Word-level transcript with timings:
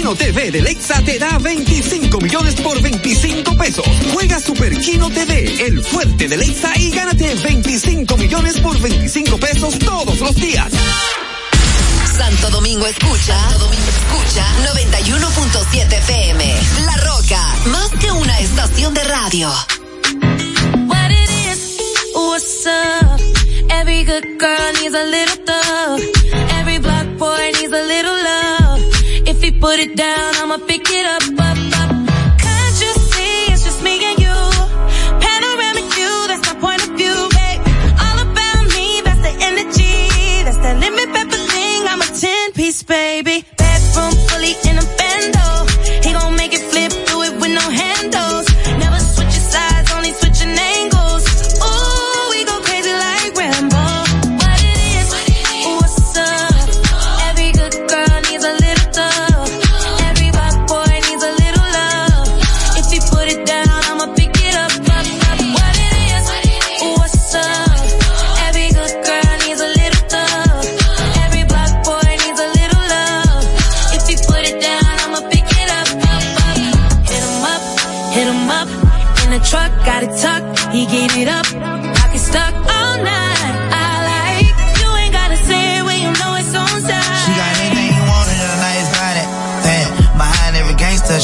Superquino 0.00 0.16
TV 0.16 0.50
de 0.50 0.62
Lexa 0.62 1.02
te 1.02 1.18
da 1.18 1.36
25 1.38 2.20
millones 2.22 2.54
por 2.54 2.80
25 2.80 3.54
pesos. 3.54 3.84
Juega 4.14 4.40
Superquino 4.40 5.10
TV, 5.10 5.66
el 5.66 5.84
fuerte 5.84 6.26
de 6.26 6.38
Lexa 6.38 6.72
y 6.76 6.90
gánate 6.90 7.34
25 7.34 8.16
millones 8.16 8.58
por 8.60 8.80
25 8.80 9.36
pesos 9.36 9.78
todos 9.78 10.18
los 10.20 10.34
días. 10.36 10.72
Santo 12.16 12.48
Domingo 12.48 12.86
escucha, 12.86 13.38
Santo 13.38 13.66
Domingo 13.66 13.90
escucha 13.90 14.46
91.7 14.72 15.92
FM. 15.92 16.54
La 16.86 16.96
Roca, 16.96 17.54
más 17.66 17.90
que 18.00 18.10
una 18.10 18.40
estación 18.40 18.94
de 18.94 19.04
radio. 19.04 19.50
What 20.86 21.10
it 21.10 21.30
is, 21.52 21.78
what's 22.14 22.66
up? 22.66 23.20
Every 23.68 24.04
good 24.04 24.24
girl 24.38 24.72
needs 24.80 24.94
a 24.94 25.04
little 25.04 25.36
thug. 25.44 26.00
Every 26.58 26.78
black 26.78 27.06
boy 27.18 27.52
needs 27.60 27.74
a 27.74 27.82
little 27.82 28.14
love. 28.14 28.59
Put 29.60 29.78
it 29.78 29.94
down, 29.94 30.34
I'ma 30.36 30.56
pick 30.66 30.88
it 30.88 31.04
up, 31.04 31.22
up, 31.38 31.58
up. 31.80 31.90
Can't 32.40 32.76
you 32.80 32.92
see 33.12 33.52
it's 33.52 33.62
just 33.62 33.82
me 33.82 34.02
and 34.02 34.18
you? 34.18 34.38
Panoramic 35.20 35.84
view, 35.92 36.14
that's 36.28 36.46
my 36.48 36.56
point 36.58 36.82
of 36.88 36.96
view, 36.96 37.28
babe. 37.28 37.60
All 38.00 38.18
about 38.24 38.64
me, 38.74 39.02
that's 39.04 39.20
the 39.20 39.34
energy. 39.48 40.44
That's 40.44 40.56
that 40.64 40.80
limit 40.80 41.12
pepper 41.12 41.42
thing, 41.52 41.86
I'm 41.86 42.00
a 42.00 42.06
10 42.06 42.52
piece, 42.52 42.82
baby. 42.82 43.44
Bedroom 43.58 44.12
fully 44.28 44.54
in 44.64 44.78
a 44.78 44.99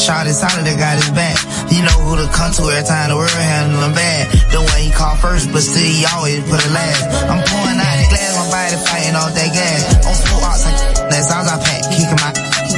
shot 0.07 0.31
is 0.31 0.39
solid 0.39 0.63
that 0.63 0.79
got 0.79 0.95
his 1.03 1.11
back. 1.19 1.35
You 1.67 1.83
know 1.83 1.99
who 2.07 2.15
to 2.23 2.31
come 2.31 2.55
to 2.55 2.63
every 2.71 2.87
time 2.87 3.11
the 3.11 3.19
world 3.19 3.35
handle 3.35 3.83
him 3.83 3.91
bad. 3.91 4.31
The 4.55 4.63
way 4.63 4.87
he 4.87 4.91
called 4.95 5.19
first, 5.19 5.51
but 5.51 5.67
still 5.67 5.83
he 5.83 6.07
always 6.07 6.47
put 6.47 6.63
it 6.63 6.71
last. 6.71 7.27
I'm 7.27 7.43
pouring 7.43 7.75
out 7.83 7.97
the 7.99 8.07
glass, 8.15 8.33
my 8.39 8.47
body 8.47 8.79
fighting 8.87 9.19
off 9.19 9.35
that 9.35 9.51
gas. 9.51 9.83
On 10.07 10.15
full 10.15 10.47
arts, 10.47 10.63
like 10.63 11.11
that's 11.11 11.27
all 11.35 11.43
I 11.43 11.59
pack, 11.59 11.91
kicking 11.91 12.23
my 12.23 12.31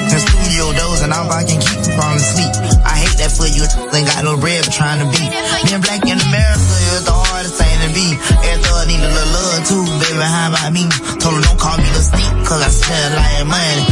the 0.09 0.19
studio 0.25 0.73
doors 0.73 1.05
and 1.05 1.13
I'm 1.13 1.29
can 1.45 1.61
keep 1.61 1.85
from 1.93 2.17
asleep. 2.17 2.49
I 2.81 2.97
hate 2.97 3.17
that 3.21 3.29
for 3.29 3.45
you, 3.45 3.61
ain't 3.93 4.09
got 4.09 4.25
no 4.25 4.41
bread 4.41 4.65
for 4.65 4.73
trying 4.73 5.05
to 5.05 5.09
be. 5.13 5.21
Being 5.69 5.85
black 5.85 6.01
in 6.09 6.17
America 6.17 6.65
is 6.97 7.05
the 7.05 7.13
hardest 7.13 7.61
thing 7.61 7.77
to 7.85 7.91
be. 7.93 8.17
Every 8.41 8.65
thug 8.65 8.89
need 8.89 9.05
a 9.05 9.11
little 9.13 9.33
love 9.37 9.61
too, 9.69 9.85
baby, 10.01 10.25
how 10.25 10.49
about 10.49 10.73
me? 10.73 10.89
Told 11.21 11.37
her 11.37 11.45
don't 11.45 11.61
call 11.61 11.77
me 11.77 11.89
the 11.93 12.01
sneak, 12.01 12.33
cause 12.49 12.61
I 12.65 12.73
smell 12.73 13.09
like 13.21 13.45
money. 13.53 13.88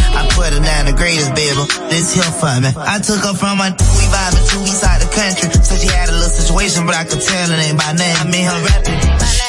Her 0.46 0.62
down 0.62 0.86
the 0.86 0.94
greatest, 0.94 1.34
baby. 1.34 1.58
This 1.90 2.14
here 2.14 2.22
for 2.38 2.54
me. 2.62 2.70
I 2.78 3.02
took 3.02 3.18
her 3.26 3.34
from 3.34 3.58
my 3.58 3.74
we 3.74 4.04
vibing 4.06 4.46
two 4.46 4.62
weeks 4.62 4.78
out 4.86 5.02
the 5.02 5.10
country. 5.10 5.50
Said 5.58 5.82
she 5.82 5.90
had 5.90 6.06
a 6.06 6.14
little 6.14 6.30
situation, 6.30 6.86
but 6.86 6.94
I 6.94 7.02
could 7.02 7.18
tell 7.18 7.50
it 7.50 7.58
ain't 7.58 7.74
by 7.74 7.90
name. 7.98 8.14
I 8.14 8.24
mean 8.30 8.46
her 8.46 8.54
rapping. 8.62 8.94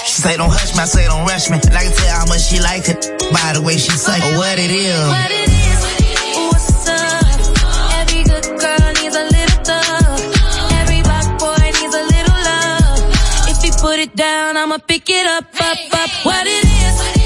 She 0.09 0.25
say 0.25 0.34
don't 0.41 0.50
hush 0.50 0.74
me, 0.74 0.81
I 0.81 0.90
say 0.90 1.06
don't 1.06 1.22
rush 1.30 1.53
me. 1.53 1.62
And 1.62 1.75
I 1.78 1.86
can 1.86 1.94
tell 1.94 2.18
how 2.18 2.25
much 2.25 2.50
she 2.50 2.57
like 2.57 2.90
it 2.90 2.97
by 3.30 3.53
the 3.53 3.62
way 3.62 3.78
she 3.78 3.94
say 3.94 4.18
or 4.25 4.41
what 4.41 4.57
it 4.57 4.74
is. 4.74 4.97
What 5.06 5.30
it 5.30 5.50
is, 5.53 5.80
what's 6.50 6.90
up? 6.90 7.46
Every 8.02 8.25
good 8.25 8.47
girl 8.57 8.88
needs 8.97 9.13
a 9.13 9.25
little 9.30 9.59
thug. 9.69 10.18
Every 10.81 11.06
black 11.06 11.30
boy 11.38 11.62
needs 11.78 11.94
a 11.94 12.06
little 12.09 12.40
love. 12.41 13.53
If 13.53 13.62
he 13.62 13.69
put 13.78 14.02
it 14.02 14.18
down, 14.18 14.57
I'ma 14.57 14.81
pick 14.81 15.06
it 15.13 15.30
up, 15.30 15.45
up, 15.62 15.77
up. 15.94 16.10
What 16.25 16.42
it 16.50 16.66
is, 16.66 17.17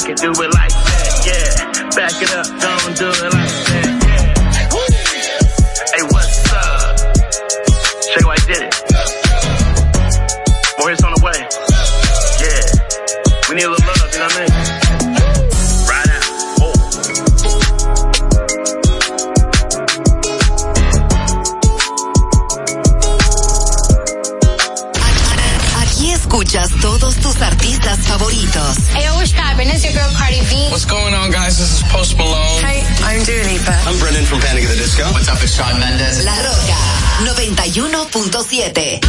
back 0.00 0.10
it, 0.10 0.18
do 0.18 0.30
it 0.30 0.54
like 0.54 0.70
that, 0.70 1.22
yeah. 1.26 1.90
Back 1.90 2.22
it 2.22 2.32
up, 2.32 2.46
don't 2.46 2.96
do 2.96 3.08
it 3.08 3.32
like 3.34 3.49
Panic 35.00 35.08
at 35.08 35.08
the 35.08 35.08
Disco. 35.08 35.12
What's 35.12 35.28
up? 35.28 35.42
It's 35.42 35.54
Sean 35.54 35.80
Mendes. 35.80 36.24
La 36.24 36.36
Roca 36.44 36.76
91.7. 37.24 39.00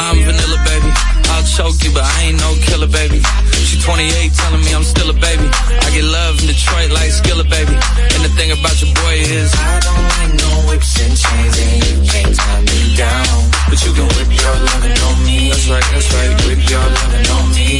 I'm 0.00 0.18
vanilla, 0.18 0.58
baby. 0.64 0.90
I'll 1.30 1.44
choke 1.44 1.84
you, 1.84 1.92
but 1.92 2.02
I 2.04 2.22
ain't 2.22 2.38
no 2.38 2.54
killer, 2.66 2.88
baby. 2.88 3.22
She 3.64 3.78
28, 3.80 4.32
telling 4.34 4.60
me 4.64 4.74
I'm 4.74 4.84
still 4.84 5.10
a 5.10 5.12
baby. 5.12 5.46
I 5.46 5.90
get 5.94 6.04
love 6.04 6.40
in 6.40 6.46
Detroit 6.48 6.90
like 6.90 7.10
Skilla, 7.10 7.48
baby. 7.48 7.72
And 7.72 8.24
the 8.24 8.30
thing 8.36 8.50
about 8.52 8.82
your 8.82 8.92
boy 8.94 9.14
is 9.14 9.54
I 9.54 9.80
don't 9.80 10.02
like 10.02 10.34
no 10.42 10.68
whips 10.68 11.00
and 11.00 11.16
chains, 11.16 11.58
and 11.58 11.84
you 11.86 12.02
can't 12.10 12.34
tie 12.36 12.60
me 12.60 12.96
down. 12.96 13.50
But 13.70 13.84
you 13.84 13.92
can 13.94 14.06
whip 14.06 14.28
your 14.28 14.56
lovin' 14.68 14.90
on 14.90 14.96
me. 14.96 15.01
That's 15.62 15.70
right, 15.70 15.94
that's 15.94 16.10
right. 16.10 16.34
Whip 16.50 16.58
your 16.70 16.82
lovin' 16.82 17.30
on 17.38 17.46
me. 17.54 17.78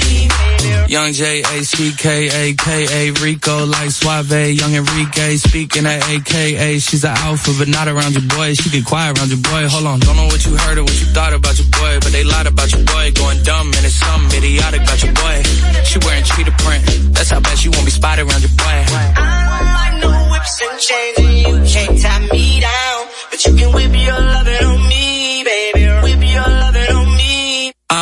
Young 0.86 1.10
J 1.10 1.42
A 1.42 1.64
C 1.64 1.90
K 1.98 2.30
A 2.30 2.54
K 2.54 2.86
A 2.86 3.10
Rico 3.18 3.66
like 3.66 3.90
Suave, 3.90 4.54
Young 4.54 4.72
Enrique 4.74 5.34
speaking 5.34 5.84
at 5.86 5.98
AKA. 6.08 6.78
She's 6.78 7.02
an 7.02 7.10
alpha, 7.10 7.50
but 7.58 7.66
not 7.66 7.88
around 7.88 8.12
your 8.12 8.22
boy. 8.22 8.54
She 8.54 8.70
get 8.70 8.86
quiet 8.86 9.18
around 9.18 9.30
your 9.30 9.42
boy. 9.42 9.66
Hold 9.66 9.86
on, 9.86 9.98
don't 9.98 10.14
know 10.14 10.26
what 10.26 10.46
you 10.46 10.54
heard 10.54 10.78
or 10.78 10.84
what 10.84 10.94
you 10.94 11.06
thought 11.10 11.34
about 11.34 11.58
your 11.58 11.66
boy, 11.74 11.98
but 11.98 12.12
they 12.12 12.22
lied 12.22 12.46
about 12.46 12.70
your 12.70 12.84
boy. 12.86 13.10
Going 13.18 13.42
dumb 13.42 13.74
and 13.74 13.82
it's 13.82 13.98
something 13.98 14.38
idiotic 14.38 14.82
about 14.82 15.02
your 15.02 15.14
boy. 15.14 15.42
She 15.82 15.98
wearing 16.06 16.22
cheetah 16.22 16.54
print. 16.62 16.86
That's 17.18 17.30
how 17.30 17.40
bad 17.40 17.58
she 17.58 17.68
won't 17.68 17.84
be 17.84 17.90
spotted 17.90 18.30
around 18.30 18.46
your 18.46 18.54
boy. 18.54 18.78
I 19.18 19.90
like 19.90 19.98
no 19.98 20.12
whips 20.30 20.54
and 20.62 20.78
chains 20.78 21.18
and 21.18 21.34
you 21.34 21.54
can't 21.66 21.98
tie 21.98 22.28
me 22.30 22.60
down. 22.60 23.00
But 23.28 23.44
you 23.44 23.56
can 23.58 23.74
whip 23.74 23.90
your 23.90 24.31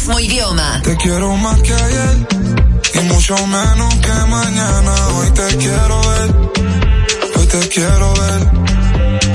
Mismo 0.00 0.18
idioma. 0.18 0.80
Te 0.82 0.96
quiero 0.96 1.36
más 1.36 1.60
que 1.60 1.74
ayer 1.74 2.26
y 2.94 3.00
mucho 3.12 3.36
menos 3.46 3.94
que 3.96 4.16
mañana. 4.30 4.94
Hoy 5.16 5.30
te 5.30 5.56
quiero 5.58 6.00
ver, 6.08 6.30
hoy 7.36 7.46
te 7.46 7.68
quiero 7.68 8.14
ver. 8.14 8.40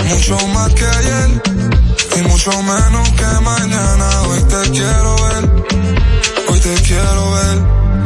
Mucho 0.09 0.47
más 0.47 0.73
que 0.73 0.85
ayer 0.85 1.41
y 2.17 2.21
mucho 2.29 2.51
menos 2.63 3.09
que 3.09 3.31
mañana. 3.51 4.21
Hoy 4.27 4.41
te 4.53 4.71
quiero 4.71 5.15
ver, 5.25 5.43
hoy 6.49 6.59
te 6.59 6.73
quiero 6.81 7.31
ver. 7.37 7.57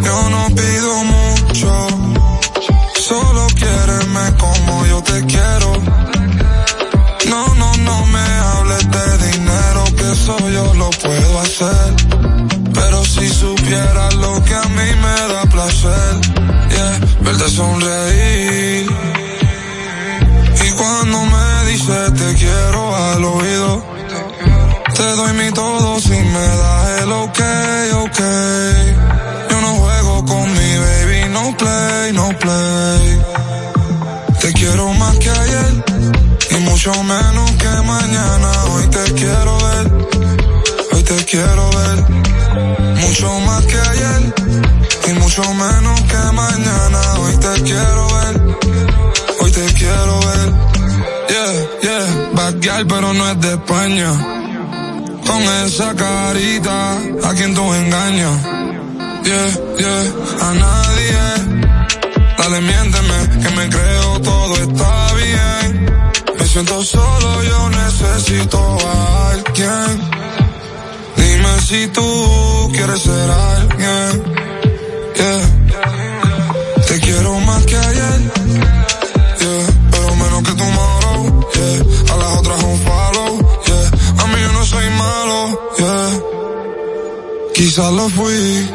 Yo 0.03 0.29
no 0.29 0.47
pido 0.59 1.03
mucho, 1.15 1.87
solo 2.99 3.47
quiéreme 3.55 4.37
como 4.37 4.85
yo 4.85 5.01
te 5.03 5.25
quiero. 5.27 5.68
Verte 17.21 17.49
sonreír. 17.49 18.89
Y 20.65 20.71
cuando 20.71 21.25
me 21.25 21.69
dices 21.71 22.13
te 22.13 22.33
quiero 22.35 22.95
al 22.95 23.23
oído, 23.23 23.83
te 24.95 25.03
doy 25.03 25.33
mi 25.33 25.51
todo 25.51 25.99
si 25.99 26.09
me 26.09 26.47
das 26.61 27.01
el 27.01 27.11
ok, 27.11 27.39
ok. 28.05 28.19
Yo 29.49 29.61
no 29.61 29.75
juego 29.75 30.25
con 30.25 30.51
mi 30.51 30.77
baby, 30.77 31.29
no 31.29 31.57
play, 31.57 32.13
no 32.13 32.29
play. 32.39 33.21
Te 34.41 34.53
quiero 34.53 34.93
más 34.93 35.17
que 35.17 35.29
ayer 35.29 35.83
y 36.51 36.55
mucho 36.55 36.91
menos 37.03 37.51
que 37.51 37.81
mañana. 37.83 38.51
Hoy 38.73 38.87
te 38.87 39.13
quiero 39.13 39.57
ver, 39.65 39.91
hoy 40.93 41.03
te 41.03 41.25
quiero 41.25 41.69
ver. 41.71 42.05
Mucho 43.01 43.39
más 43.41 43.65
que 43.65 43.77
ayer 43.77 44.48
y 45.09 45.13
mucho 45.13 45.41
menos 45.53 46.01
que 46.01 46.17
mañana. 46.33 46.99
Hoy 47.19 47.35
te 47.37 47.61
quiero 47.63 48.07
ver, 48.15 48.57
hoy 49.39 49.51
te 49.51 49.65
quiero 49.73 50.19
ver. 50.19 50.53
Yeah, 51.29 51.53
yeah, 51.81 52.51
girl, 52.61 52.87
pero 52.87 53.13
no 53.13 53.29
es 53.29 53.41
de 53.41 53.53
España. 53.53 54.11
Con 55.25 55.41
esa 55.65 55.95
carita, 55.95 56.97
a 57.23 57.33
quien 57.33 57.53
tú 57.53 57.73
engañas. 57.73 58.43
Yeah, 59.23 59.49
yeah, 59.77 60.47
a 60.47 60.53
nadie. 60.53 61.25
Dale, 62.37 62.61
miénteme, 62.61 63.19
que 63.41 63.49
me 63.55 63.69
creo 63.69 64.21
todo 64.21 64.55
está 64.55 65.13
bien. 65.13 65.95
Me 66.37 66.45
siento 66.45 66.83
solo, 66.83 67.43
yo 67.43 67.69
necesito 67.69 68.77
a 68.87 69.31
alguien. 69.31 70.01
Dime 71.15 71.61
si 71.67 71.87
tú 71.87 72.69
quieres 72.73 73.01
ser 73.01 73.31
alguien 73.31 74.38
yeah. 75.19 75.41
Te 76.87 76.99
quiero 76.99 77.39
más 77.41 77.65
que 77.65 77.77
ayer, 77.77 78.19
yeah. 79.41 79.65
Pero 79.91 80.15
menos 80.15 80.43
que 80.43 80.53
tu 80.59 80.67
mano, 80.79 81.11
yeah. 81.55 82.13
A 82.13 82.17
las 82.17 82.37
otras 82.39 82.63
un 82.63 82.79
follow, 82.87 83.31
yeah. 83.67 84.23
A 84.23 84.27
mí 84.27 84.37
yo 84.41 84.51
no 84.53 84.65
soy 84.65 84.89
malo, 85.03 85.39
yeah. 85.77 86.11
Quizás 87.53 87.91
lo 87.93 88.09
fui, 88.09 88.69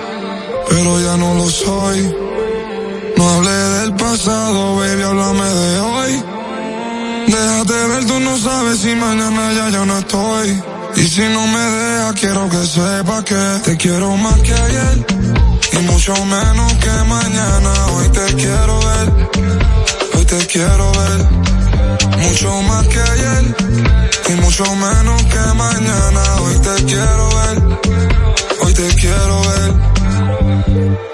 pero 0.69 1.01
ya 1.01 1.17
no 1.17 1.35
lo 1.35 1.49
soy. 1.49 2.15
No 3.17 3.29
hablé 3.31 3.59
del 3.79 3.95
pasado, 3.95 4.77
baby, 4.77 5.03
háblame 5.03 5.49
de 5.49 5.81
hoy. 5.81 6.23
Déjate 7.27 7.89
ver, 7.89 8.07
tú 8.07 8.21
no 8.21 8.37
sabes 8.39 8.81
si 8.81 8.95
mañana 8.95 9.53
ya 9.55 9.69
yo 9.71 9.87
no 9.87 9.99
estoy. 9.99 10.63
Y 10.97 11.03
si 11.09 11.23
no 11.23 11.47
me 11.47 11.59
dejas, 11.59 12.15
quiero 12.21 12.49
que 12.49 12.67
sepa 12.67 13.25
que 13.25 13.61
te 13.65 13.77
quiero 13.77 14.17
más 14.17 14.39
que 14.41 14.53
ayer 14.53 15.54
y 15.75 15.79
mucho 15.83 16.15
menos 16.25 16.73
que 16.75 16.91
mañana. 17.07 17.87
Hoy 17.95 18.09
te 18.09 18.35
quiero 18.35 18.79
ver, 18.81 19.09
hoy 20.15 20.25
te 20.25 20.47
quiero 20.47 20.93
ver, 20.93 21.21
mucho 22.19 22.63
más 22.63 22.87
que 22.89 23.01
ayer 23.01 23.57
y 24.29 24.33
mucho 24.41 24.65
menos 24.77 25.23
que 25.25 25.55
mañana. 25.55 26.23
Hoy 26.43 26.59
te 26.59 26.85
quiero 26.85 27.29
ver, 27.39 27.57
hoy 28.61 28.75
te 28.75 28.89
quiero 28.95 29.43
ver. 29.43 31.14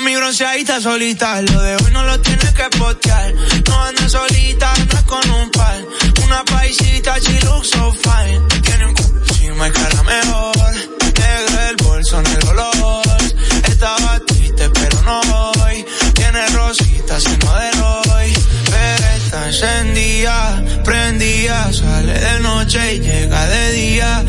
Mami 0.00 0.16
bronceadita 0.16 0.80
solita, 0.80 1.42
lo 1.42 1.60
de 1.60 1.76
hoy 1.76 1.92
no 1.92 2.02
lo 2.04 2.18
tienes 2.22 2.50
que 2.54 2.64
postear. 2.78 3.34
No 3.68 3.82
andas 3.82 4.10
solita, 4.10 4.72
andas 4.72 5.02
con 5.02 5.30
un 5.30 5.50
par. 5.50 5.76
Una 6.24 6.42
paisita, 6.42 7.18
she 7.18 7.38
looks 7.44 7.68
so 7.68 7.92
fine. 7.92 8.40
Tiene 8.62 8.86
un 8.86 8.94
encima 8.96 9.68
y 9.68 9.70
cara 9.72 10.02
mejor. 10.02 10.74
Negro 11.18 11.60
el 11.68 11.76
bolso, 11.84 12.22
negro 12.22 12.54
los. 12.54 13.34
Estaba 13.68 14.18
triste, 14.20 14.70
pero 14.70 15.02
no 15.02 15.20
hoy. 15.60 15.84
Tiene 16.14 16.46
rosita, 16.48 17.20
se 17.20 17.36
de 17.36 17.82
hoy. 17.82 18.32
Pero 18.70 19.06
está 19.18 19.48
encendida, 19.48 20.64
prendida. 20.82 21.70
Sale 21.74 22.18
de 22.18 22.40
noche 22.40 22.94
y 22.94 23.00
llega 23.00 23.46
de 23.46 23.72
día. 23.72 24.24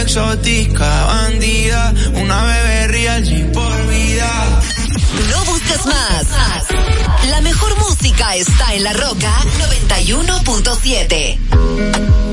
Exótica, 0.00 1.04
bandida. 1.06 1.94
Una 2.12 2.44
bebé 2.44 2.88
real, 2.88 3.24
sin 3.24 3.50
por 3.52 3.86
vida. 3.86 4.60
No 5.30 5.44
busques 5.44 5.86
más. 5.86 6.26
La 7.28 7.40
mejor 7.40 7.76
música 7.78 8.34
está 8.36 8.74
en 8.74 8.84
La 8.84 8.92
Roca 8.92 9.32
91.7. 9.68 12.23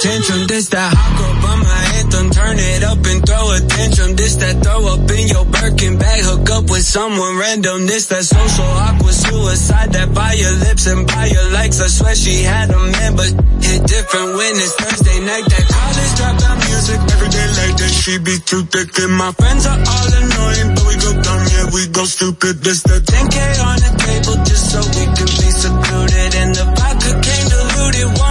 tantrum. 0.00 0.46
This 0.48 0.68
that 0.72 0.92
hot 0.96 1.12
girl 1.16 1.34
by 1.44 1.54
my 1.60 1.82
anthem, 2.00 2.26
turn 2.32 2.56
it 2.56 2.82
up 2.82 3.00
and 3.04 3.20
throw 3.24 3.44
a 3.52 3.60
tantrum. 3.60 4.16
This 4.16 4.34
that 4.40 4.64
throw 4.64 4.80
up 4.88 5.04
in 5.12 5.28
your 5.28 5.44
Birkin 5.44 5.98
bag, 6.00 6.24
hook 6.24 6.48
up 6.50 6.64
with 6.72 6.84
someone 6.84 7.36
random. 7.36 7.86
This 7.86 8.08
that 8.08 8.24
social 8.24 8.70
awkward 8.88 9.14
suicide 9.14 9.92
that 9.92 10.14
by 10.14 10.32
your 10.34 10.52
lips 10.64 10.86
and 10.88 11.06
by 11.06 11.26
your 11.28 11.48
likes. 11.52 11.80
I 11.80 11.88
swear 11.88 12.16
she 12.16 12.42
had 12.42 12.72
a 12.72 12.80
man, 12.80 13.16
but 13.16 13.30
hit 13.60 13.84
different 13.84 14.28
when 14.40 14.52
it's 14.56 14.74
Thursday 14.80 15.20
night. 15.20 15.44
That 15.52 15.64
college 15.68 16.12
dropout 16.16 16.58
music 16.64 17.00
every 17.12 17.30
day 17.30 17.48
like 17.60 17.76
that. 17.76 17.92
She 17.92 18.16
be 18.18 18.36
too 18.40 18.64
thick 18.72 18.96
and 19.04 19.12
my 19.12 19.32
friends 19.36 19.68
are 19.68 19.76
all 19.76 20.08
annoying, 20.16 20.68
but 20.74 20.84
we 20.88 20.96
go 20.96 21.12
dumb, 21.20 21.42
yeah, 21.52 21.66
we 21.76 21.82
go 21.92 22.04
stupid. 22.08 22.64
This 22.64 22.82
the 22.82 23.04
10k 23.04 23.36
on 23.68 23.76
the 23.84 23.92
table 24.00 24.36
just 24.48 24.64
so 24.72 24.80
we 24.96 25.04
can 25.12 25.28
be 25.28 25.48
secluded. 25.52 26.30
And 26.40 26.50
the 26.56 26.64
vodka 26.72 27.10
came 27.20 27.46
diluted. 27.52 28.29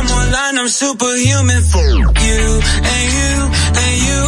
Superhuman 0.69 1.63
for 1.63 1.89
you 1.89 2.45
and 2.93 3.05
you 3.17 3.33
and 3.83 3.95
you. 4.07 4.25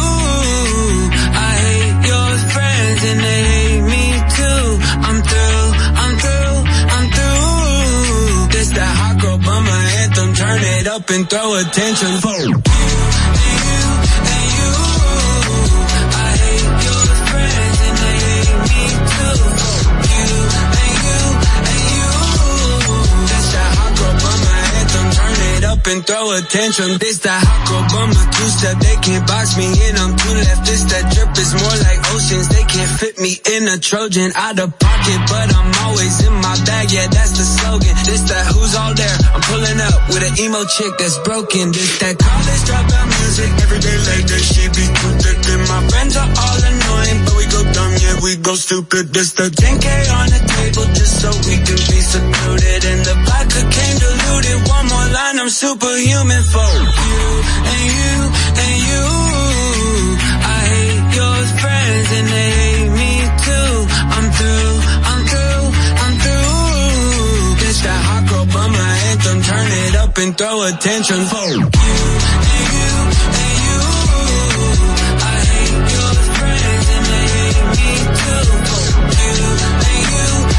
I 1.38 1.52
hate 1.64 1.98
your 2.10 2.30
friends 2.52 3.00
and 3.10 3.20
they 3.26 3.42
hate 3.52 3.84
me 3.94 4.04
too. 4.38 4.64
I'm 5.06 5.18
through, 5.22 5.66
I'm 6.02 6.14
through, 6.22 6.56
I'm 6.94 7.06
through. 7.14 8.58
This 8.58 8.68
that 8.70 8.92
hot 9.00 9.20
girl 9.20 9.38
bummer 9.38 9.82
anthem, 10.02 10.34
turn 10.34 10.60
it 10.62 10.86
up 10.88 11.08
and 11.10 11.30
throw 11.30 11.54
attention 11.60 12.20
for 12.20 12.38
you 12.48 13.41
and 25.92 26.06
throw 26.06 26.32
attention. 26.32 26.96
This 26.96 27.20
that 27.28 27.36
hot 27.44 27.60
girl 27.68 27.84
bummer 27.92 28.24
two 28.32 28.48
step, 28.48 28.76
they 28.80 28.96
can't 29.04 29.24
box 29.28 29.60
me 29.60 29.68
in. 29.68 29.92
I'm 30.00 30.16
too 30.16 30.34
left. 30.40 30.64
This 30.64 30.82
that 30.88 31.04
drip 31.12 31.32
is 31.36 31.52
more 31.52 31.76
like 31.84 32.00
oceans. 32.16 32.48
They 32.48 32.64
can't 32.64 32.92
fit 32.96 33.16
me 33.20 33.36
in 33.36 33.68
a 33.68 33.76
Trojan 33.76 34.32
out 34.34 34.56
of 34.56 34.72
pocket, 34.80 35.20
but 35.28 35.46
I'm 35.52 35.70
always 35.84 36.14
in 36.24 36.32
my 36.40 36.56
bag. 36.64 36.88
Yeah, 36.88 37.08
that's 37.12 37.36
the 37.36 37.44
slogan. 37.44 37.94
This 38.08 38.24
that 38.32 38.44
who's 38.48 38.72
all 38.72 38.94
there. 38.96 39.16
I'm 39.36 39.42
pulling 39.44 39.80
up 39.84 40.00
with 40.08 40.22
an 40.24 40.34
emo 40.40 40.64
chick 40.64 40.92
that's 40.96 41.18
broken. 41.28 41.76
This 41.76 41.92
that 42.00 42.16
college 42.16 42.62
dropout 42.64 43.08
music 43.20 43.50
every 43.60 43.80
day 43.84 43.96
like 44.08 44.24
that. 44.32 44.42
She 44.42 44.64
be 44.72 44.86
too 44.88 45.12
thick 45.20 45.40
and 45.44 45.64
my 45.68 45.80
friends 45.92 46.16
are 46.16 46.30
all 46.30 46.60
annoying, 46.72 47.18
but 47.28 47.34
we 47.36 47.44
go 47.52 47.60
dumb. 47.68 47.92
Yeah, 48.00 48.16
we 48.24 48.32
go 48.40 48.54
stupid. 48.56 49.12
This 49.12 49.36
the 49.36 49.52
10k 49.52 49.86
on 50.16 50.26
the 50.32 50.40
table 50.40 50.86
just 50.96 51.20
so 51.20 51.28
we 51.44 51.60
can 51.60 51.80
be 51.90 51.98
secluded. 52.00 52.80
in 52.80 52.98
the 53.04 53.21
came 54.32 54.42
diluted. 54.42 54.68
One 54.68 54.86
more 54.86 55.08
line, 55.12 55.38
I'm 55.38 55.48
superhuman 55.48 56.42
for 56.44 56.72
you 57.08 57.24
and 57.72 57.84
you 57.98 58.16
and 58.62 58.76
you. 58.90 59.06
I 60.44 60.60
hate 60.72 61.08
your 61.16 61.38
friends 61.60 62.08
and 62.18 62.26
they 62.28 62.50
hate 62.60 62.90
me 63.00 63.12
too. 63.46 63.72
I'm 64.14 64.26
through, 64.38 64.72
I'm 65.10 65.22
through, 65.30 65.64
I'm 66.02 66.14
through. 66.22 67.56
This 67.60 67.78
that 67.82 68.00
hot 68.08 68.22
girl 68.28 68.46
bummer 68.46 68.90
anthem, 69.10 69.42
turn 69.42 69.68
it 69.84 69.94
up 69.96 70.18
and 70.18 70.36
throw 70.38 70.62
attention 70.62 71.20
for 71.32 71.48
you 71.48 71.62
and 72.52 72.66
you 72.76 72.94
and 73.40 73.56
you. 73.66 73.80
I 75.22 75.36
hate 75.52 75.86
your 75.96 76.12
friends 76.36 76.86
and 76.94 77.04
they 77.12 77.26
hate 77.36 77.68
me 77.76 77.90
too. 78.20 78.44
You 79.20 79.34
and 79.88 80.02
you. 80.12 80.51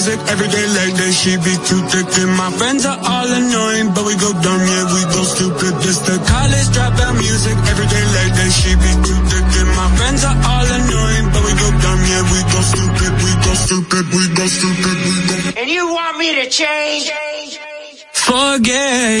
Music 0.00 0.20
every 0.32 0.48
day 0.48 0.64
that. 0.64 1.12
She 1.20 1.36
be 1.36 1.54
too 1.68 1.80
thick 1.92 2.08
and 2.24 2.32
my 2.32 2.48
friends 2.56 2.86
are 2.86 2.96
all 2.96 3.28
annoying, 3.28 3.92
but 3.92 4.04
we 4.08 4.16
go 4.16 4.32
dumb, 4.32 4.62
yeah, 4.64 4.84
we 4.96 5.02
go 5.12 5.22
stupid. 5.28 5.72
This 5.84 5.98
the 6.08 6.16
college 6.24 6.68
dropout 6.72 7.14
music 7.20 7.56
every 7.68 7.84
day 7.84 8.04
that. 8.16 8.48
She 8.48 8.72
be 8.80 8.92
too 9.04 9.20
thick 9.28 9.48
and 9.60 9.70
my 9.76 9.88
friends 10.00 10.24
are 10.24 10.38
all 10.40 10.68
annoying, 10.80 11.26
but 11.28 11.42
we 11.44 11.52
go 11.52 11.68
dumb, 11.84 12.00
yeah, 12.08 12.24
we 12.32 12.40
go 12.48 12.60
stupid, 12.72 13.12
we 13.20 13.32
go 13.44 13.52
stupid, 13.52 14.04
we 14.16 14.22
go 14.32 14.44
stupid, 14.48 14.96
we 15.04 15.14
go. 15.28 15.36
And 15.60 15.68
you 15.68 15.84
want 15.92 16.16
me 16.16 16.28
to 16.40 16.48
change? 16.48 17.12
Forget 18.12 19.20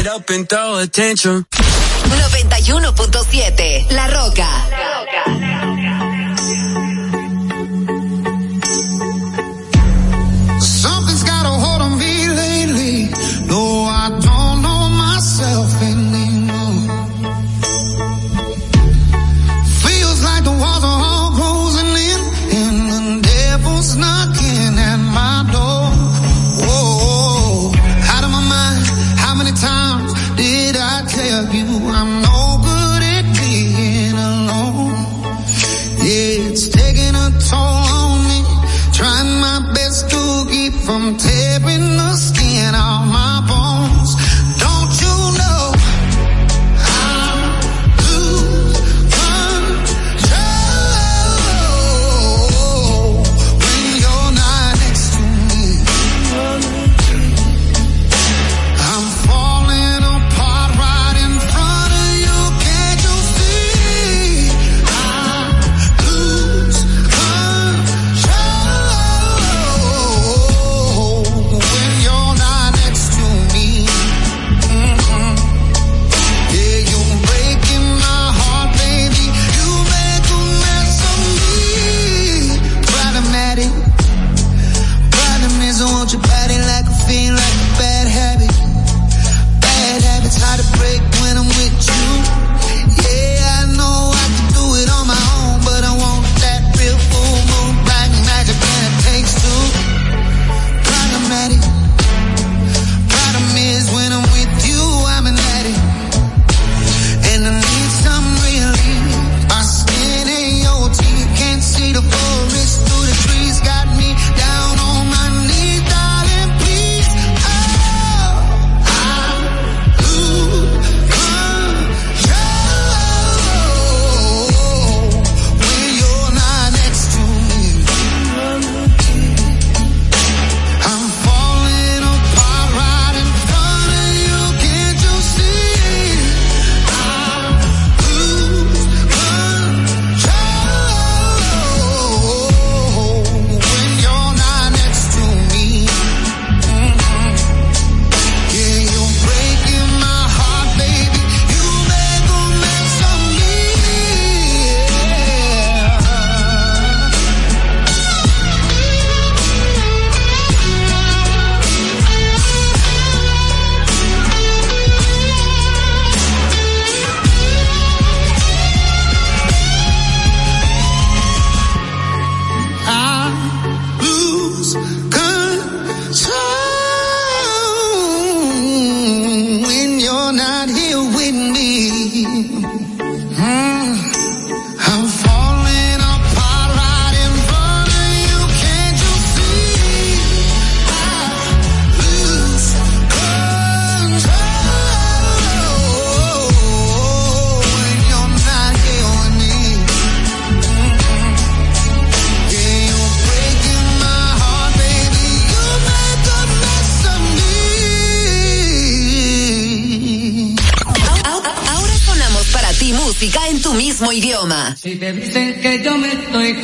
it 0.00 0.06
up 0.08 0.28
and 0.30 0.48
throw 0.48 0.78
attention. 0.78 1.46
91.7 1.52 3.92
La 3.92 4.06
Roca. 4.06 4.71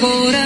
Me 0.00 0.37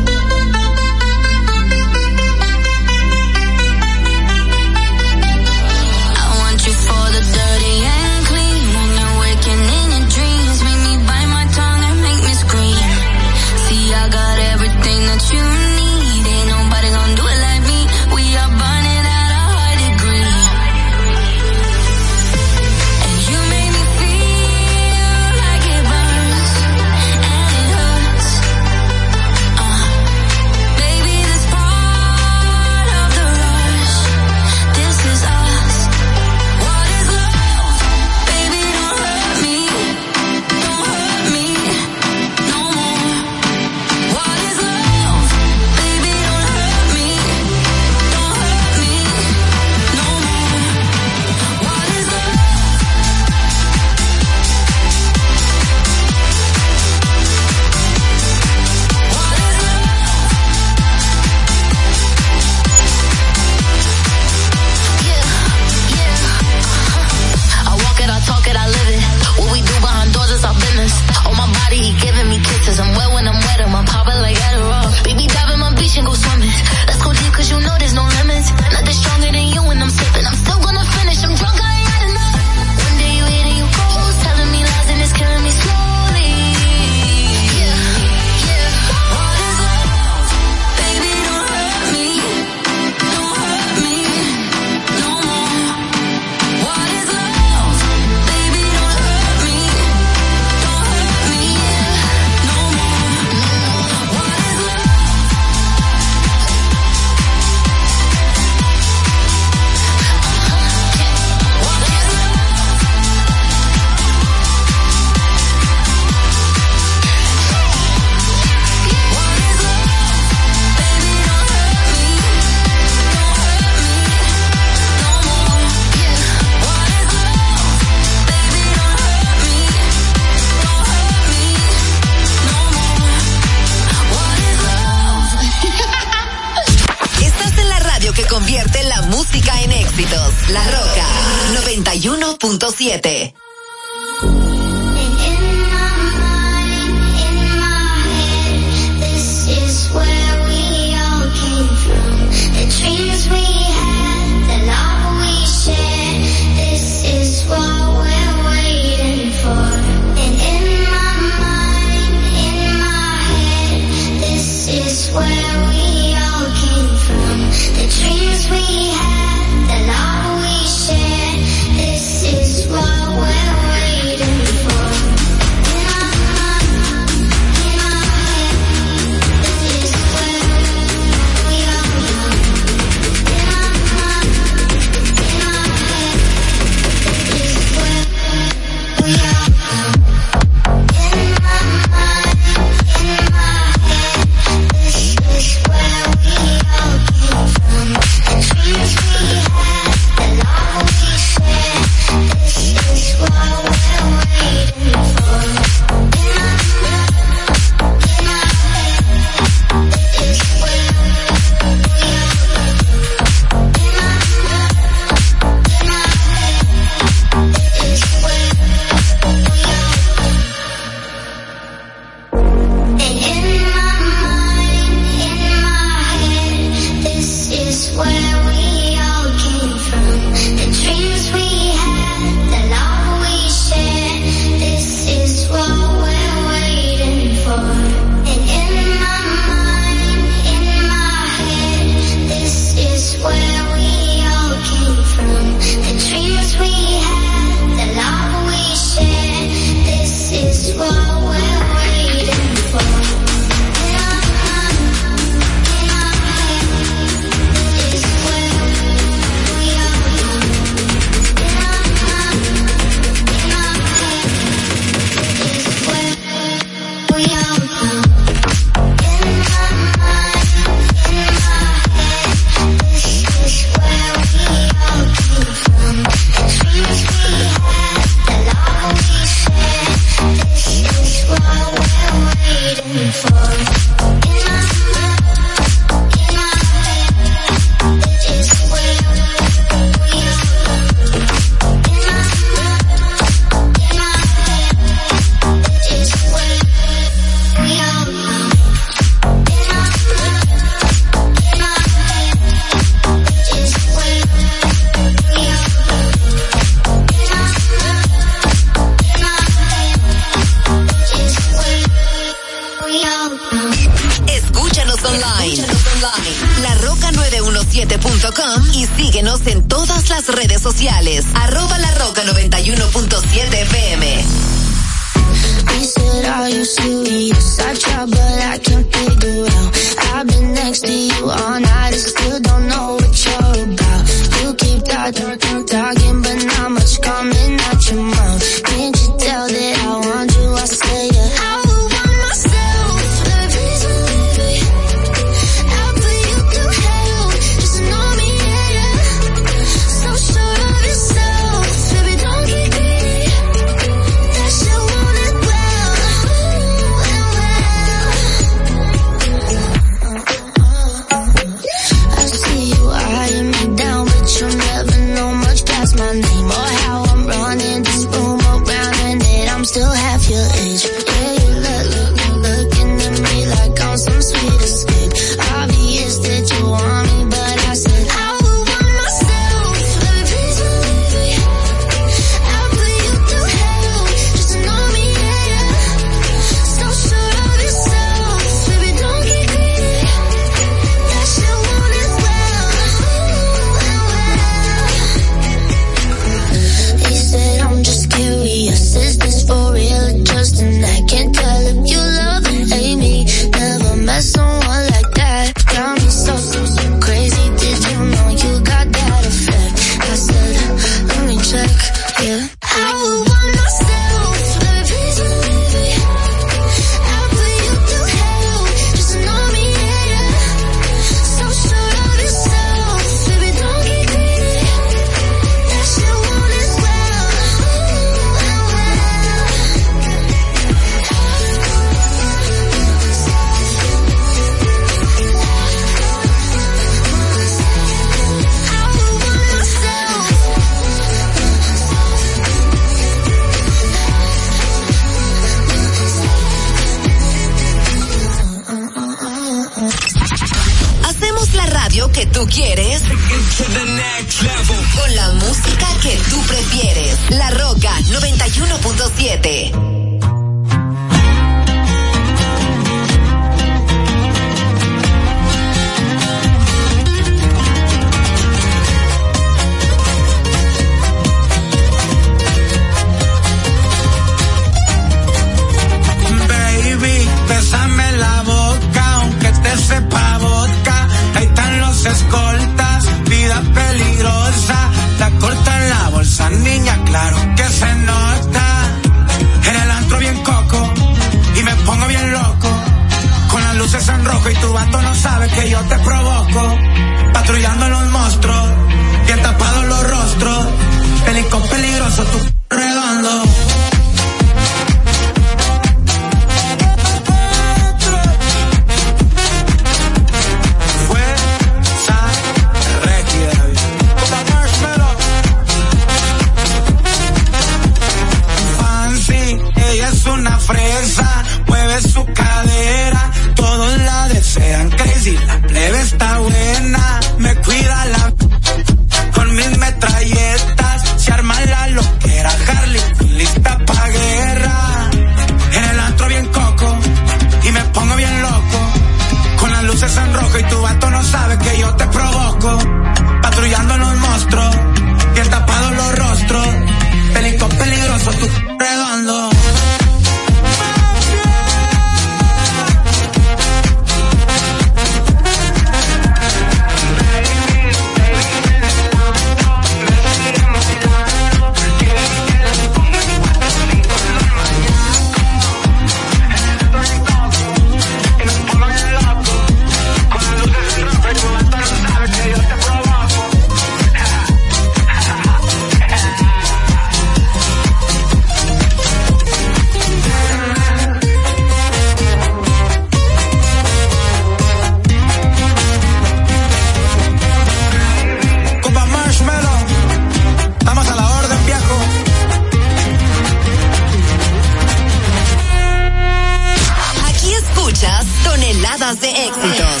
De 599.04 599.28
éxitos. 599.28 600.00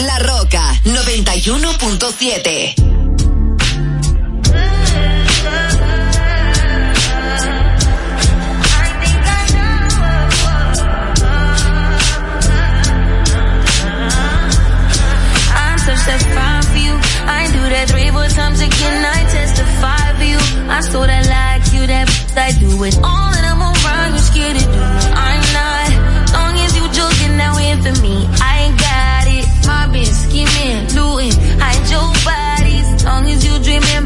La 0.00 0.18
Roca 0.18 0.74
91.7. 0.82 2.74
I 18.98 19.24
testify 19.30 20.12
for 20.16 20.24
you. 20.24 20.40
I 20.68 20.80
sort 20.80 21.08
of 21.08 21.26
like 21.28 21.72
you, 21.72 21.86
that 21.86 22.08
I 22.36 22.50
do 22.58 22.82
it 22.82 22.98
all, 23.04 23.32
and 23.32 23.46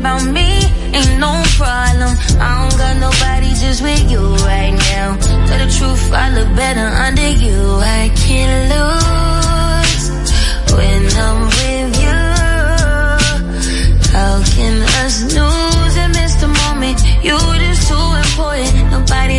about 0.00 0.24
me, 0.24 0.48
ain't 0.96 1.20
no 1.20 1.32
problem. 1.60 2.12
I 2.40 2.50
don't 2.58 2.76
got 2.80 2.94
nobody 3.06 3.50
just 3.62 3.82
with 3.82 4.10
you 4.10 4.24
right 4.48 4.74
now. 4.92 5.16
Tell 5.46 5.60
the 5.64 5.70
truth, 5.76 6.12
I 6.12 6.26
look 6.36 6.50
better 6.56 6.88
under 7.06 7.30
you. 7.44 7.58
I 8.00 8.08
can't 8.24 8.62
lose 8.72 10.04
when 10.76 11.02
I'm 11.26 11.40
with 11.58 11.92
you. 12.04 12.20
How 14.16 14.34
can 14.54 14.74
us 15.04 15.16
lose 15.36 15.94
and 16.02 16.12
miss 16.16 16.34
the 16.40 16.48
moment? 16.48 16.98
You 17.22 17.36
just 17.60 17.88
too 17.88 18.06
important. 18.24 18.90
Nobody 18.96 19.36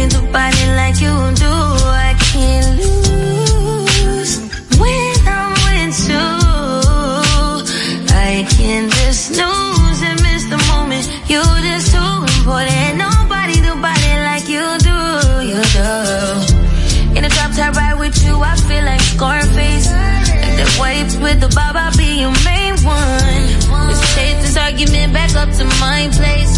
up 25.36 25.50
to 25.50 25.66
my 25.80 26.10
place. 26.14 26.56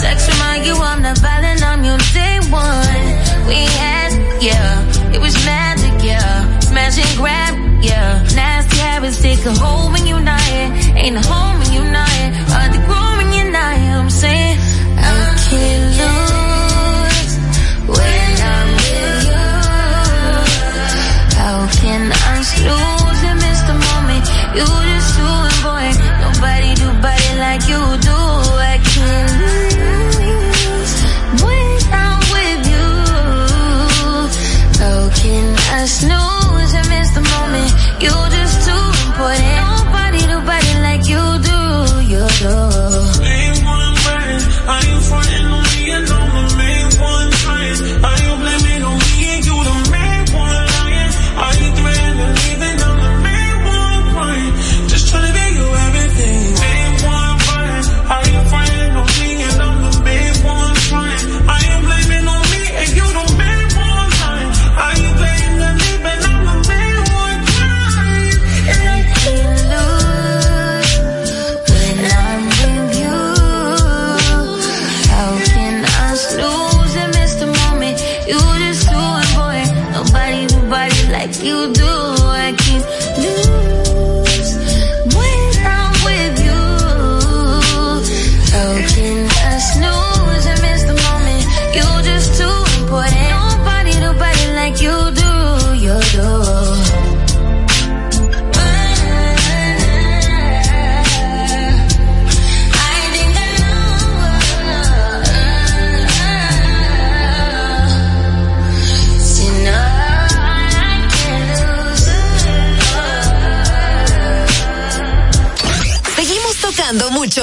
Sex 0.00 0.28
remind 0.28 0.66
you 0.66 0.74
I'm 0.76 1.02
the. 1.02 1.33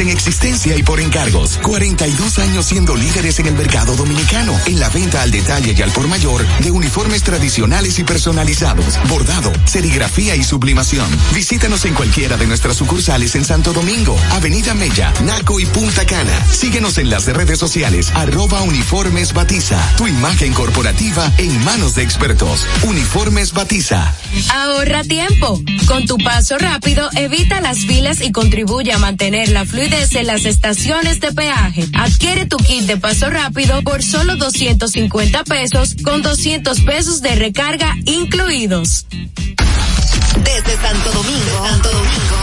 en 0.00 0.08
existencia 0.08 0.76
y 0.76 0.82
por 0.82 1.00
encargos. 1.00 1.58
42 1.62 2.38
años 2.38 2.66
siendo 2.66 2.96
líderes 2.96 3.38
en 3.38 3.46
el 3.46 3.54
mercado 3.54 3.94
dominicano 3.96 4.53
en 4.66 4.80
la 4.80 4.88
venta 4.88 5.22
al 5.22 5.30
detalle 5.30 5.74
y 5.76 5.82
al 5.82 5.90
por 5.92 6.08
mayor 6.08 6.46
de 6.60 6.70
uniformes 6.70 7.22
tradicionales 7.22 7.98
y 7.98 8.04
personalizados, 8.04 8.98
bordado, 9.08 9.52
serigrafía 9.66 10.36
y 10.36 10.42
sublimación. 10.42 11.06
Visítanos 11.34 11.84
en 11.84 11.94
cualquiera 11.94 12.36
de 12.36 12.46
nuestras 12.46 12.76
sucursales 12.76 13.34
en 13.34 13.44
Santo 13.44 13.72
Domingo, 13.72 14.16
Avenida 14.32 14.74
Mella, 14.74 15.12
Naco 15.24 15.60
y 15.60 15.66
Punta 15.66 16.06
Cana. 16.06 16.32
Síguenos 16.50 16.98
en 16.98 17.10
las 17.10 17.26
redes 17.26 17.58
sociales, 17.58 18.10
arroba 18.14 18.62
uniformes 18.62 19.32
batiza. 19.32 19.78
Tu 19.96 20.08
imagen 20.08 20.52
corporativa 20.52 21.30
en 21.38 21.64
manos 21.64 21.94
de 21.94 22.02
expertos. 22.02 22.66
Uniformes 22.82 23.52
batiza. 23.52 24.14
Ahorra 24.54 25.02
tiempo. 25.04 25.60
Con 25.86 26.06
tu 26.06 26.16
paso 26.18 26.56
rápido, 26.58 27.08
evita 27.16 27.60
las 27.60 27.78
filas 27.78 28.20
y 28.20 28.32
contribuye 28.32 28.92
a 28.92 28.98
mantener 28.98 29.50
la 29.50 29.66
fluidez 29.66 30.14
en 30.14 30.26
las 30.26 30.44
estaciones 30.46 31.20
de 31.20 31.32
peaje. 31.32 31.86
Adquiere 31.92 32.46
tu 32.46 32.56
kit 32.56 32.84
de 32.84 32.96
paso 32.96 33.28
rápido 33.28 33.82
por 33.82 34.02
solo 34.02 34.36
dos 34.36 34.53
250 34.54 35.44
pesos 35.44 35.96
con 36.04 36.22
200 36.22 36.80
pesos 36.82 37.20
de 37.20 37.34
recarga 37.34 37.94
incluidos. 38.04 39.06
Desde 39.10 40.76
Santo 40.80 41.12
Domingo, 41.12 41.66
Santo 41.66 41.90
Domingo, 41.90 42.36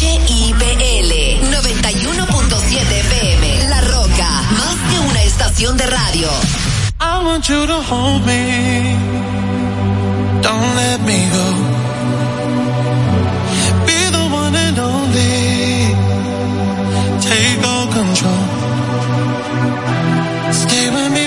HIPL 0.00 1.12
91.7 1.54 3.04
PM, 3.08 3.68
La 3.68 3.80
Roca, 3.82 4.42
más 4.52 4.76
que 4.90 4.98
una 4.98 5.22
estación 5.22 5.76
de 5.76 5.86
radio. 5.86 6.28
I 7.00 7.24
want 7.24 7.48
you 7.48 7.66
to 7.66 7.82
hold 7.82 8.26
me. 8.26 8.96
Don't 10.42 10.76
let 10.76 11.00
me 11.02 11.30
go. 11.30 11.78
take 17.28 17.64
all 17.64 17.86
control. 17.98 18.44
Stay 20.52 20.90
with 20.90 21.12
me. 21.12 21.17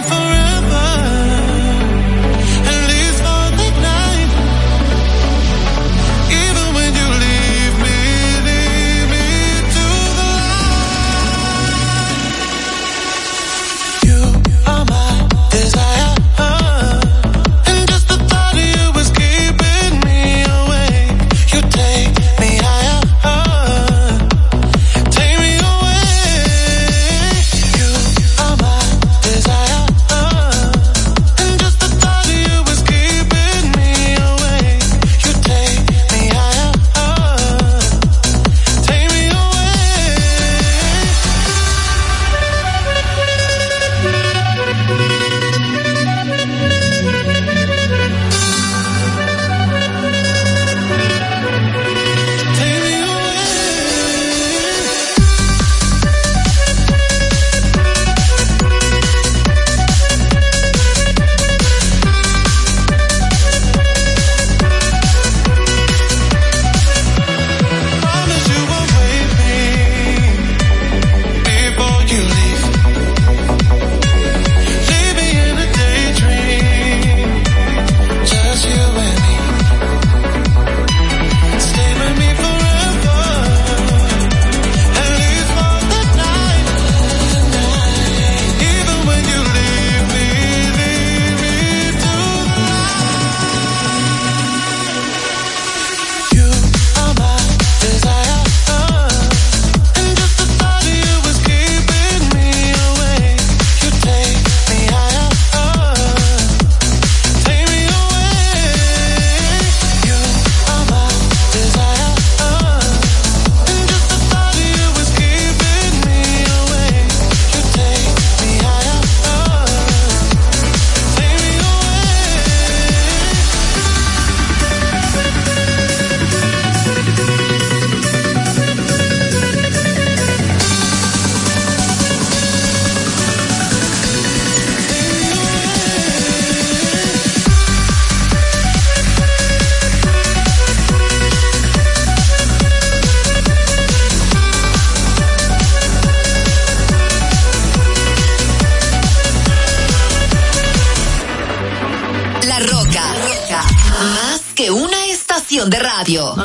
que 154.61 154.69
una 154.69 155.05
estación 155.07 155.71
de 155.71 155.79
radio. 155.79 156.35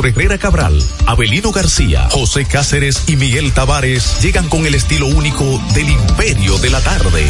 Héctor 0.00 0.22
Herrera 0.22 0.38
Cabral, 0.38 0.82
Abelino 1.04 1.52
García, 1.52 2.08
José 2.10 2.46
Cáceres 2.46 3.04
y 3.06 3.16
Miguel 3.16 3.52
Tavares 3.52 4.22
llegan 4.22 4.48
con 4.48 4.64
el 4.64 4.74
estilo 4.74 5.06
único 5.06 5.44
del 5.74 5.90
imperio 5.90 6.56
de 6.58 6.70
la 6.70 6.80
tarde. 6.80 7.26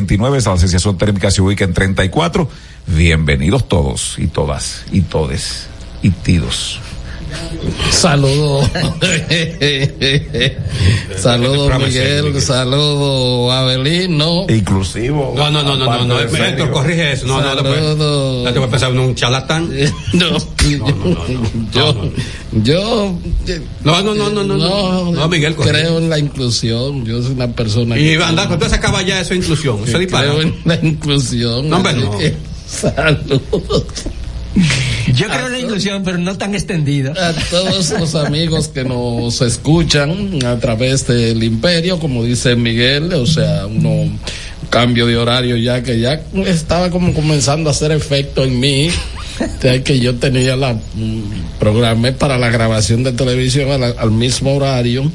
En 0.00 0.06
29 0.06 0.38
es 0.38 0.46
la 0.46 0.56
sensación 0.56 0.96
térmica 0.96 1.30
se 1.30 1.42
ubica 1.42 1.62
en 1.62 1.74
34. 1.74 2.48
Bienvenidos 2.86 3.68
todos 3.68 4.14
y 4.16 4.28
todas 4.28 4.86
y 4.90 5.02
todes 5.02 5.66
y 6.00 6.08
tidos. 6.08 6.80
Saludos. 7.90 8.70
Saludos 11.16 11.72
Miguel, 11.78 12.40
saludos 12.40 13.52
Abelino. 13.52 14.46
Inclusivo. 14.48 15.34
No, 15.36 15.50
no, 15.50 15.62
no, 15.62 15.76
no, 15.76 15.86
no, 15.86 16.04
no, 16.04 16.20
Héctor, 16.20 16.70
corrige 16.70 17.12
eso. 17.12 17.26
No, 17.26 17.40
no, 17.40 17.54
Saludos. 17.56 18.44
ya 18.44 18.52
te 18.52 18.58
voy 18.58 18.68
a 18.68 18.70
pensar 18.70 18.90
en 18.92 18.98
un 18.98 19.14
charlatán. 19.14 19.70
No, 20.12 20.38
yo, 21.72 22.12
yo, 22.62 23.14
No, 23.84 24.02
no, 24.02 24.14
no, 24.14 24.30
no, 24.30 24.44
no, 24.44 24.56
no, 24.56 25.12
no, 25.12 25.28
Miguel, 25.28 25.54
corrige. 25.54 25.74
creo 25.80 25.98
en 25.98 26.08
la 26.08 26.18
inclusión. 26.18 27.04
Yo 27.04 27.22
soy 27.22 27.32
una 27.32 27.48
persona 27.48 27.98
Y 27.98 28.14
andar 28.14 28.48
con 28.48 28.58
toda 28.58 28.68
esa 28.68 28.80
caballa, 28.80 29.20
eso 29.20 29.34
es 29.34 29.40
inclusión. 29.40 29.80
Eso 29.86 29.98
creo 29.98 30.40
en 30.40 30.56
la 30.64 30.74
inclusión. 30.82 31.68
No, 31.68 31.76
hombre, 31.76 31.94
no. 31.94 32.12
Saludos. 32.66 33.84
Yo 35.14 35.26
creo 35.28 35.46
en 35.46 35.52
la 35.52 35.58
inclusión, 35.58 36.02
pero 36.04 36.18
no 36.18 36.36
tan 36.36 36.54
extendida. 36.54 37.12
A 37.12 37.32
todos 37.50 37.90
los 37.90 38.14
amigos 38.14 38.68
que 38.68 38.84
nos 38.84 39.40
escuchan 39.40 40.44
a 40.44 40.58
través 40.58 41.06
del 41.06 41.42
imperio, 41.42 41.98
como 41.98 42.24
dice 42.24 42.56
Miguel, 42.56 43.12
o 43.14 43.26
sea, 43.26 43.66
uno 43.66 44.10
cambio 44.70 45.06
de 45.06 45.16
horario 45.16 45.56
ya 45.56 45.82
que 45.82 45.98
ya 45.98 46.22
estaba 46.46 46.90
como 46.90 47.12
comenzando 47.12 47.68
a 47.70 47.72
hacer 47.72 47.92
efecto 47.92 48.44
en 48.44 48.60
mí. 48.60 48.90
Que 49.60 49.98
yo 50.00 50.16
tenía 50.16 50.54
la 50.54 50.76
programé 51.58 52.12
para 52.12 52.36
la 52.36 52.50
grabación 52.50 53.02
de 53.04 53.12
televisión 53.12 53.82
al, 53.82 54.10
mismo 54.10 54.54
horario 54.54 55.10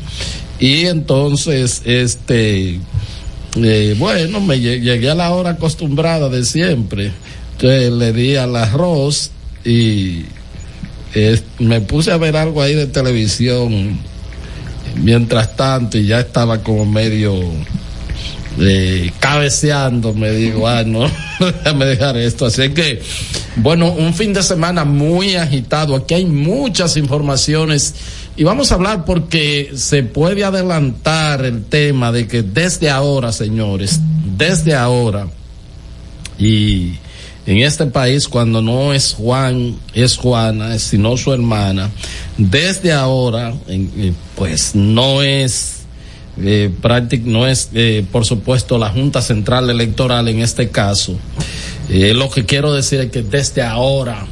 y 0.59 0.85
entonces 0.87 1.83
este 1.85 2.79
eh, 3.55 3.95
bueno 3.99 4.41
me 4.41 4.55
lle- 4.55 4.81
llegué 4.81 5.11
a 5.11 5.15
la 5.15 5.31
hora 5.31 5.51
acostumbrada 5.51 6.29
de 6.29 6.43
siempre 6.43 7.11
entonces 7.51 7.91
le 7.91 8.13
di 8.13 8.35
al 8.35 8.55
arroz 8.55 9.29
y 9.65 10.25
eh, 11.15 11.41
me 11.59 11.81
puse 11.81 12.11
a 12.11 12.17
ver 12.17 12.37
algo 12.37 12.61
ahí 12.61 12.75
de 12.75 12.87
televisión 12.87 13.99
mientras 14.95 15.55
tanto 15.55 15.97
y 15.97 16.05
ya 16.05 16.19
estaba 16.19 16.61
como 16.61 16.85
medio 16.85 17.33
eh, 18.59 19.11
cabeceando, 19.19 20.13
me 20.13 20.31
digo, 20.31 20.67
ah, 20.67 20.83
no, 20.85 21.09
déjame 21.39 21.85
dejar 21.85 22.17
esto. 22.17 22.45
Así 22.45 22.69
que, 22.69 23.01
bueno, 23.57 23.91
un 23.91 24.13
fin 24.13 24.33
de 24.33 24.43
semana 24.43 24.85
muy 24.85 25.35
agitado. 25.35 25.95
Aquí 25.95 26.13
hay 26.13 26.25
muchas 26.25 26.95
informaciones 26.95 27.95
y 28.37 28.43
vamos 28.43 28.71
a 28.71 28.75
hablar 28.75 29.03
porque 29.03 29.71
se 29.75 30.03
puede 30.03 30.45
adelantar 30.45 31.43
el 31.43 31.65
tema 31.65 32.11
de 32.11 32.27
que 32.27 32.43
desde 32.43 32.89
ahora, 32.89 33.31
señores, 33.31 33.99
desde 34.37 34.73
ahora, 34.75 35.27
y 36.37 36.93
en 37.45 37.57
este 37.57 37.85
país 37.85 38.27
cuando 38.27 38.61
no 38.61 38.93
es 38.93 39.13
Juan, 39.13 39.77
es 39.93 40.17
Juana, 40.17 40.77
sino 40.79 41.17
su 41.17 41.31
hermana, 41.33 41.89
desde 42.37 42.91
ahora, 42.91 43.53
eh, 43.67 44.13
pues 44.35 44.75
no 44.75 45.21
es 45.21 45.75
eh, 46.41 46.69
no 47.23 47.47
es, 47.47 47.69
eh, 47.73 48.05
por 48.11 48.25
supuesto, 48.25 48.77
la 48.77 48.89
Junta 48.89 49.21
Central 49.21 49.69
Electoral 49.69 50.27
en 50.27 50.41
este 50.41 50.69
caso. 50.69 51.17
Eh, 51.89 52.13
lo 52.13 52.29
que 52.29 52.45
quiero 52.45 52.73
decir 52.73 52.99
es 52.99 53.11
que 53.11 53.21
desde 53.21 53.61
ahora 53.61 54.25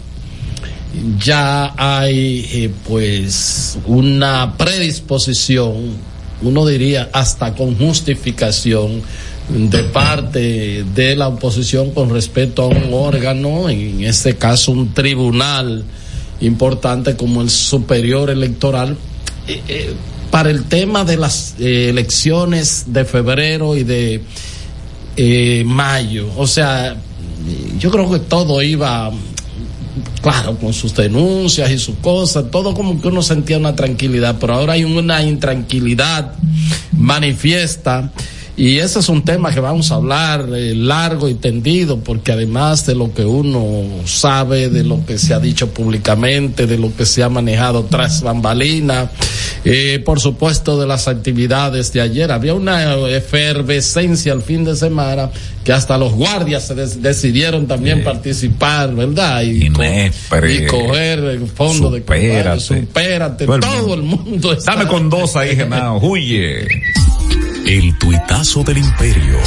ya 1.17 1.73
hay 1.77 2.71
pues 2.87 3.79
una 3.85 4.55
predisposición, 4.57 5.95
uno 6.41 6.65
diría 6.65 7.09
hasta 7.13 7.55
con 7.55 7.75
justificación 7.77 9.01
de 9.49 9.83
parte 9.83 10.85
de 10.95 11.15
la 11.15 11.27
oposición 11.27 11.91
con 11.91 12.09
respecto 12.09 12.63
a 12.63 12.67
un 12.67 12.93
órgano, 12.93 13.69
en 13.69 14.03
este 14.03 14.35
caso 14.35 14.71
un 14.71 14.93
tribunal 14.93 15.83
importante 16.41 17.15
como 17.15 17.41
el 17.41 17.49
superior 17.49 18.29
electoral, 18.29 18.97
eh, 19.47 19.61
eh, 19.67 19.93
para 20.31 20.49
el 20.49 20.63
tema 20.63 21.03
de 21.03 21.17
las 21.17 21.55
eh, 21.59 21.89
elecciones 21.89 22.85
de 22.87 23.05
febrero 23.05 23.75
y 23.75 23.83
de 23.83 25.63
mayo. 25.65 26.29
O 26.37 26.47
sea, 26.47 26.95
yo 27.77 27.91
creo 27.91 28.09
que 28.09 28.19
todo 28.19 28.61
iba, 28.63 29.11
claro, 30.21 30.57
con 30.57 30.73
sus 30.73 30.95
denuncias 30.95 31.69
y 31.69 31.77
sus 31.77 31.97
cosas, 31.97 32.49
todo 32.49 32.73
como 32.73 32.99
que 32.99 33.09
uno 33.09 33.21
sentía 33.21 33.59
una 33.59 33.75
tranquilidad, 33.75 34.37
pero 34.39 34.55
ahora 34.55 34.73
hay 34.73 34.85
una 34.85 35.21
intranquilidad 35.21 36.33
manifiesta. 36.93 38.11
Y 38.55 38.77
ese 38.77 38.99
es 38.99 39.09
un 39.09 39.23
tema 39.25 39.51
que 39.51 39.59
vamos 39.59 39.91
a 39.91 39.95
hablar 39.95 40.47
eh, 40.53 40.75
largo 40.75 41.27
y 41.27 41.33
tendido, 41.33 41.97
porque 41.99 42.31
además 42.33 42.85
de 42.85 42.93
lo 42.93 43.11
que 43.11 43.25
uno 43.25 43.83
sabe, 44.05 44.69
de 44.69 44.83
lo 44.83 45.03
que 45.07 45.17
se 45.17 45.33
ha 45.33 45.39
dicho 45.39 45.69
públicamente, 45.73 46.67
de 46.67 46.77
lo 46.77 46.95
que 46.95 47.07
se 47.07 47.23
ha 47.23 47.29
manejado 47.29 47.85
tras 47.85 48.21
bambalina, 48.21 49.09
eh, 49.65 50.03
por 50.05 50.19
supuesto 50.19 50.79
de 50.79 50.85
las 50.85 51.07
actividades 51.07 51.93
de 51.93 52.01
ayer, 52.01 52.31
había 52.31 52.53
una 52.53 52.93
efervescencia 53.09 54.33
el 54.33 54.43
fin 54.43 54.63
de 54.65 54.75
semana 54.75 55.31
que 55.63 55.73
hasta 55.73 55.97
los 55.97 56.13
guardias 56.13 56.67
se 56.67 56.75
des- 56.75 57.01
decidieron 57.01 57.65
también 57.65 58.03
participar, 58.03 58.93
¿verdad? 58.93 59.41
Y, 59.41 59.69
co- 59.69 59.81
y 59.83 60.65
coger 60.67 61.19
el 61.19 61.47
fondo 61.47 61.89
de 61.89 62.03
campaña, 62.03 62.59
Supérate. 62.59 62.59
supérate, 62.61 63.45
Todo 63.47 63.55
el 63.55 63.61
todo 63.61 63.93
el 63.95 64.03
mundo. 64.03 64.53
está- 64.53 64.75
Dame 64.75 64.87
con 64.87 65.09
dos 65.09 65.35
ahí, 65.35 65.55
Genao. 65.55 65.97
Huye. 65.99 66.67
El 67.65 67.97
tuitazo 67.97 68.63
del 68.63 68.79
imperio. 68.79 69.37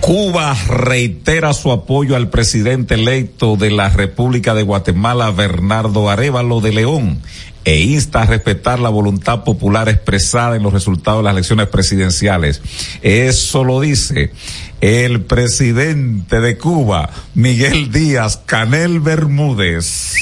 Cuba 0.00 0.56
reitera 0.68 1.52
su 1.52 1.70
apoyo 1.70 2.16
al 2.16 2.30
presidente 2.30 2.94
electo 2.94 3.56
de 3.56 3.70
la 3.70 3.88
República 3.88 4.54
de 4.54 4.64
Guatemala, 4.64 5.30
Bernardo 5.30 6.10
Arevalo 6.10 6.60
de 6.60 6.72
León, 6.72 7.22
e 7.64 7.80
insta 7.80 8.22
a 8.22 8.26
respetar 8.26 8.80
la 8.80 8.88
voluntad 8.88 9.44
popular 9.44 9.88
expresada 9.88 10.56
en 10.56 10.64
los 10.64 10.72
resultados 10.72 11.20
de 11.20 11.24
las 11.24 11.32
elecciones 11.32 11.68
presidenciales. 11.68 12.60
Eso 13.02 13.62
lo 13.62 13.80
dice 13.80 14.32
el 14.80 15.22
presidente 15.22 16.40
de 16.40 16.58
Cuba, 16.58 17.10
Miguel 17.34 17.92
Díaz 17.92 18.42
Canel 18.46 19.00
Bermúdez. 19.00 20.12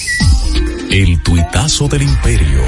El 0.91 1.23
tuitazo 1.23 1.89
del 1.89 2.03
imperio. 2.03 2.63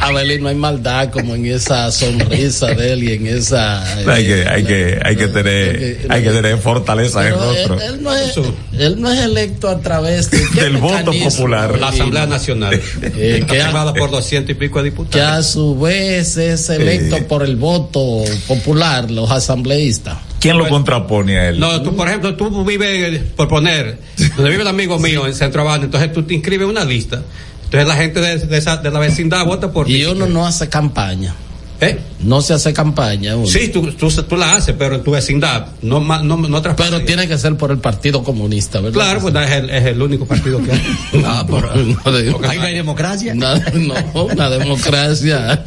Abelín, 0.00 0.42
no 0.42 0.48
hay 0.48 0.54
maldad 0.54 1.10
como 1.10 1.34
en 1.34 1.46
esa 1.46 1.90
sonrisa 1.90 2.68
de 2.68 2.92
él 2.92 3.04
y 3.04 3.12
en 3.14 3.26
esa... 3.26 3.82
Hay 4.10 4.26
que, 4.26 4.46
hay 4.48 4.64
que, 4.64 5.00
hay 5.04 5.16
que 5.16 5.28
tener, 5.28 6.06
hay 6.08 6.22
que 6.22 6.30
tener 6.30 6.58
fortaleza 6.58 7.26
en 7.26 7.34
el 7.34 7.38
rostro. 7.38 7.80
él 7.80 8.02
no 8.02 8.14
es, 8.14 8.36
él 8.78 9.00
no 9.00 9.12
es 9.12 9.20
electo 9.20 9.68
a 9.68 9.80
través 9.80 10.30
de 10.30 10.40
¿qué 10.54 10.62
Del 10.62 10.76
voto 10.76 11.12
popular. 11.12 11.78
La 11.78 11.88
Asamblea 11.88 12.26
Nacional. 12.26 12.80
Eh, 13.02 13.44
que, 13.48 13.62
aprobada 13.62 13.90
a, 13.90 13.94
por 13.94 14.10
doscientos 14.10 14.50
y 14.50 14.54
pico 14.54 14.78
de 14.78 14.84
que 14.84 14.90
diputados. 14.90 15.46
a 15.46 15.48
su 15.48 15.78
vez 15.78 16.36
es 16.36 16.70
electo 16.70 17.16
Eh. 17.16 17.22
por 17.22 17.42
el 17.42 17.56
voto 17.56 18.24
popular, 18.46 19.10
los 19.10 19.30
asambleístas. 19.30 20.18
¿Quién 20.40 20.56
lo 20.56 20.68
contrapone 20.68 21.38
a 21.38 21.48
él? 21.48 21.58
No, 21.58 21.82
tú, 21.82 21.96
por 21.96 22.06
ejemplo, 22.08 22.36
tú 22.36 22.64
vives, 22.64 23.14
eh, 23.14 23.24
por 23.34 23.48
poner, 23.48 23.98
donde 24.36 24.50
vive 24.50 24.62
el 24.62 24.68
amigo 24.68 24.98
mío 24.98 25.26
en 25.26 25.34
Centro 25.34 25.62
Habana, 25.62 25.84
entonces 25.84 26.12
tú 26.12 26.22
te 26.22 26.34
inscribes 26.34 26.64
en 26.64 26.70
una 26.70 26.84
lista. 26.84 27.22
Entonces 27.68 27.86
la 27.88 27.96
gente 27.96 28.20
de, 28.20 28.38
de 28.38 28.58
esa- 28.58 28.78
de 28.78 28.90
la 28.90 28.98
vecindad 28.98 29.44
vota 29.44 29.70
por 29.70 29.88
Y 29.90 29.94
ti. 29.94 30.04
uno 30.06 30.26
no 30.26 30.46
hace 30.46 30.68
campaña. 30.68 31.34
¿Eh? 31.80 31.96
No 32.24 32.40
se 32.42 32.54
hace 32.54 32.72
campaña. 32.72 33.36
uno. 33.36 33.46
Sí, 33.46 33.68
tú, 33.68 33.92
tú, 33.92 34.10
tú 34.10 34.36
la 34.36 34.56
haces, 34.56 34.74
pero 34.76 34.96
en 34.96 35.04
tu 35.04 35.12
vecindad, 35.12 35.66
no, 35.82 36.00
no, 36.00 36.36
no 36.36 36.56
otras 36.58 36.74
Pero 36.76 37.02
tiene 37.02 37.28
que 37.28 37.38
ser 37.38 37.54
por 37.56 37.70
el 37.70 37.78
Partido 37.78 38.24
Comunista, 38.24 38.80
¿verdad? 38.80 38.94
Claro, 38.94 39.20
pues 39.20 39.32
es 39.36 39.50
el, 39.52 39.70
es 39.70 39.84
el 39.84 40.02
único 40.02 40.26
partido 40.26 40.60
que 40.64 40.72
hay. 40.72 40.82
Ah, 41.24 41.44
pero 41.46 41.72
no, 42.04 42.18
digo- 42.18 42.40
Ahí 42.48 42.58
no 42.58 42.64
hay 42.64 42.74
democracia. 42.74 43.32
No, 43.32 43.54
no, 43.74 44.24
una 44.24 44.50
democracia. 44.50 45.62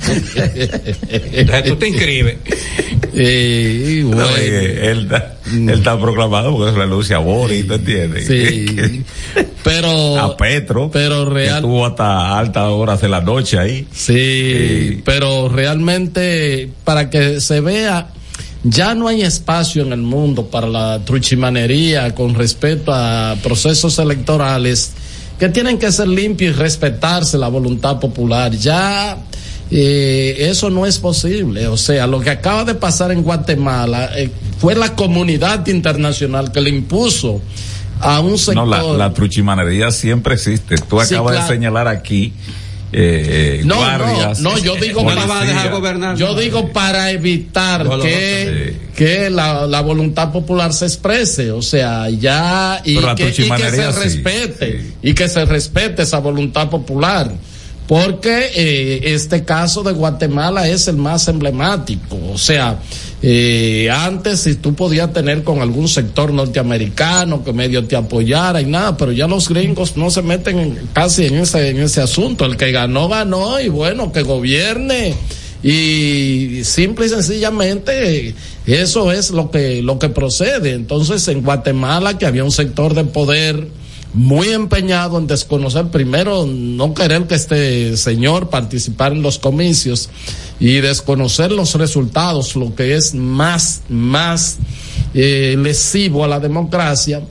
Entonces 1.31 1.63
tú 1.65 1.75
te 1.77 1.87
inscribes. 1.87 2.37
Eh, 3.13 3.99
y 3.99 4.03
No, 4.03 4.15
bueno. 4.15 4.29
eh, 4.37 4.89
él, 4.91 5.09
él 5.45 5.69
está 5.69 5.99
proclamado 5.99 6.55
porque 6.55 6.71
renuncia 6.71 7.17
a 7.17 7.19
Boris, 7.19 7.67
¿te 7.67 7.75
entiendes? 7.75 8.27
Sí. 8.27 9.03
Pero. 9.63 10.17
a 10.19 10.35
Petro, 10.37 10.89
pero 10.91 11.25
real- 11.29 11.57
estuvo 11.57 11.85
hasta 11.85 12.37
altas 12.39 12.63
horas 12.65 12.99
de 13.01 13.09
la 13.09 13.21
noche 13.21 13.59
ahí. 13.59 13.87
Sí, 13.93 15.01
pero 15.05 15.49
realmente 15.49 16.69
para 16.83 17.09
que 17.11 17.39
se 17.41 17.61
vea, 17.61 18.09
ya 18.63 18.95
no 18.95 19.07
hay 19.07 19.21
espacio 19.21 19.83
en 19.83 19.93
el 19.93 20.01
mundo 20.01 20.47
para 20.47 20.67
la 20.67 20.99
truchimanería 21.05 22.13
con 22.15 22.33
respecto 22.33 22.91
a 22.93 23.35
procesos 23.43 23.99
electorales 23.99 24.93
que 25.39 25.49
tienen 25.49 25.77
que 25.77 25.91
ser 25.91 26.07
limpios 26.07 26.55
y 26.55 26.59
respetarse 26.59 27.37
la 27.37 27.47
voluntad 27.47 27.99
popular. 27.99 28.51
Ya 28.53 29.17
eh, 29.71 30.35
eso 30.49 30.69
no 30.69 30.85
es 30.85 30.99
posible. 30.99 31.67
O 31.67 31.77
sea, 31.77 32.05
lo 32.07 32.19
que 32.19 32.29
acaba 32.29 32.65
de 32.65 32.75
pasar 32.75 33.11
en 33.11 33.23
Guatemala 33.23 34.11
eh, 34.15 34.29
fue 34.59 34.75
la 34.75 34.95
comunidad 34.95 35.65
internacional 35.67 36.51
que 36.51 36.61
le 36.61 36.69
impuso 36.69 37.41
a 37.99 38.19
un 38.19 38.37
sector. 38.37 38.55
No, 38.55 38.65
la, 38.65 38.83
la 38.83 39.13
truchimanería 39.13 39.91
siempre 39.91 40.33
existe. 40.35 40.75
Tú 40.75 40.99
Sí, 41.01 41.13
acabas 41.13 41.31
claro. 41.33 41.47
de 41.47 41.53
señalar 41.55 41.87
aquí 41.87 42.33
eh, 42.93 43.61
No, 43.63 43.77
guardias. 43.77 44.41
no, 44.41 44.51
no, 44.51 44.57
yo 44.57 44.75
digo 44.75 45.03
policía. 45.03 45.25
para, 45.25 46.15
yo 46.15 46.35
digo 46.35 46.73
para 46.73 47.11
evitar 47.11 47.85
No, 47.85 47.95
no, 47.95 48.03
que, 48.03 48.75
que 48.97 49.29
la, 49.29 49.65
la 49.67 49.79
voluntad 49.79 50.33
popular 50.33 50.73
se 50.73 50.85
exprese, 50.87 51.51
o 51.51 51.61
sea, 51.61 52.09
ya 52.09 52.81
y 52.83 52.97
que, 52.97 52.99
y 52.99 53.15
que 53.15 53.23
truchimanería 53.23 53.93
se 53.93 53.97
sí, 53.97 54.03
respete 54.03 54.91
y 55.01 55.13
que 55.13 55.29
se 55.29 55.45
respete 55.45 56.01
esa 56.01 56.19
voluntad 56.19 56.69
popular. 56.69 57.31
Porque 57.91 58.51
eh, 58.55 59.13
este 59.13 59.43
caso 59.43 59.83
de 59.83 59.91
Guatemala 59.91 60.65
es 60.69 60.87
el 60.87 60.95
más 60.95 61.27
emblemático. 61.27 62.17
O 62.31 62.37
sea, 62.37 62.79
eh, 63.21 63.89
antes 63.91 64.39
si 64.39 64.55
tú 64.55 64.73
podías 64.73 65.11
tener 65.11 65.43
con 65.43 65.61
algún 65.61 65.89
sector 65.89 66.31
norteamericano 66.31 67.43
que 67.43 67.51
medio 67.51 67.83
te 67.83 67.97
apoyara 67.97 68.61
y 68.61 68.65
nada, 68.65 68.95
pero 68.95 69.11
ya 69.11 69.27
los 69.27 69.49
gringos 69.49 69.97
no 69.97 70.09
se 70.09 70.21
meten 70.21 70.59
en- 70.59 70.79
casi 70.93 71.25
en 71.25 71.35
ese, 71.39 71.67
en 71.71 71.79
ese 71.81 71.99
asunto. 71.99 72.45
El 72.45 72.55
que 72.55 72.71
ganó, 72.71 73.09
ganó 73.09 73.59
y 73.59 73.67
bueno, 73.67 74.13
que 74.13 74.21
gobierne. 74.21 75.13
Y 75.61 76.61
simple 76.63 77.07
y 77.07 77.09
sencillamente 77.09 78.33
eso 78.67 79.11
es 79.11 79.31
lo 79.31 79.51
que, 79.51 79.81
lo 79.81 79.99
que 79.99 80.07
procede. 80.07 80.71
Entonces 80.71 81.27
en 81.27 81.41
Guatemala 81.41 82.17
que 82.17 82.25
había 82.25 82.45
un 82.45 82.51
sector 82.53 82.93
de 82.93 83.03
poder 83.03 83.67
muy 84.13 84.49
empeñado 84.49 85.17
en 85.17 85.27
desconocer 85.27 85.87
primero, 85.87 86.45
no 86.45 86.93
querer 86.93 87.27
que 87.27 87.35
este 87.35 87.95
señor 87.95 88.49
participara 88.49 89.15
en 89.15 89.21
los 89.21 89.39
comicios 89.39 90.09
y 90.59 90.81
desconocer 90.81 91.51
los 91.51 91.75
resultados, 91.75 92.55
lo 92.55 92.75
que 92.75 92.95
es 92.95 93.13
más, 93.13 93.81
más 93.89 94.57
eh, 95.13 95.55
lesivo 95.57 96.23
a 96.23 96.27
la 96.27 96.39
democracia. 96.39 97.21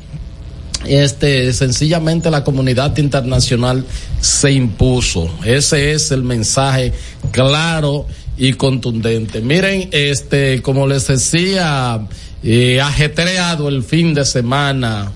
Este, 0.87 1.53
sencillamente 1.53 2.31
la 2.31 2.43
comunidad 2.43 2.97
internacional 2.97 3.85
se 4.21 4.51
impuso. 4.51 5.31
Ese 5.45 5.93
es 5.93 6.11
el 6.11 6.23
mensaje 6.23 6.95
claro 7.31 8.07
y 8.39 8.55
contundente. 8.55 9.43
Miren, 9.43 9.91
este, 9.93 10.63
como 10.63 10.87
les 10.87 11.07
decía, 11.07 12.01
eh, 12.43 12.81
ajetreado 12.81 13.69
el 13.69 13.83
fin 13.83 14.15
de 14.15 14.25
semana. 14.25 15.13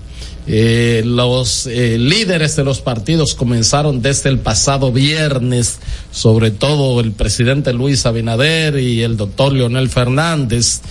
Eh, 0.47 1.01
los 1.05 1.65
eh, 1.65 1.97
líderes 1.97 2.55
de 2.55 2.63
los 2.63 2.79
partidos 2.81 3.33
comenzaron 3.33 4.01
desde 4.03 4.29
el 4.29 4.37
pasado 4.37 4.91
viernes, 4.91 5.79
sobre 6.11 6.51
todo 6.51 6.99
el 7.01 7.13
presidente 7.13 7.73
Luis 7.73 8.05
Abinader 8.05 8.77
y 8.79 9.01
el 9.01 9.17
doctor 9.17 9.53
Leonel 9.53 9.89
Fernández. 9.89 10.81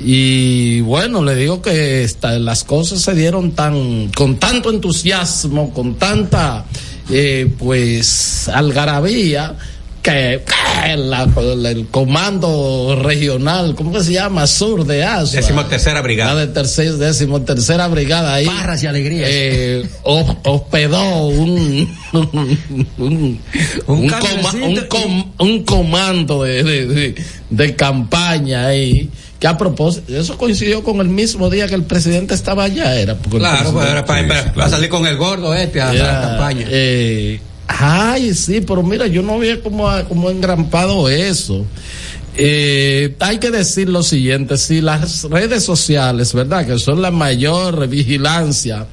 Y 0.00 0.80
bueno, 0.80 1.22
le 1.22 1.34
digo 1.36 1.60
que 1.62 2.02
esta- 2.04 2.38
las 2.38 2.64
cosas 2.64 3.02
se 3.02 3.14
dieron 3.14 3.52
tan, 3.52 4.08
con 4.08 4.36
tanto 4.38 4.70
entusiasmo, 4.70 5.72
con 5.74 5.96
tanta, 5.96 6.64
eh, 7.10 7.48
pues, 7.58 8.48
algarabía, 8.48 9.56
que, 10.02 10.42
la- 10.96 11.28
el 11.70 11.86
comando 11.88 12.98
regional, 13.00 13.74
¿cómo 13.76 13.92
que 13.92 14.02
se 14.02 14.12
llama? 14.12 14.46
Sur 14.46 14.84
de 14.84 15.04
Asua. 15.04 15.40
Décimo 15.40 15.64
tercera 15.66 16.00
brigada. 16.02 16.34
La 16.34 16.40
de 16.40 16.46
tercer, 16.48 16.94
décimo 16.94 17.42
tercera 17.42 17.86
brigada 17.88 18.34
ahí. 18.34 18.46
Barras 18.46 18.82
y 18.82 18.86
alegrías. 18.88 19.28
Eh, 19.32 19.88
hos- 20.02 20.36
hospedó 20.44 21.26
un, 21.28 21.88
un, 22.12 22.58
un, 22.98 23.40
un 23.86 24.08
cambio 24.08 24.30
de 24.30 24.36
coma- 24.38 24.50
sitio 24.50 24.66
un 24.68 24.86
com- 24.88 25.32
un 25.38 25.62
comando 25.64 26.42
de, 26.42 26.62
de, 26.64 26.86
de- 26.86 27.14
de 27.50 27.76
campaña 27.76 28.66
ahí 28.66 29.08
que 29.38 29.46
a 29.48 29.58
propósito, 29.58 30.16
eso 30.16 30.38
coincidió 30.38 30.84
con 30.84 31.00
el 31.00 31.08
mismo 31.08 31.50
día 31.50 31.66
que 31.66 31.74
el 31.74 31.82
presidente 31.82 32.32
estaba 32.32 32.62
allá, 32.64 32.94
era 32.96 33.16
porque 33.16 33.38
Claro, 33.38 33.72
pues, 33.72 33.88
era 33.88 34.04
para, 34.04 34.26
para- 34.28 34.52
para 34.54 34.68
salir 34.70 34.88
con 34.88 35.04
el 35.06 35.16
gordo 35.16 35.52
este 35.54 35.80
a, 35.80 35.92
la 35.92 36.20
campaña. 36.20 36.66
eh, 36.70 37.40
ay, 37.68 38.34
sí, 38.34 38.60
pero 38.60 38.82
mira, 38.82 39.06
yo 39.06 39.22
no 39.22 39.34
había 39.34 39.60
como, 39.60 39.88
como 40.08 40.30
engrampado 40.30 41.08
eso. 41.08 41.64
Eh, 42.34 43.14
hay 43.20 43.38
que 43.38 43.50
decir 43.50 43.88
lo 43.88 44.02
siguiente, 44.02 44.56
si 44.56 44.80
las 44.80 45.24
redes 45.24 45.64
sociales, 45.64 46.32
¿verdad? 46.32 46.66
Que 46.66 46.78
son 46.78 47.02
la 47.02 47.10
mayor 47.10 47.86
vigilancia 47.88 48.86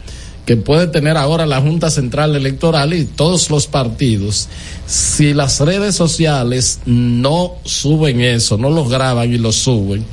que 0.45 0.57
puede 0.57 0.87
tener 0.87 1.15
ahora 1.17 1.45
la 1.45 1.61
Junta 1.61 1.89
Central 1.89 2.35
Electoral 2.35 2.93
y 2.93 3.05
todos 3.05 3.49
los 3.49 3.67
partidos, 3.67 4.49
si 4.87 5.33
las 5.33 5.59
redes 5.59 5.95
sociales 5.95 6.79
no 6.85 7.53
suben 7.63 8.21
eso, 8.21 8.57
no 8.57 8.69
lo 8.69 8.85
graban 8.85 9.31
y 9.31 9.37
lo 9.37 9.51
suben, 9.51 10.03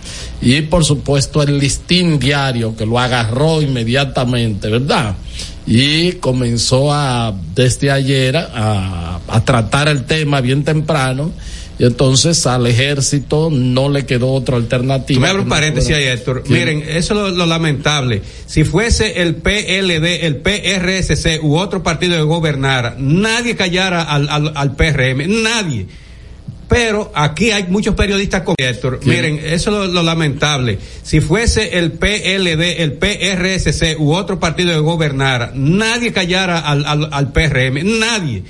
y 0.42 0.60
por 0.62 0.84
supuesto 0.84 1.42
el 1.42 1.58
listín 1.58 2.18
diario 2.18 2.76
que 2.76 2.86
lo 2.86 2.98
agarró 2.98 3.62
inmediatamente, 3.62 4.68
¿verdad? 4.68 5.16
Y 5.66 6.12
comenzó 6.12 6.92
a, 6.92 7.34
desde 7.54 7.90
ayer, 7.90 8.36
a, 8.36 9.20
a 9.26 9.44
tratar 9.44 9.88
el 9.88 10.04
tema 10.04 10.40
bien 10.40 10.62
temprano, 10.62 11.32
y 11.78 11.84
entonces 11.84 12.46
al 12.46 12.66
ejército 12.66 13.50
no 13.50 13.88
le 13.88 14.06
quedó 14.06 14.32
otra 14.32 14.56
alternativa. 14.56 15.20
Me 15.20 15.28
abres 15.28 15.44
un 15.44 15.48
paréntesis 15.48 15.94
ahí, 15.94 16.04
Héctor. 16.04 16.44
Miren, 16.48 16.82
eso 16.82 16.96
es 16.96 17.10
lo, 17.10 17.30
lo 17.30 17.46
lamentable. 17.46 18.22
Si 18.46 18.64
fuese 18.64 19.22
el 19.22 19.36
PLD, 19.36 20.24
el 20.24 20.36
PRSC 20.36 21.42
u 21.42 21.56
otro 21.58 21.82
partido 21.82 22.16
que 22.16 22.22
gobernara, 22.22 22.94
nadie 22.98 23.56
callara 23.56 24.02
al, 24.02 24.28
al, 24.28 24.52
al 24.54 24.74
PRM, 24.74 25.42
nadie. 25.42 25.86
Pero 26.68 27.12
aquí 27.14 27.52
hay 27.52 27.64
muchos 27.68 27.94
periodistas 27.94 28.42
con 28.42 28.56
Héctor. 28.58 29.00
Miren, 29.04 29.38
eso 29.38 29.52
es 29.52 29.66
lo, 29.66 29.86
lo 29.86 30.02
lamentable. 30.02 30.78
Si 31.02 31.20
fuese 31.20 31.78
el 31.78 31.92
PLD, 31.92 32.82
el 32.82 32.94
PRSC 32.94 34.00
u 34.00 34.14
otro 34.14 34.40
partido 34.40 34.72
que 34.72 34.80
gobernara, 34.80 35.52
nadie 35.54 36.12
callara 36.12 36.58
al, 36.58 36.84
al, 36.86 37.08
al 37.12 37.32
PRM, 37.32 38.00
nadie. 38.00 38.42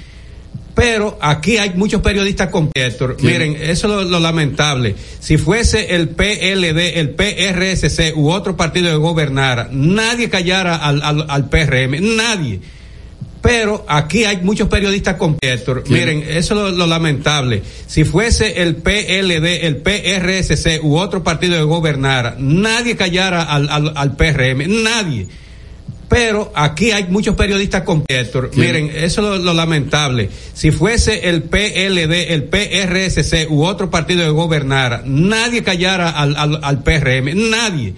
Pero 0.76 1.16
aquí 1.22 1.56
hay 1.56 1.70
muchos 1.74 2.02
periodistas 2.02 2.50
con 2.50 2.70
Héctor. 2.74 3.16
Miren, 3.22 3.56
eso 3.58 3.70
es 3.70 3.82
lo, 3.82 4.02
lo 4.04 4.20
lamentable. 4.20 4.94
Si 5.20 5.38
fuese 5.38 5.94
el 5.94 6.10
PLD, 6.10 6.98
el 6.98 7.14
PRSC 7.14 8.14
u 8.14 8.30
otro 8.30 8.58
partido 8.58 8.90
que 8.90 8.96
gobernara, 8.96 9.70
nadie 9.72 10.28
callara 10.28 10.76
al, 10.76 11.02
al, 11.02 11.24
al 11.30 11.48
PRM, 11.48 12.16
nadie. 12.16 12.60
Pero 13.40 13.86
aquí 13.88 14.24
hay 14.24 14.42
muchos 14.42 14.68
periodistas 14.68 15.14
con 15.14 15.38
Héctor. 15.40 15.84
Miren, 15.88 16.22
eso 16.22 16.54
es 16.54 16.60
lo, 16.60 16.70
lo 16.72 16.86
lamentable. 16.86 17.62
Si 17.86 18.04
fuese 18.04 18.60
el 18.60 18.76
PLD, 18.76 19.66
el 19.66 19.78
PRSC 19.78 20.84
u 20.84 20.98
otro 20.98 21.24
partido 21.24 21.56
que 21.56 21.62
gobernara, 21.62 22.36
nadie 22.38 22.96
callara 22.96 23.44
al, 23.44 23.70
al, 23.70 23.94
al 23.96 24.14
PRM, 24.14 24.82
nadie. 24.84 25.26
Pero 26.08 26.52
aquí 26.54 26.92
hay 26.92 27.04
muchos 27.08 27.34
periodistas 27.34 27.82
con 27.82 28.04
Héctor. 28.06 28.50
Miren, 28.54 28.90
eso 28.94 29.04
es 29.04 29.16
lo, 29.16 29.36
lo 29.38 29.54
lamentable. 29.54 30.30
Si 30.54 30.70
fuese 30.70 31.28
el 31.28 31.42
PLD, 31.42 32.32
el 32.32 32.44
PRSC 32.44 33.50
u 33.50 33.64
otro 33.64 33.90
partido 33.90 34.22
que 34.22 34.30
gobernara, 34.30 35.02
nadie 35.04 35.64
callara 35.64 36.10
al, 36.10 36.36
al, 36.36 36.60
al 36.62 36.82
PRM, 36.82 37.50
nadie. 37.50 37.94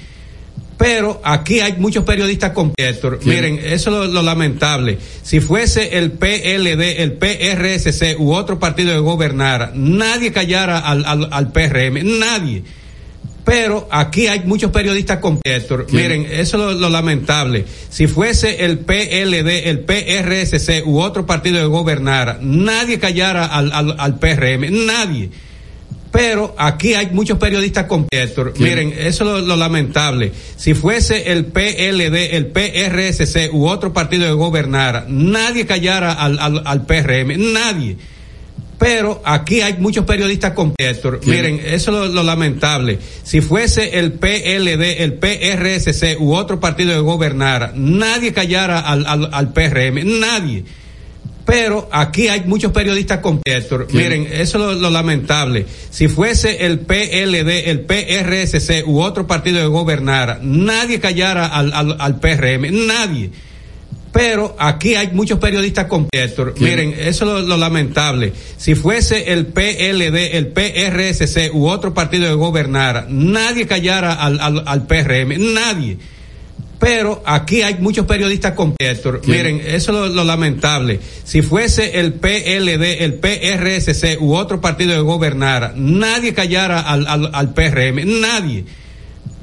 Pero 0.79 1.21
aquí 1.25 1.59
hay 1.59 1.75
muchos 1.79 2.05
periodistas 2.05 2.53
con 2.53 2.73
Héctor. 2.77 3.19
Miren, 3.25 3.59
eso 3.59 3.73
es 3.73 3.87
lo, 3.87 4.07
lo 4.07 4.23
lamentable. 4.23 4.99
Si 5.23 5.41
fuese 5.41 5.99
el 5.99 6.13
PLD, 6.13 7.03
el 7.03 7.15
PRSC 7.15 8.19
u 8.19 8.33
otro 8.33 8.61
partido 8.61 8.93
que 8.93 9.01
gobernara, 9.01 9.73
nadie 9.75 10.33
callara 10.33 10.79
al, 10.79 11.05
al, 11.05 11.29
al 11.33 11.53
PRM, 11.53 12.19
nadie. 12.21 12.63
Pero 13.49 13.89
aquí 13.91 14.27
hay 14.27 14.41
muchos 14.41 14.71
periodistas 14.71 15.21
con 15.21 15.41
Héctor. 15.43 15.87
Miren, 15.91 16.27
eso 16.31 16.39
es 16.39 16.53
lo, 16.53 16.73
lo 16.73 16.91
lamentable. 16.91 17.65
Si 17.89 18.07
fuese 18.07 18.67
el 18.67 18.81
PLD, 18.81 19.69
el 19.69 19.81
PRSC 19.81 20.87
u 20.87 21.01
otro 21.01 21.25
partido 21.25 21.59
que 21.59 21.65
gobernara, 21.65 22.39
nadie 22.43 22.99
callara 22.99 23.47
al, 23.47 23.73
al, 23.73 23.95
al 23.99 24.19
PRM, 24.19 24.87
nadie. 24.87 25.31
Pero 26.13 26.55
aquí 26.59 26.93
hay 26.93 27.09
muchos 27.13 27.39
periodistas 27.39 27.87
con 27.87 28.07
Héctor. 28.11 28.53
Miren, 28.59 28.93
eso 28.93 29.07
es 29.07 29.21
lo, 29.21 29.41
lo 29.41 29.57
lamentable. 29.57 30.31
Si 30.57 30.75
fuese 30.75 31.33
el 31.33 31.47
PLD, 31.47 32.35
el 32.37 32.47
PRSC 32.49 33.51
u 33.55 33.67
otro 33.67 33.95
partido 33.95 34.27
que 34.27 34.33
gobernara, 34.33 35.07
nadie 35.09 35.65
callara 35.65 36.13
al, 36.13 36.39
al, 36.39 36.63
al 36.67 36.85
PRM, 36.85 37.53
nadie. 37.55 37.97
Pero 38.79 39.21
aquí 39.25 39.61
hay 39.61 39.75
muchos 39.79 40.05
periodistas 40.05 40.53
con 40.53 40.73
Héctor. 40.79 41.21
Miren, 41.25 41.61
eso 41.65 41.73
es 41.73 41.87
lo, 41.87 42.07
lo 42.07 42.23
lamentable. 42.23 42.99
Si 43.25 43.41
fuese 43.41 43.99
el 43.99 44.13
PLD, 44.13 45.03
el 45.03 45.15
PRSC 45.15 46.21
u 46.21 46.35
otro 46.35 46.61
partido 46.61 46.93
que 46.93 47.01
gobernara, 47.01 47.73
nadie 47.75 48.33
callara 48.33 48.79
al, 48.79 49.05
al, 49.07 49.29
al 49.33 49.53
PRM, 49.53 50.21
nadie. 50.21 50.65
Pero 51.45 51.89
aquí 51.93 52.29
hay 52.29 52.43
muchos 52.43 52.73
periodistas 52.73 53.21
con 53.21 53.41
Héctor. 53.45 53.89
Miren, 53.93 54.29
eso 54.31 54.41
es 54.41 54.55
lo, 54.55 54.75
lo 54.75 54.91
lamentable. 54.91 55.65
Si 55.91 56.07
fuese 56.07 56.67
el 56.67 56.81
PLD, 56.81 57.71
el 57.71 57.81
PRSC 57.81 58.87
u 58.87 59.01
otro 59.01 59.27
partido 59.27 59.59
que 59.61 59.67
gobernara, 59.67 60.41
nadie 60.43 61.01
callara 61.01 61.47
al, 61.47 61.73
al, 61.73 61.97
al 61.99 62.21
PRM, 62.21 62.87
nadie. 62.87 63.31
Pero 64.19 64.57
aquí 64.59 64.97
hay 64.97 65.11
muchos 65.13 65.39
periodistas 65.39 65.87
con. 65.87 66.09
Miren, 66.59 66.93
eso 66.93 67.07
es 67.07 67.21
lo, 67.21 67.41
lo 67.41 67.57
lamentable. 67.57 68.33
Si 68.57 68.75
fuese 68.75 69.33
el 69.33 69.47
PLD, 69.47 70.37
el 70.37 70.49
PRSC 70.49 71.55
u 71.55 71.69
otro 71.69 71.95
partido 71.95 72.27
que 72.27 72.35
gobernara, 72.35 73.07
nadie 73.09 73.69
callara 73.69 74.15
al, 74.15 74.41
al, 74.41 74.65
al 74.67 74.87
PRM, 74.89 75.55
nadie. 75.55 75.99
Pero 76.81 77.23
aquí 77.27 77.63
hay 77.63 77.77
muchos 77.79 78.07
periodistas 78.07 78.55
con. 78.55 78.75
Miren, 79.27 79.61
eso 79.65 79.75
es 79.75 79.87
lo, 79.89 80.09
lo 80.09 80.25
lamentable. 80.25 80.99
Si 81.23 81.41
fuese 81.41 82.01
el 82.01 82.15
PLD, 82.15 83.05
el 83.05 83.15
PRSC 83.15 84.21
u 84.21 84.35
otro 84.35 84.61
partido 84.61 84.95
que 84.95 85.01
gobernara, 85.01 85.75
nadie 85.77 86.35
callara 86.35 86.81
al, 86.81 87.07
al, 87.07 87.31
al 87.33 87.55
PRM, 87.55 88.21
nadie. 88.21 88.65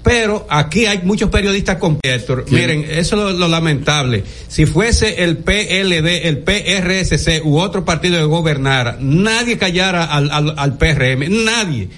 Pero 0.05 0.45
aquí 0.51 0.85
hay 0.85 0.99
muchos 1.01 1.31
periodistas 1.31 1.77
con 1.77 1.97
Héctor. 1.99 2.45
Miren, 2.49 2.85
eso 2.87 2.97
es 2.97 3.11
lo, 3.11 3.31
lo 3.31 3.47
lamentable. 3.47 4.23
Si 4.47 4.67
fuese 4.67 5.23
el 5.23 5.37
PLD, 5.37 6.27
el 6.27 6.43
PRSC 6.43 7.43
u 7.43 7.57
otro 7.57 7.83
partido 7.83 8.19
que 8.19 8.23
gobernara, 8.25 8.97
nadie 8.99 9.57
callara 9.57 10.03
al, 10.03 10.29
al, 10.29 10.53
al 10.57 10.77
PRM, 10.77 11.43
nadie. 11.43 11.89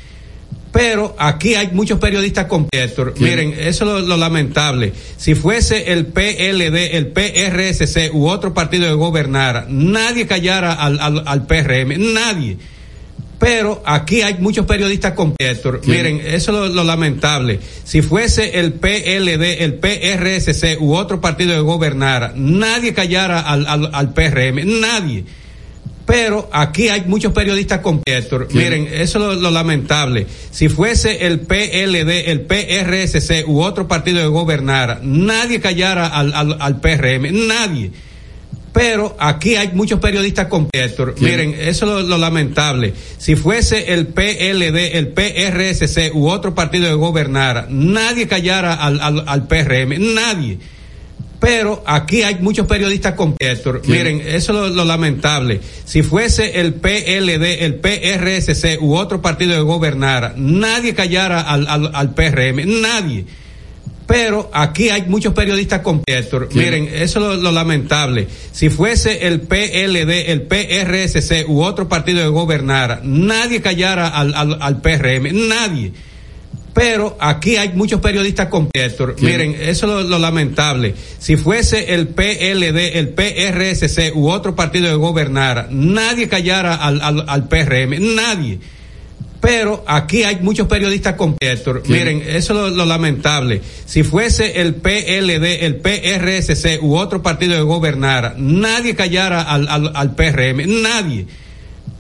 Pero 0.71 1.17
aquí 1.19 1.55
hay 1.55 1.71
muchos 1.73 1.99
periodistas 1.99 2.45
con 2.45 2.69
Héctor. 2.71 3.15
Miren, 3.19 3.53
eso 3.53 3.67
es 3.67 3.81
lo, 3.81 3.99
lo 3.99 4.15
lamentable. 4.15 4.93
Si 5.17 5.35
fuese 5.35 5.91
el 5.91 6.05
PLD, 6.05 6.95
el 6.95 7.07
PRSC 7.07 8.13
u 8.13 8.29
otro 8.29 8.53
partido 8.53 8.87
que 8.87 8.93
gobernara, 8.93 9.65
nadie 9.69 10.27
callara 10.27 10.73
al, 10.73 10.97
al, 11.01 11.23
al 11.25 11.45
PRM, 11.45 12.13
nadie. 12.13 12.57
Pero 13.39 13.83
aquí 13.85 14.21
hay 14.21 14.35
muchos 14.39 14.65
periodistas 14.65 15.13
con 15.13 15.33
Héctor. 15.37 15.81
Miren, 15.85 16.19
eso 16.25 16.33
es 16.33 16.47
lo, 16.47 16.67
lo 16.67 16.83
lamentable. 16.83 17.59
Si 17.83 18.01
fuese 18.01 18.59
el 18.59 18.73
PLD, 18.73 19.61
el 19.63 19.75
PRSC 19.75 20.81
u 20.81 20.95
otro 20.95 21.21
partido 21.21 21.53
que 21.53 21.59
gobernara, 21.59 22.33
nadie 22.35 22.93
callara 22.93 23.39
al, 23.41 23.67
al, 23.67 23.89
al 23.93 24.13
PRM, 24.13 24.79
nadie. 24.81 25.23
Pero 26.07 26.49
aquí 26.53 26.87
hay 26.87 27.03
muchos 27.05 27.33
periodistas 27.33 27.81
con 27.81 28.01
Héctor. 28.05 28.47
Miren, 28.53 28.87
eso 28.87 29.19
es 29.19 29.35
lo, 29.35 29.35
lo 29.35 29.51
lamentable. 29.51 30.25
Si 30.51 30.69
fuese 30.69 31.27
el 31.27 31.41
PLD, 31.41 32.31
el 32.31 32.41
PRSC 32.41 33.45
u 33.45 33.61
otro 33.61 33.89
partido 33.89 34.21
que 34.21 34.27
gobernara, 34.27 35.01
nadie 35.03 35.59
callara 35.59 36.07
al, 36.07 36.33
al, 36.33 36.57
al 36.61 36.79
PRM, 36.79 37.47
nadie. 37.47 37.91
Pero 38.77 39.15
aquí 39.17 39.55
hay 39.55 39.69
muchos 39.73 39.99
periodistas 39.99 40.45
con 40.45 40.67
Héctor. 40.71 41.15
Miren, 41.19 41.55
eso 41.59 41.85
es 41.85 42.03
lo, 42.03 42.03
lo 42.03 42.17
lamentable. 42.19 42.93
Si 43.17 43.35
fuese 43.35 43.91
el 43.93 44.05
PLD, 44.05 44.97
el 44.97 45.07
PRSC 45.07 46.13
u 46.13 46.29
otro 46.29 46.53
partido 46.53 46.85
que 46.87 46.93
gobernara, 46.93 47.65
nadie 47.69 48.27
callara 48.27 48.75
al, 48.75 48.99
al, 48.99 49.23
al 49.25 49.47
PRM, 49.47 50.13
nadie. 50.13 50.59
Pero 51.39 51.83
aquí 51.87 52.21
hay 52.21 52.35
muchos 52.35 52.67
periodistas 52.67 53.15
con 53.15 53.35
Héctor. 53.39 53.81
Miren, 53.87 54.21
eso 54.21 54.35
es 54.35 54.47
lo, 54.49 54.69
lo 54.69 54.85
lamentable. 54.85 55.59
Si 55.85 56.03
fuese 56.03 56.59
el 56.59 56.75
PLD, 56.75 57.63
el 57.63 57.75
PRSC 57.75 58.79
u 58.79 58.95
otro 58.95 59.23
partido 59.23 59.55
que 59.55 59.61
gobernara, 59.61 60.35
nadie 60.37 60.93
callara 60.93 61.41
al, 61.41 61.67
al, 61.67 61.91
al 61.95 62.13
PRM, 62.13 62.81
nadie. 62.81 63.25
Pero 64.07 64.49
aquí 64.53 64.89
hay 64.89 65.03
muchos 65.03 65.33
periodistas 65.33 65.81
con 65.81 66.01
Héctor. 66.05 66.47
Miren, 66.53 66.85
eso 66.85 67.01
es 67.01 67.15
lo, 67.15 67.35
lo 67.35 67.51
lamentable. 67.51 68.27
Si 68.53 68.69
fuese 68.69 69.27
el 69.27 69.41
PLD, 69.41 70.31
el 70.31 70.43
PRSC 70.43 71.47
u 71.47 71.61
otro 71.61 71.89
partido 71.89 72.21
que 72.21 72.29
gobernara, 72.29 73.01
nadie 73.03 73.61
callara 73.61 74.07
al, 74.07 74.33
al, 74.33 74.57
al 74.61 74.81
PRM, 74.81 75.49
nadie. 75.49 75.91
Pero 76.73 77.17
aquí 77.19 77.57
hay 77.57 77.69
muchos 77.73 77.99
periodistas 78.01 78.47
con 78.47 78.69
Héctor. 78.71 79.15
Miren, 79.19 79.55
eso 79.59 79.87
es 79.87 80.03
lo, 80.03 80.03
lo 80.03 80.19
lamentable. 80.19 80.93
Si 81.17 81.35
fuese 81.35 81.95
el 81.95 82.07
PLD, 82.09 82.99
el 82.99 83.09
PRSC 83.09 84.15
u 84.15 84.29
otro 84.29 84.55
partido 84.55 84.87
que 84.87 84.95
gobernara, 84.95 85.67
nadie 85.71 86.29
callara 86.29 86.75
al, 86.75 87.01
al, 87.01 87.25
al 87.27 87.47
PRM, 87.47 88.15
nadie. 88.15 88.59
Pero 89.39 89.83
aquí 89.85 90.23
hay 90.23 90.37
muchos 90.41 90.67
periodistas 90.67 91.15
completos. 91.15 91.87
Miren, 91.87 92.21
eso 92.21 92.35
es 92.35 92.49
lo, 92.49 92.69
lo 92.69 92.85
lamentable. 92.85 93.61
Si 93.85 94.03
fuese 94.03 94.61
el 94.61 94.75
PLD, 94.75 95.65
el 95.65 95.75
PRSC 95.75 96.81
u 96.81 96.95
otro 96.97 97.21
partido 97.21 97.55
que 97.55 97.61
gobernara, 97.61 98.33
nadie 98.37 98.95
callara 98.95 99.41
al, 99.41 99.67
al, 99.67 99.91
al 99.93 100.15
PRM, 100.15 100.81
nadie. 100.81 101.27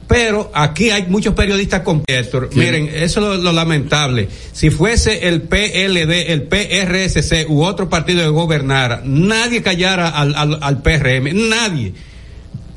Pero 0.07 0.51
aquí 0.55 0.89
hay 0.89 1.07
muchos 1.07 1.33
periodistas 1.33 1.81
completos. 1.81 2.55
Miren, 2.55 2.87
eso 2.87 3.03
es 3.03 3.15
lo, 3.17 3.37
lo 3.37 3.51
lamentable. 3.51 4.29
Si 4.53 4.69
fuese 4.69 5.27
el 5.27 5.41
PLD, 5.41 6.31
el 6.31 6.43
PRSC 6.43 7.49
u 7.49 7.63
otro 7.63 7.89
partido 7.89 8.21
que 8.23 8.29
gobernara, 8.29 9.01
nadie 9.05 9.61
callara 9.61 10.09
al, 10.09 10.33
al, 10.35 10.59
al 10.61 10.81
PRM, 10.81 11.49
nadie. 11.49 11.93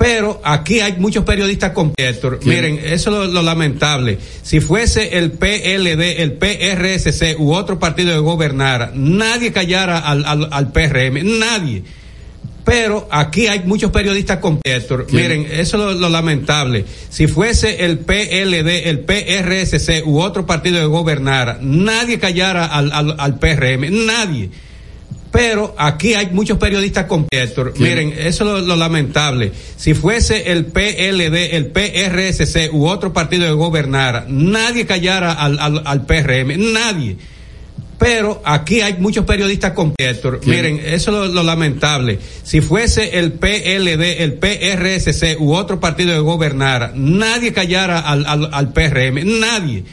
Pero 0.00 0.40
aquí 0.42 0.80
hay 0.80 0.94
muchos 0.96 1.24
periodistas 1.24 1.72
completos. 1.72 2.42
Miren, 2.46 2.78
eso 2.82 2.92
es 2.92 3.06
lo, 3.06 3.26
lo 3.26 3.42
lamentable. 3.42 4.16
Si 4.42 4.60
fuese 4.60 5.18
el 5.18 5.32
PLD, 5.32 6.22
el 6.22 6.32
PRSC 6.32 7.38
u 7.38 7.52
otro 7.52 7.78
partido 7.78 8.10
que 8.14 8.18
gobernara, 8.18 8.92
nadie 8.94 9.52
callara 9.52 9.98
al, 9.98 10.24
al, 10.24 10.48
al 10.50 10.72
PRM, 10.72 11.38
nadie. 11.38 11.82
Pero 12.64 13.08
aquí 13.10 13.46
hay 13.46 13.64
muchos 13.66 13.90
periodistas 13.90 14.38
completos. 14.38 15.12
Miren, 15.12 15.44
eso 15.44 15.60
es 15.60 15.72
lo, 15.74 15.92
lo 15.92 16.08
lamentable. 16.08 16.86
Si 17.10 17.26
fuese 17.26 17.84
el 17.84 17.98
PLD, 17.98 18.88
el 18.88 19.00
PRSC 19.00 20.06
u 20.06 20.20
otro 20.20 20.46
partido 20.46 20.80
que 20.80 20.86
gobernara, 20.86 21.58
nadie 21.60 22.18
callara 22.18 22.64
al, 22.64 22.90
al, 22.90 23.16
al 23.18 23.38
PRM, 23.38 24.06
nadie. 24.06 24.48
Pero 25.32 25.74
aquí 25.78 26.14
hay 26.14 26.28
muchos 26.32 26.58
periodistas 26.58 27.04
completos. 27.06 27.78
Miren, 27.78 28.12
eso 28.18 28.26
es 28.26 28.40
lo, 28.40 28.58
lo 28.60 28.76
lamentable. 28.76 29.52
Si 29.76 29.94
fuese 29.94 30.50
el 30.50 30.66
PLD, 30.66 31.54
el 31.54 31.66
PRSC 31.66 32.72
u 32.72 32.86
otro 32.88 33.12
partido 33.12 33.46
que 33.46 33.52
gobernara, 33.52 34.24
nadie 34.28 34.86
callara 34.86 35.32
al, 35.32 35.58
al, 35.60 35.82
al 35.84 36.04
PRM, 36.04 36.72
nadie. 36.72 37.16
Pero 37.98 38.40
aquí 38.46 38.80
hay 38.80 38.94
muchos 38.94 39.26
periodistas 39.26 39.72
completos. 39.72 40.46
Miren, 40.46 40.78
eso 40.78 40.92
es 40.94 41.06
lo, 41.06 41.26
lo 41.28 41.42
lamentable. 41.42 42.18
Si 42.42 42.62
fuese 42.62 43.18
el 43.18 43.32
PLD, 43.32 44.22
el 44.22 44.34
PRSC 44.34 45.38
u 45.38 45.54
otro 45.54 45.78
partido 45.80 46.14
que 46.14 46.20
gobernara, 46.20 46.92
nadie 46.96 47.52
callara 47.52 48.00
al, 48.00 48.24
al, 48.26 48.50
al 48.52 48.72
PRM, 48.72 49.38
nadie. 49.40 49.84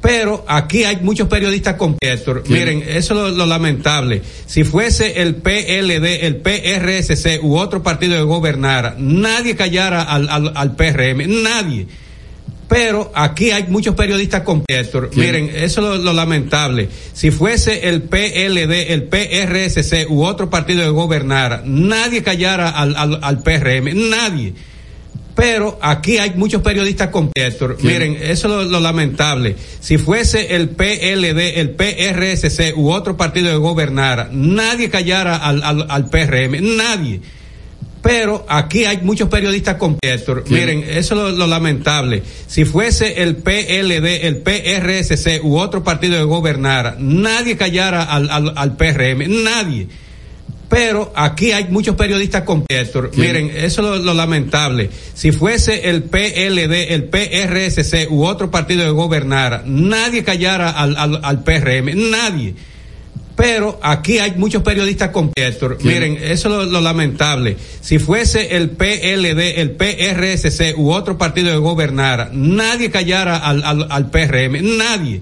Pero 0.00 0.44
aquí 0.46 0.84
hay 0.84 0.98
muchos 0.98 1.28
periodistas 1.28 1.74
completos. 1.74 2.48
Miren, 2.48 2.82
eso 2.82 2.96
es 2.96 3.10
lo, 3.10 3.28
lo 3.30 3.46
lamentable. 3.46 4.22
Si 4.46 4.62
fuese 4.64 5.22
el 5.22 5.36
PLD, 5.36 6.26
el 6.26 6.36
PRSC 6.36 7.42
u 7.42 7.56
otro 7.56 7.82
partido 7.82 8.16
que 8.16 8.22
gobernara, 8.22 8.94
nadie 8.98 9.56
callara 9.56 10.02
al, 10.02 10.28
al, 10.28 10.52
al 10.54 10.76
PRM, 10.76 11.42
nadie. 11.42 11.86
Pero 12.68 13.12
aquí 13.14 13.52
hay 13.52 13.66
muchos 13.68 13.94
periodistas 13.94 14.42
completos. 14.42 15.16
Miren, 15.16 15.50
eso 15.54 15.62
es 15.64 15.76
lo, 15.76 15.96
lo 15.98 16.12
lamentable. 16.12 16.88
Si 17.12 17.30
fuese 17.30 17.88
el 17.88 18.02
PLD, 18.02 18.92
el 18.92 19.04
PRSC 19.04 20.10
u 20.10 20.24
otro 20.24 20.50
partido 20.50 20.82
que 20.82 20.90
gobernara, 20.90 21.62
nadie 21.64 22.22
callara 22.22 22.70
al, 22.70 22.96
al, 22.96 23.20
al 23.22 23.42
PRM, 23.42 24.10
nadie. 24.10 24.54
Pero 25.36 25.78
aquí 25.82 26.16
hay 26.16 26.32
muchos 26.34 26.62
periodistas 26.62 27.10
completos. 27.10 27.82
Miren, 27.82 28.16
eso 28.16 28.30
es 28.30 28.42
lo, 28.44 28.64
lo 28.64 28.80
lamentable. 28.80 29.54
Si 29.80 29.98
fuese 29.98 30.56
el 30.56 30.70
PLD, 30.70 31.58
el 31.60 31.70
PRSC 31.70 32.74
u 32.74 32.90
otro 32.90 33.18
partido 33.18 33.50
que 33.50 33.56
gobernara, 33.56 34.30
nadie 34.32 34.88
callara 34.88 35.36
al, 35.36 35.62
al, 35.62 35.86
al 35.90 36.08
PRM, 36.08 36.76
nadie. 36.76 37.20
Pero 38.02 38.46
aquí 38.48 38.84
hay 38.86 38.98
muchos 39.02 39.28
periodistas 39.28 39.74
completos. 39.76 40.48
Miren, 40.48 40.84
eso 40.84 41.14
es 41.14 41.20
lo, 41.20 41.32
lo 41.32 41.46
lamentable. 41.46 42.22
Si 42.46 42.64
fuese 42.64 43.22
el 43.22 43.36
PLD, 43.36 44.26
el 44.26 44.38
PRSC 44.38 45.44
u 45.44 45.58
otro 45.58 45.84
partido 45.84 46.16
que 46.16 46.24
gobernara, 46.24 46.96
nadie 46.98 47.56
callara 47.56 48.04
al, 48.04 48.30
al, 48.30 48.54
al 48.56 48.76
PRM, 48.76 49.44
nadie. 49.44 49.88
Pero 50.68 51.12
aquí 51.14 51.52
hay 51.52 51.66
muchos 51.68 51.94
periodistas 51.94 52.42
completos. 52.42 53.16
Miren, 53.16 53.50
eso 53.54 53.64
es 53.64 53.76
lo, 53.78 53.96
lo 53.96 54.14
lamentable. 54.14 54.90
Si 55.14 55.30
fuese 55.30 55.88
el 55.90 56.02
PLD, 56.04 56.92
el 56.92 57.04
PRSC 57.04 58.10
u 58.10 58.24
otro 58.24 58.50
partido 58.50 58.84
que 58.84 58.90
gobernara, 58.90 59.62
nadie 59.64 60.24
callara 60.24 60.70
al, 60.70 60.96
al, 60.96 61.20
al 61.22 61.44
PRM, 61.44 62.10
nadie. 62.10 62.54
Pero 63.36 63.78
aquí 63.82 64.18
hay 64.18 64.32
muchos 64.36 64.62
periodistas 64.62 65.10
completos. 65.10 65.84
Miren, 65.84 66.16
eso 66.16 66.48
es 66.48 66.54
lo, 66.54 66.64
lo 66.64 66.80
lamentable. 66.80 67.56
Si 67.82 67.98
fuese 67.98 68.56
el 68.56 68.70
PLD, 68.70 69.60
el 69.60 69.72
PRSC 69.72 70.76
u 70.78 70.90
otro 70.90 71.18
partido 71.18 71.52
que 71.52 71.58
gobernara, 71.58 72.30
nadie 72.32 72.90
callara 72.90 73.36
al, 73.36 73.62
al, 73.62 73.86
al 73.90 74.10
PRM, 74.10 74.78
nadie. 74.78 75.20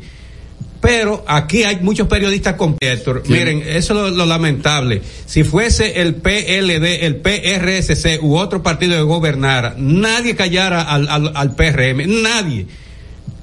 Pero 0.85 1.25
aquí 1.27 1.63
hay 1.63 1.79
muchos 1.81 2.09
periodistas 2.09 2.57
completos. 2.57 3.27
Miren, 3.27 3.63
eso 3.67 3.75
es 3.75 3.89
lo, 3.89 4.11
lo 4.11 4.27
lamentable. 4.27 5.01
Si 5.25 5.43
fuese 5.43 6.03
el 6.03 6.17
PLD, 6.17 7.07
el 7.07 7.17
PRSC 7.17 8.23
u 8.23 8.37
otro 8.37 8.63
partido 8.63 8.95
que 8.95 9.01
gobernara, 9.01 9.75
nadie 9.79 10.37
callara 10.37 10.83
al, 10.83 11.09
al, 11.09 11.33
al 11.35 11.55
PRM, 11.55 12.23
nadie. 12.23 12.67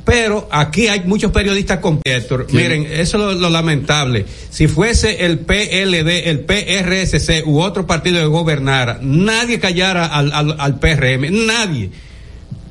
Pero 0.06 0.50
aquí 0.52 0.88
hay 0.88 1.02
muchos 1.06 1.32
periodistas 1.32 1.80
completos. 1.80 2.54
Miren, 2.54 2.86
eso 2.86 3.00
es 3.00 3.14
lo, 3.14 3.34
lo 3.34 3.50
lamentable. 3.50 4.24
Si 4.52 4.68
fuese 4.68 5.26
el 5.26 5.40
PLD, 5.40 6.30
el 6.30 6.42
PRSC 6.42 7.48
u 7.48 7.60
otro 7.60 7.88
partido 7.88 8.20
que 8.20 8.28
gobernara, 8.28 9.00
nadie 9.02 9.60
callara 9.60 10.06
al, 10.06 10.32
al, 10.32 10.56
al 10.60 10.80
PRM, 10.80 11.48
nadie. 11.48 11.90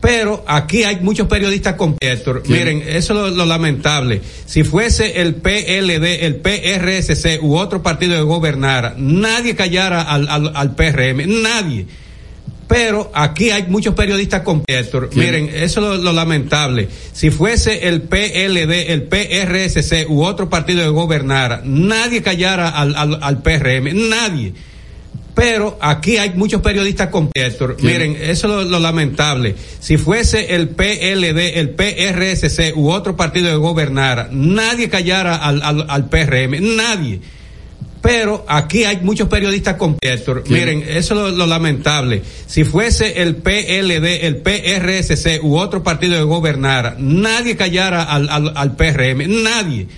Pero 0.00 0.42
aquí 0.46 0.82
hay 0.82 1.00
muchos 1.00 1.28
periodistas 1.28 1.74
completos. 1.74 2.48
Miren, 2.48 2.82
eso 2.86 3.26
es 3.26 3.32
lo, 3.32 3.36
lo 3.36 3.46
lamentable. 3.46 4.22
Si 4.46 4.64
fuese 4.64 5.20
el 5.20 5.34
PLD, 5.34 6.24
el 6.24 6.36
PRSC 6.36 7.42
u 7.42 7.56
otro 7.56 7.82
partido 7.82 8.16
que 8.16 8.22
gobernara, 8.22 8.94
nadie 8.96 9.54
callara 9.54 10.00
al, 10.02 10.26
al, 10.28 10.52
al 10.54 10.74
PRM, 10.74 11.42
nadie. 11.42 11.86
Pero 12.66 13.10
aquí 13.14 13.50
hay 13.50 13.64
muchos 13.64 13.94
periodistas 13.94 14.42
completos. 14.42 15.14
Miren, 15.16 15.48
eso 15.52 15.62
es 15.62 15.76
lo, 15.76 15.96
lo 15.96 16.12
lamentable. 16.12 16.88
Si 17.12 17.30
fuese 17.30 17.88
el 17.88 18.02
PLD, 18.02 18.92
el 18.92 19.02
PRSC 19.02 20.08
u 20.08 20.22
otro 20.22 20.48
partido 20.48 20.82
que 20.84 20.88
gobernara, 20.88 21.62
nadie 21.64 22.22
callara 22.22 22.68
al, 22.68 22.94
al, 22.94 23.18
al 23.22 23.42
PRM, 23.42 24.08
nadie. 24.08 24.54
Pero 25.40 25.78
aquí 25.80 26.18
hay 26.18 26.32
muchos 26.34 26.60
periodistas 26.60 27.08
completos. 27.08 27.82
Miren, 27.82 28.14
eso 28.14 28.28
es 28.28 28.42
lo, 28.42 28.62
lo 28.62 28.78
lamentable. 28.78 29.54
Si 29.78 29.96
fuese 29.96 30.54
el 30.54 30.68
PLD, 30.68 31.58
el 31.58 31.70
PRSC 31.70 32.76
u 32.76 32.90
otro 32.90 33.16
partido 33.16 33.48
que 33.48 33.56
gobernara, 33.56 34.28
nadie 34.30 34.90
callara 34.90 35.36
al, 35.36 35.62
al, 35.62 35.86
al 35.88 36.10
PRM, 36.10 36.76
nadie. 36.76 37.20
Pero 38.02 38.44
aquí 38.50 38.84
hay 38.84 38.98
muchos 39.00 39.28
periodistas 39.28 39.76
completos. 39.76 40.42
Miren, 40.50 40.82
eso 40.86 41.14
es 41.14 41.20
lo, 41.20 41.30
lo 41.30 41.46
lamentable. 41.46 42.22
Si 42.46 42.64
fuese 42.64 43.22
el 43.22 43.36
PLD, 43.36 44.26
el 44.26 44.42
PRSC 44.42 45.42
u 45.42 45.56
otro 45.56 45.82
partido 45.82 46.18
que 46.18 46.24
gobernara, 46.24 46.96
nadie 46.98 47.56
callara 47.56 48.02
al, 48.02 48.28
al, 48.28 48.52
al 48.54 48.76
PRM, 48.76 49.42
nadie. 49.42 49.88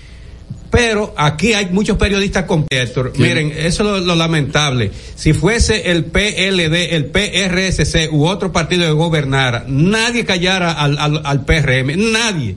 Pero 0.72 1.12
aquí 1.18 1.52
hay 1.52 1.66
muchos 1.66 1.98
periodistas 1.98 2.46
completos. 2.46 3.10
Miren, 3.18 3.52
eso 3.54 3.64
es 3.64 3.78
lo, 3.78 3.98
lo 4.00 4.14
lamentable. 4.14 4.90
Si 5.14 5.34
fuese 5.34 5.90
el 5.90 6.06
PLD, 6.06 6.94
el 6.94 7.10
PRSC 7.10 8.10
u 8.10 8.26
otro 8.26 8.52
partido 8.52 8.86
que 8.86 8.92
gobernara, 8.92 9.66
nadie 9.68 10.24
callara 10.24 10.72
al, 10.72 10.96
al, 10.98 11.20
al 11.24 11.44
PRM, 11.44 12.12
nadie. 12.12 12.56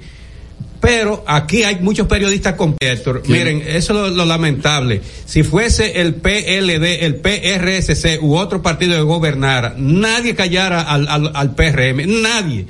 Pero 0.79 1.25
aquí 1.27 1.63
hay 1.63 1.79
muchos 1.81 2.07
periodistas 2.07 2.53
completos. 2.53 3.27
Miren, 3.27 3.61
eso 3.61 3.75
es 3.75 3.89
lo, 3.89 4.09
lo 4.09 4.25
lamentable. 4.25 5.01
Si 5.25 5.43
fuese 5.43 5.99
el 5.99 6.15
PLD, 6.15 7.03
el 7.03 7.15
PRSC 7.15 8.23
u 8.23 8.37
otro 8.37 8.61
partido 8.61 8.95
que 8.95 9.01
gobernara, 9.01 9.75
nadie 9.77 10.35
callara 10.35 10.83
al, 10.83 11.09
al, 11.09 11.31
al 11.35 11.53
PRM, 11.53 12.21
nadie. 12.21 12.65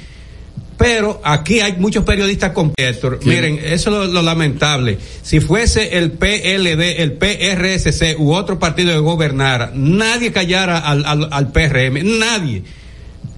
Pero 0.77 1.21
aquí 1.23 1.61
hay 1.61 1.73
muchos 1.77 2.03
periodistas 2.03 2.51
completos. 2.51 3.25
Miren, 3.25 3.59
eso 3.63 3.71
es 3.71 3.85
lo, 3.85 4.05
lo 4.05 4.21
lamentable. 4.21 4.97
Si 5.21 5.39
fuese 5.39 5.97
el 5.97 6.11
PLD, 6.11 7.01
el 7.01 7.13
PRSC 7.13 8.19
u 8.19 8.33
otro 8.33 8.59
partido 8.59 8.91
que 8.91 8.99
gobernara, 8.99 9.71
nadie 9.73 10.31
callara 10.33 10.79
al, 10.79 11.05
al, 11.05 11.29
al 11.31 11.51
PRM, 11.51 12.19
nadie. 12.19 12.63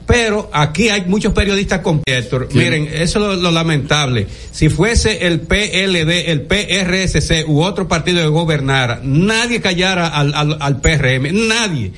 Pero 0.07 0.49
aquí 0.53 0.87
hay 0.87 1.03
muchos 1.05 1.33
periodistas 1.33 1.81
completos. 1.81 2.47
Miren, 2.53 2.87
eso 2.87 3.01
es 3.01 3.15
lo, 3.15 3.35
lo 3.35 3.51
lamentable. 3.51 4.25
Si 4.51 4.69
fuese 4.69 5.27
el 5.27 5.41
PLD, 5.41 6.31
el 6.31 6.43
PRSC 6.43 7.47
u 7.47 7.61
otro 7.61 7.87
partido 7.89 8.21
que 8.21 8.27
gobernara, 8.29 9.01
nadie 9.03 9.59
callara 9.59 10.07
al, 10.07 10.33
al, 10.33 10.57
al 10.61 10.79
PRM, 10.79 11.47
nadie. 11.49 11.91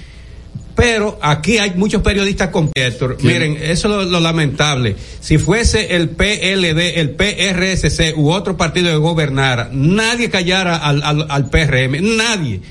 Pero 0.79 1.19
aquí 1.21 1.57
hay 1.57 1.71
muchos 1.71 2.01
periodistas 2.01 2.49
completos. 2.49 3.21
Miren, 3.21 3.57
eso 3.61 3.69
es 3.69 3.83
lo, 3.83 4.05
lo 4.05 4.19
lamentable. 4.21 4.95
Si 5.19 5.37
fuese 5.37 5.97
el 5.97 6.07
PLD, 6.11 6.99
el 6.99 7.09
PRSC 7.09 8.17
u 8.17 8.31
otro 8.31 8.55
partido 8.55 8.89
que 8.89 8.95
gobernara, 8.95 9.69
nadie 9.73 10.29
callara 10.29 10.77
al, 10.77 11.03
al, 11.03 11.25
al 11.27 11.49
PRM, 11.49 12.15
nadie. 12.15 12.61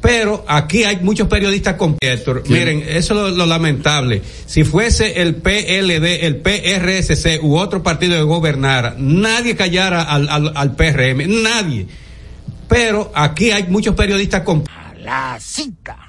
Pero 0.00 0.44
aquí 0.48 0.82
hay 0.82 0.96
muchos 0.96 1.28
periodistas 1.28 1.76
con 1.76 1.96
Héctor. 2.00 2.42
Miren, 2.48 2.82
eso 2.88 3.14
es 3.14 3.30
lo, 3.30 3.30
lo 3.30 3.46
lamentable. 3.46 4.20
Si 4.46 4.64
fuese 4.64 5.22
el 5.22 5.36
PLD, 5.36 6.24
el 6.24 6.38
PRSC 6.38 7.40
u 7.42 7.56
otro 7.56 7.84
partido 7.84 8.16
que 8.16 8.22
gobernara, 8.22 8.96
nadie 8.98 9.54
callara 9.54 10.02
al, 10.02 10.28
al, 10.28 10.52
al 10.56 10.74
PRM, 10.74 11.42
nadie. 11.44 11.86
Pero 12.68 13.12
aquí 13.14 13.52
hay 13.52 13.68
muchos 13.68 13.94
periodistas 13.94 14.42
con 14.42 14.64
La 15.04 15.38
cita. 15.40 16.08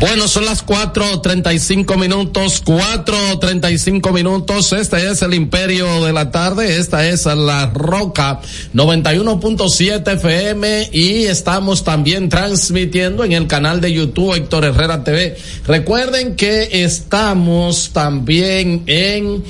Bueno, 0.00 0.28
son 0.28 0.46
las 0.46 0.64
4.35 0.64 1.98
minutos, 1.98 2.64
4.35 2.64 4.14
minutos. 4.14 4.72
Este 4.72 5.10
es 5.10 5.20
el 5.20 5.34
Imperio 5.34 6.02
de 6.02 6.14
la 6.14 6.30
Tarde. 6.30 6.78
Esta 6.78 7.06
es 7.06 7.26
la 7.26 7.66
Roca 7.66 8.40
91.7 8.72 10.14
FM 10.14 10.88
y 10.94 11.24
estamos 11.24 11.84
también 11.84 12.30
transmitiendo 12.30 13.24
en 13.24 13.32
el 13.32 13.46
canal 13.46 13.82
de 13.82 13.92
YouTube 13.92 14.36
Héctor 14.36 14.64
Herrera 14.64 15.04
TV. 15.04 15.36
Recuerden 15.66 16.34
que 16.34 16.82
estamos 16.82 17.90
también 17.92 18.84
en 18.86 19.44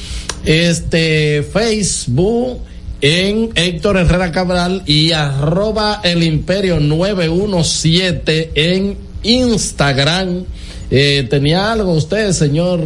este 0.45 1.45
Facebook 1.45 2.59
en 3.01 3.51
Héctor 3.55 3.99
Herrera 3.99 4.33
Cabral 4.33 4.83
y 4.85 5.13
arroba 5.13 6.01
el 6.03 6.25
imperio 6.25 6.81
917 6.81 8.51
en 8.57 9.10
Instagram. 9.23 10.45
Eh, 10.91 11.27
¿Tenía 11.31 11.71
algo 11.73 11.93
usted, 11.95 12.33
señor 12.33 12.81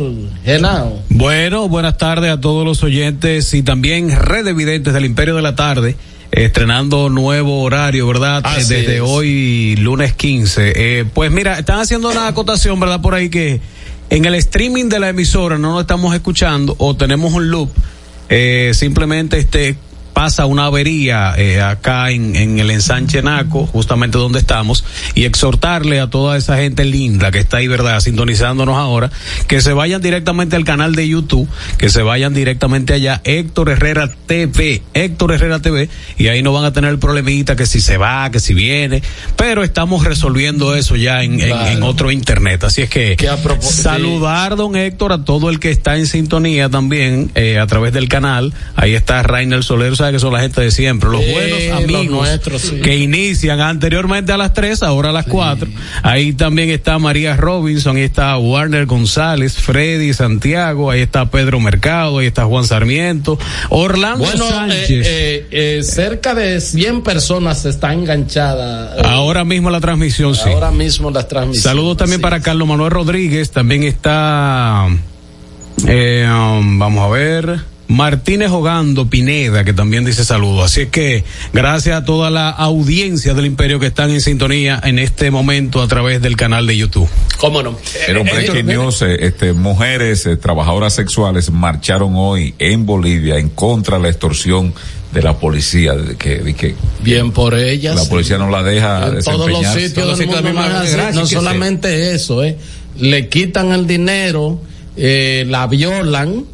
Genao? 0.45 1.01
Bueno, 1.09 1.69
buenas 1.69 1.97
tardes 1.97 2.31
a 2.31 2.41
todos 2.41 2.65
los 2.67 2.83
oyentes 2.83 3.55
y 3.55 3.63
también 3.63 4.11
Red 4.15 4.47
Evidentes 4.47 4.93
del 4.93 5.05
Imperio 5.07 5.37
de 5.37 5.43
la 5.43 5.55
Tarde. 5.57 5.97
Estrenando 6.31 7.09
nuevo 7.11 7.63
horario, 7.63 8.07
¿verdad? 8.09 8.43
Así 8.45 8.75
Eh, 8.75 8.77
Desde 8.79 8.95
es. 8.97 9.03
hoy, 9.05 9.77
lunes 9.77 10.13
15. 10.15 10.73
Eh, 10.75 11.05
pues 11.15 11.31
mira, 11.31 11.59
están 11.59 11.79
haciendo 11.79 12.11
una 12.11 12.27
acotación, 12.27 12.79
¿verdad? 12.81 13.01
Por 13.01 13.15
ahí 13.15 13.31
que 13.31 13.61
en 14.11 14.25
el 14.25 14.35
streaming 14.35 14.89
de 14.89 14.99
la 15.01 15.09
emisora 15.11 15.57
no 15.59 15.73
nos 15.73 15.83
estamos 15.83 16.15
escuchando 16.15 16.75
o 16.79 16.97
tenemos 16.97 17.33
un 17.33 17.51
loop. 17.51 17.71
Eh, 18.29 18.73
simplemente 18.75 19.39
este 19.39 19.77
pasa 20.15 20.47
una 20.47 20.67
avería 20.67 21.35
eh, 21.37 21.61
acá 21.61 22.11
en, 22.11 22.37
en 22.37 22.59
el 22.59 22.71
ensanche 22.71 23.21
Naco, 23.21 23.67
justamente 23.67 24.17
donde 24.17 24.39
estamos, 24.39 24.85
y 25.15 25.25
exhortarle 25.25 26.01
a 26.01 26.09
toda 26.09 26.37
esa 26.37 26.57
gente 26.57 26.85
linda 26.85 27.31
que 27.31 27.41
está 27.41 27.57
ahí, 27.59 27.67
¿verdad?, 27.69 27.99
sintonizándonos 28.01 28.77
ahora, 28.77 29.11
que 29.49 29.61
se 29.61 29.73
vayan 29.73 30.01
directamente 30.01 30.57
al 30.57 30.65
canal 30.65 30.95
de 30.95 31.09
YouTube, 31.09 31.49
que 31.79 31.91
se 31.91 32.03
vayan 32.03 32.33
directamente 32.33 32.95
allá, 32.95 33.21
Héctor 33.25 33.71
Herrera 33.71 34.09
TV, 34.27 34.83
Héctor 34.95 35.33
Herrera 35.33 35.61
TV, 35.61 35.89
y 36.17 36.29
ahí 36.29 36.43
no 36.43 36.53
van 36.53 36.65
a 36.65 36.73
tener 36.73 36.91
el 36.91 36.99
problemita 37.01 37.57
que 37.57 37.67
si 37.67 37.81
se 37.81 37.97
va, 37.97 38.31
que 38.31 38.39
si 38.41 38.55
viene, 38.55 39.03
pero 39.37 39.65
estamos 39.65 40.05
resolviendo 40.05 40.75
eso 40.77 40.97
ya 40.97 41.23
en, 41.23 41.41
en- 41.41 41.49
Claro. 41.55 41.71
en 41.77 41.83
otro 41.83 42.11
internet, 42.11 42.65
así 42.65 42.83
es 42.83 42.89
que, 42.91 43.17
saludar, 43.83 44.57
don 44.57 44.77
Héctor, 44.77 45.13
a 45.13 45.25
todo 45.25 45.51
el 45.51 45.59
que 45.61 45.71
está 45.71 45.97
en 45.97 46.07
sintonía 46.07 46.69
también, 46.69 47.31
eh, 47.35 47.59
a 47.59 47.67
través 47.67 47.93
del 47.93 48.09
canal, 48.09 48.53
ahí 48.77 48.95
está 48.95 49.23
Rainer 49.23 49.63
Soler, 49.65 49.97
que 50.13 50.19
son 50.19 50.33
la 50.33 50.41
gente 50.41 50.61
de 50.61 50.71
siempre, 50.71 51.11
los 51.11 51.23
Sí, 51.25 51.33
buenos 51.33 51.63
los 51.65 51.83
amigos 51.83 52.27
nuestros, 52.29 52.63
sí. 52.63 52.81
que 52.81 52.97
inician 52.97 53.61
anteriormente 53.61 54.33
a 54.33 54.37
las 54.37 54.53
3, 54.53 54.83
ahora 54.83 55.11
a 55.11 55.13
las 55.13 55.27
4. 55.27 55.69
Ahí 56.03 56.33
también 56.33 56.71
está 56.71 56.99
María 56.99 57.37
Robinson, 57.37 57.97
ahí 57.97 58.03
está 58.05 58.37
Warner 58.39 58.87
González, 58.87 59.55
Freddy 59.59 60.13
Santiago, 60.15 60.91
ahí 60.91 61.01
está 61.01 61.31
Pedro 61.31 61.61
Mercado, 61.61 62.19
ahí 62.19 62.27
está 62.27 62.45
Juan 62.45 62.65
Sarmiento, 62.65 63.39
Orlando 63.71 64.25
Bueno, 64.25 64.49
Sánchez. 64.49 64.91
eh, 64.91 65.47
eh, 65.51 65.79
eh, 65.79 65.83
cerca 65.83 66.35
de 66.35 66.61
100 66.61 67.03
personas 67.03 67.65
están 67.65 68.01
enganchadas. 68.01 68.99
eh, 68.99 69.03
ahora 69.05 69.45
mismo 69.45 69.71
la 69.71 69.81
transmisión, 69.81 70.35
sí. 70.35 70.49
ahora 70.49 70.71
mismo 70.71 71.11
las 71.11 71.29
transmisiones. 71.29 71.63
Saludos 71.63 71.97
también 71.97 72.21
para 72.21 72.41
Carlos 72.41 72.67
Manuel 72.69 72.91
Rodríguez, 72.91 73.51
también 73.51 73.83
está, 73.85 74.87
eh, 75.87 76.27
um, 76.31 76.79
vamos 76.79 77.05
a 77.05 77.09
ver, 77.09 77.61
Martínez 77.89 78.51
Hogando 78.51 79.09
Pineda, 79.09 79.65
que 79.65 79.73
también 79.73 80.05
dice 80.05 80.25
saludos. 80.25 80.65
Así 80.65 80.83
es 80.83 80.89
que 80.89 81.25
gracias 81.53 81.97
a 81.97 82.05
toda 82.05 82.31
la 82.31 82.51
audiencia 82.51 83.35
del 83.35 83.47
Imperio 83.47 83.79
que 83.79 83.87
están 83.87 84.11
en 84.11 84.21
sintonía 84.21 84.81
en 84.83 84.99
este 84.99 85.31
momento 85.31 85.83
a 85.83 85.89
través 85.89 86.23
del 86.23 86.37
canal 86.37 86.67
de 86.67 86.77
YouTube. 86.77 87.09
¿Cómo 87.39 87.63
no? 87.63 87.77
Pero 88.07 88.21
Eh, 88.21 88.25
breaking 88.25 88.57
Héctor, 88.57 88.65
news, 88.65 89.03
eh, 89.03 89.17
este, 89.21 89.53
mujeres 89.53 90.27
eh, 90.27 90.37
trabajadoras 90.37 90.95
sexuales 90.95 91.51
marcharon 91.51 92.13
hoy 92.17 92.55
en 92.59 92.87
Bolivia 92.87 93.39
en 93.39 93.51
contra 93.51 93.97
de 93.97 94.05
la 94.05 94.09
extorsión 94.09 94.73
de 95.13 95.23
la 95.23 95.39
policía, 95.39 95.95
de 95.95 96.17
que, 96.17 96.39
de 96.39 96.55
que 96.55 96.75
Bien 97.01 97.31
por 97.31 97.55
ellas. 97.55 97.95
la 97.95 98.05
policía 98.05 98.37
no 98.37 98.51
la 98.51 98.63
deja 98.63 99.07
en 99.07 99.23
todos 99.23 99.49
los 99.49 99.67
sitios 99.67 100.19
del 100.19 100.27
mundo 100.27 100.43
no. 100.53 101.13
No 101.13 101.27
solamente 101.27 102.15
eso, 102.15 102.43
eh. 102.43 102.59
Le 102.99 103.29
quitan 103.29 103.73
el 103.73 103.87
dinero, 103.87 104.61
eh, 104.97 105.45
la 105.49 105.67
violan 105.67 106.45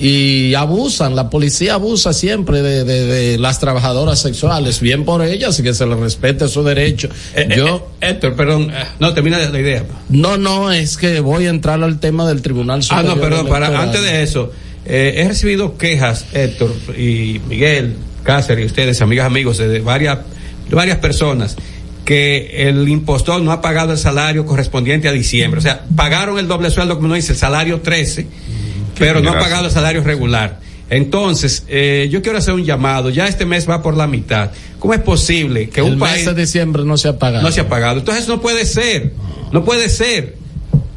y 0.00 0.54
abusan. 0.54 1.16
La 1.16 1.28
policía 1.30 1.74
abusa 1.74 2.12
siempre 2.12 2.62
de, 2.62 2.84
de- 2.84 3.04
de 3.06 3.38
las 3.38 3.58
trabajadoras 3.60 4.18
sexuales. 4.20 4.80
Bien 4.80 5.04
por 5.04 5.22
ellas 5.22 5.58
y 5.58 5.62
que 5.62 5.74
se 5.74 5.86
les 5.86 5.98
respete 5.98 6.48
su 6.48 6.62
derecho. 6.62 7.08
Yo, 7.56 7.90
Héctor, 8.00 8.34
perdón, 8.36 8.70
eh, 8.70 8.84
no, 9.00 9.12
termina 9.14 9.38
la 9.38 9.58
idea. 9.58 9.84
no, 10.08 10.36
no, 10.36 10.70
es 10.72 10.96
que 10.96 11.20
voy 11.20 11.46
a 11.46 11.50
entrar 11.50 11.82
al 11.82 11.98
tema 12.00 12.28
del 12.28 12.42
Tribunal 12.42 12.80
Ah, 12.80 12.82
Superior. 13.02 13.16
no, 13.16 13.20
perdón, 13.22 13.48
para, 13.48 13.80
antes 13.82 14.00
de 14.02 14.22
eso, 14.22 14.52
eh, 14.86 15.14
he 15.18 15.28
recibido 15.28 15.76
quejas, 15.76 16.26
Héctor 16.32 16.72
y 16.96 17.40
Miguel, 17.48 17.96
Cáceres 18.22 18.62
y 18.64 18.66
ustedes, 18.66 19.00
amigas, 19.00 19.26
amigos, 19.26 19.58
de 19.58 19.80
varias, 19.80 20.18
de 20.68 20.74
varias 20.76 20.98
personas 20.98 21.56
que 22.04 22.68
el 22.68 22.88
impostor 22.88 23.42
no 23.42 23.52
ha 23.52 23.60
pagado 23.60 23.92
el 23.92 23.98
salario 23.98 24.46
correspondiente 24.46 25.08
a 25.08 25.12
diciembre. 25.12 25.58
O 25.58 25.62
sea, 25.62 25.84
pagaron 25.94 26.38
el 26.38 26.48
doble 26.48 26.70
sueldo, 26.70 26.94
como 26.94 27.06
uno 27.06 27.14
dice, 27.16 27.32
el 27.32 27.38
salario 27.38 27.80
13, 27.82 28.26
pero 28.98 29.14
no 29.20 29.30
Gracias. 29.30 29.42
pagado 29.44 29.66
el 29.66 29.70
salario 29.72 30.02
regular. 30.02 30.60
Entonces, 30.90 31.64
eh, 31.68 32.08
yo 32.10 32.22
quiero 32.22 32.38
hacer 32.38 32.54
un 32.54 32.64
llamado. 32.64 33.10
Ya 33.10 33.26
este 33.28 33.44
mes 33.44 33.68
va 33.68 33.82
por 33.82 33.94
la 33.96 34.06
mitad. 34.06 34.50
¿Cómo 34.78 34.94
es 34.94 35.00
posible 35.00 35.68
que 35.68 35.80
el 35.80 35.86
un 35.92 35.98
mes 35.98 36.10
país 36.10 36.24
de 36.26 36.34
diciembre 36.34 36.82
no 36.84 36.96
se 36.96 37.08
ha 37.08 37.18
pagado. 37.18 37.42
no 37.42 37.52
se 37.52 37.60
ha 37.60 37.68
pagado? 37.68 37.98
Entonces 37.98 38.26
no 38.26 38.40
puede 38.40 38.64
ser. 38.64 39.12
No 39.52 39.64
puede 39.64 39.88
ser. 39.90 40.36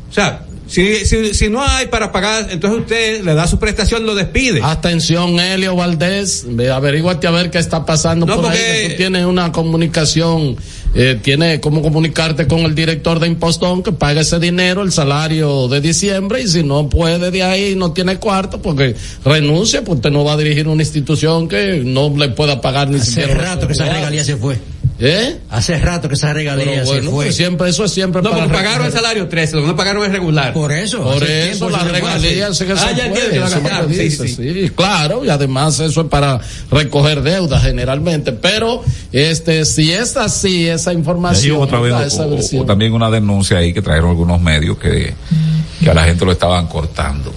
O 0.10 0.14
sea, 0.14 0.44
si, 0.68 1.06
si, 1.06 1.34
si 1.34 1.50
no 1.50 1.62
hay 1.62 1.88
para 1.88 2.14
pagar, 2.14 2.48
entonces 2.52 2.80
usted 2.80 3.24
le 3.26 3.34
da 3.34 3.46
su 3.48 3.60
prestación, 3.60 4.06
lo 4.06 4.16
despide. 4.16 4.62
Atención, 4.64 5.38
Helio 5.38 5.76
Valdés, 5.76 6.46
ve, 6.48 6.72
averíguate 6.72 7.28
a 7.28 7.32
ver 7.32 7.52
qué 7.52 7.58
está 7.58 7.86
pasando 7.86 8.26
No, 8.26 8.38
por 8.38 8.46
ahí, 8.46 8.58
porque- 8.58 8.82
que 8.84 8.90
tú 8.92 8.96
tienes 8.98 9.26
una 9.26 9.52
comunicación, 9.52 10.56
eh, 10.94 11.20
tiene 11.22 11.60
cómo 11.60 11.82
comunicarte 11.82 12.48
con 12.48 12.60
el 12.60 12.76
director 12.76 13.20
de 13.20 13.28
impostón 13.28 13.82
que 13.84 13.92
pague 13.92 14.22
ese 14.22 14.40
dinero, 14.40 14.82
el 14.84 14.92
salario 14.92 15.68
de 15.68 15.82
diciembre, 15.82 16.42
y 16.42 16.48
si 16.48 16.64
no 16.64 16.90
puede 16.90 17.32
de 17.32 17.44
ahí, 17.44 17.76
no 17.76 17.92
tiene 17.94 18.18
cuarto, 18.18 18.62
porque 18.62 18.96
renuncia, 19.24 19.84
pues 19.84 19.98
usted 19.98 20.12
no 20.12 20.24
va 20.24 20.34
a 20.34 20.38
dirigir 20.38 20.68
una 20.68 20.84
institución 20.84 21.48
que 21.48 21.82
no 21.86 22.14
le 22.16 22.30
pueda 22.30 22.60
pagar 22.62 22.90
ni 22.90 22.98
Hace 22.98 23.06
siquiera. 23.12 23.34
los 23.36 23.44
rato 23.44 23.68
que 23.68 23.74
esa 23.74 23.86
regalía 23.86 24.24
se 24.24 24.36
fue. 24.36 24.58
¿Eh? 25.04 25.38
Hace 25.50 25.80
rato 25.80 26.08
que 26.08 26.14
esa 26.14 26.32
regalía 26.32 26.86
se 26.86 26.92
bueno, 26.92 27.10
fue. 27.10 27.26
pues 27.26 27.36
siempre, 27.36 27.68
eso 27.72 27.86
es 27.86 27.92
siempre 27.92 28.22
No, 28.22 28.30
para 28.30 28.44
porque 28.44 28.58
pagaron 28.60 28.86
el 28.86 28.92
salario 28.94 29.28
13, 29.28 29.56
lo 29.56 29.62
que 29.64 29.68
no 29.70 29.76
pagaron 29.76 30.04
es 30.06 30.12
regular. 30.12 30.54
Por 30.54 30.72
eso. 30.72 31.02
Por 31.02 31.24
eso 31.24 31.58
tiempo 31.58 31.70
la 31.72 31.80
se 31.80 31.86
fue. 31.90 31.94
regalía 32.00 32.54
se 32.54 32.66
que 32.68 32.74
Ah, 32.74 32.78
se 32.78 33.94
sí, 33.94 34.00
dice, 34.00 34.28
sí. 34.28 34.36
sí, 34.36 34.70
claro, 34.76 35.26
y 35.26 35.30
además 35.30 35.80
eso 35.80 36.02
es 36.02 36.08
para 36.08 36.40
recoger 36.70 37.24
deudas 37.24 37.64
generalmente, 37.64 38.32
pero 38.32 38.84
este 39.12 39.66
si 39.66 39.92
es 39.92 40.16
así 40.18 40.68
esa 40.68 40.94
información, 40.94 41.58
otra 41.62 41.80
vez 41.80 41.94
esa 42.06 42.28
o- 42.28 42.66
también 42.66 42.94
una 42.94 43.10
denuncia 43.10 43.58
ahí 43.58 43.74
que 43.74 43.82
trajeron 43.82 44.12
algunos 44.12 44.40
medios 44.40 44.78
que, 44.78 45.16
que 45.84 45.90
a 45.90 45.96
la 45.96 46.04
gente 46.04 46.26
lo 46.26 46.32
estaban 46.32 46.68
cortando. 46.68 47.34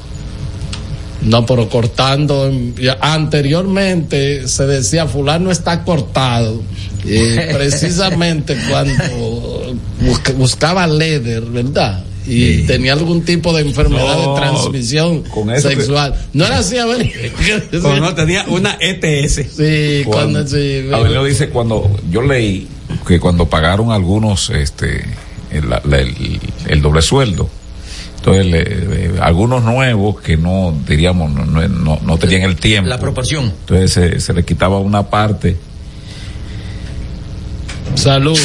No, 1.23 1.47
pero 1.47 1.70
cortando, 1.70 2.53
anteriormente 3.01 4.47
se 4.49 4.66
decía 4.66 5.07
fulano 5.07 5.51
está 5.51 5.82
cortado. 5.82 6.62
Eh, 7.06 7.51
precisamente 7.55 8.56
cuando 8.70 9.74
busca- 10.01 10.32
buscaba 10.32 10.86
Leder, 10.86 11.43
¿verdad? 11.43 12.05
Y 12.26 12.62
tenía 12.62 12.94
algún 12.94 13.22
tipo 13.22 13.52
de 13.52 13.60
enfermedad 13.60 14.16
No, 14.16 14.35
de 14.35 14.40
transmisión 14.40 15.22
con 15.24 15.51
eso 15.51 15.68
que- 15.68 15.76
sexual. 15.76 16.14
No 16.32 16.47
era 16.47 16.59
así, 16.59 16.78
a 16.78 16.86
ver. 16.86 17.10
Cuando 17.82 18.01
no 18.01 18.14
tenía 18.14 18.47
una 18.48 18.78
ETS. 18.81 19.35
Sí, 19.55 20.02
cuando, 20.06 20.40
Cuando- 20.40 20.48
sí, 20.48 21.28
dice 21.28 21.48
cuando 21.51 21.90
yo 22.10 22.22
leí 22.22 22.66
que 23.06 23.20
cuando 23.20 23.47
pagaron 23.51 23.90
algunos 23.93 24.48
este 24.48 25.05
el, 25.51 25.64
el- 25.93 26.40
el 26.66 26.81
doble 26.82 27.02
sueldo. 27.02 27.51
Entonces, 28.16 28.47
le- 28.47 28.62
eh, 28.62 29.10
algunos 29.20 29.62
nuevos 29.62 30.18
que 30.22 30.39
no, 30.39 30.74
diríamos, 30.89 31.31
no, 31.31 31.44
no, 31.44 31.68
no- 31.68 32.01
no 32.02 32.16
tenían 32.18 32.40
el 32.43 32.56
tiempo. 32.56 32.89
La 32.89 32.98
proporción. 32.98 33.52
Entonces 33.60 33.93
se, 33.93 34.18
se 34.20 34.32
le 34.32 34.44
quitaba 34.47 34.78
una 34.81 35.10
parte. 35.10 35.59
Salud. 37.94 38.38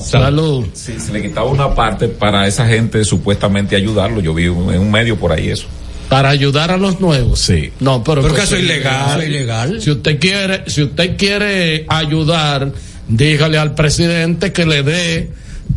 Salud. 0.00 0.64
Sí, 0.72 0.94
se 0.98 1.12
le 1.12 1.22
quitaba 1.22 1.46
una 1.46 1.74
parte 1.74 2.08
para 2.08 2.46
esa 2.46 2.66
gente 2.66 3.04
supuestamente 3.04 3.76
ayudarlo. 3.76 4.20
Yo 4.20 4.34
vi 4.34 4.48
un- 4.48 4.72
en 4.72 4.80
un 4.80 4.90
medio 4.90 5.16
por 5.16 5.32
ahí 5.32 5.48
eso. 5.50 5.66
Para 6.08 6.30
ayudar 6.30 6.70
a 6.72 6.76
los 6.76 7.00
nuevos. 7.00 7.38
Sí. 7.38 7.70
No, 7.80 8.02
pero, 8.02 8.22
Pero 8.22 8.34
que 8.34 8.40
que 8.40 8.46
eso 8.46 8.56
es 8.56 8.62
ilegal. 8.62 9.22
Ilegal. 9.24 9.80
Si 9.80 9.90
usted 9.90 10.18
quiere, 10.18 10.64
si 10.66 10.82
usted 10.82 11.16
quiere 11.16 11.84
ayudar, 11.88 12.72
dígale 13.08 13.58
al 13.58 13.74
presidente 13.74 14.52
que 14.52 14.66
le 14.66 14.82
dé 14.82 15.30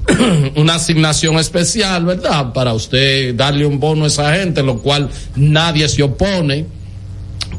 una 0.56 0.76
asignación 0.76 1.38
especial, 1.38 2.06
¿verdad? 2.06 2.52
Para 2.52 2.74
usted 2.74 3.36
darle 3.36 3.66
un 3.66 3.80
bono 3.80 4.06
a 4.06 4.08
esa 4.08 4.34
gente, 4.36 4.64
lo 4.64 4.80
cual 4.80 5.10
nadie 5.36 5.88
se 5.88 6.02
opone, 6.02 6.66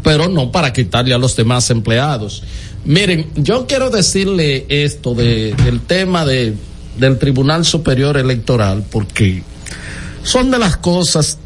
pero 0.02 0.28
no 0.28 0.50
para 0.50 0.72
quitarle 0.72 1.14
a 1.14 1.18
los 1.18 1.36
demás 1.36 1.70
empleados. 1.70 2.42
Miren, 2.84 3.30
yo 3.36 3.66
quiero 3.66 3.88
decirle 3.88 4.66
esto 4.68 5.14
de, 5.14 5.54
del 5.64 5.80
tema 5.80 6.26
de, 6.26 6.54
del 6.98 7.18
Tribunal 7.18 7.64
Superior 7.64 8.18
Electoral, 8.18 8.84
porque 8.90 9.42
son 10.22 10.50
de 10.50 10.58
las 10.58 10.76
cosas 10.76 11.38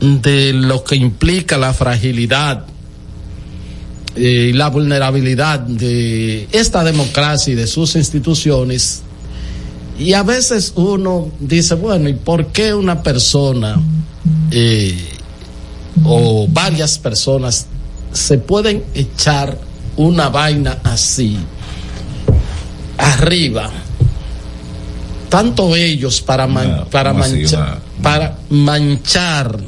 de 0.00 0.52
lo 0.52 0.84
que 0.84 0.96
implica 0.96 1.58
la 1.58 1.72
fragilidad 1.72 2.66
eh, 4.14 4.50
y 4.50 4.52
la 4.52 4.68
vulnerabilidad 4.68 5.58
de 5.58 6.46
esta 6.52 6.84
democracia 6.84 7.52
y 7.52 7.56
de 7.56 7.66
sus 7.66 7.96
instituciones. 7.96 9.02
Y 9.98 10.12
a 10.12 10.22
veces 10.22 10.74
uno 10.76 11.32
dice, 11.40 11.74
bueno, 11.74 12.08
¿y 12.08 12.14
por 12.14 12.46
qué 12.48 12.72
una 12.72 13.02
persona 13.02 13.80
eh, 14.52 14.96
o 16.04 16.46
varias 16.48 16.98
personas 16.98 17.66
se 18.12 18.38
pueden 18.38 18.84
echar 18.94 19.58
una 19.96 20.28
vaina 20.28 20.78
así 20.84 21.38
arriba? 22.98 23.70
Tanto 25.28 25.74
ellos 25.74 26.20
para, 26.20 26.46
man- 26.46 26.66
Una- 26.72 26.84
para, 26.86 27.12
mancha- 27.12 27.58
Una- 27.58 27.78
para 28.02 28.38
manchar 28.50 29.58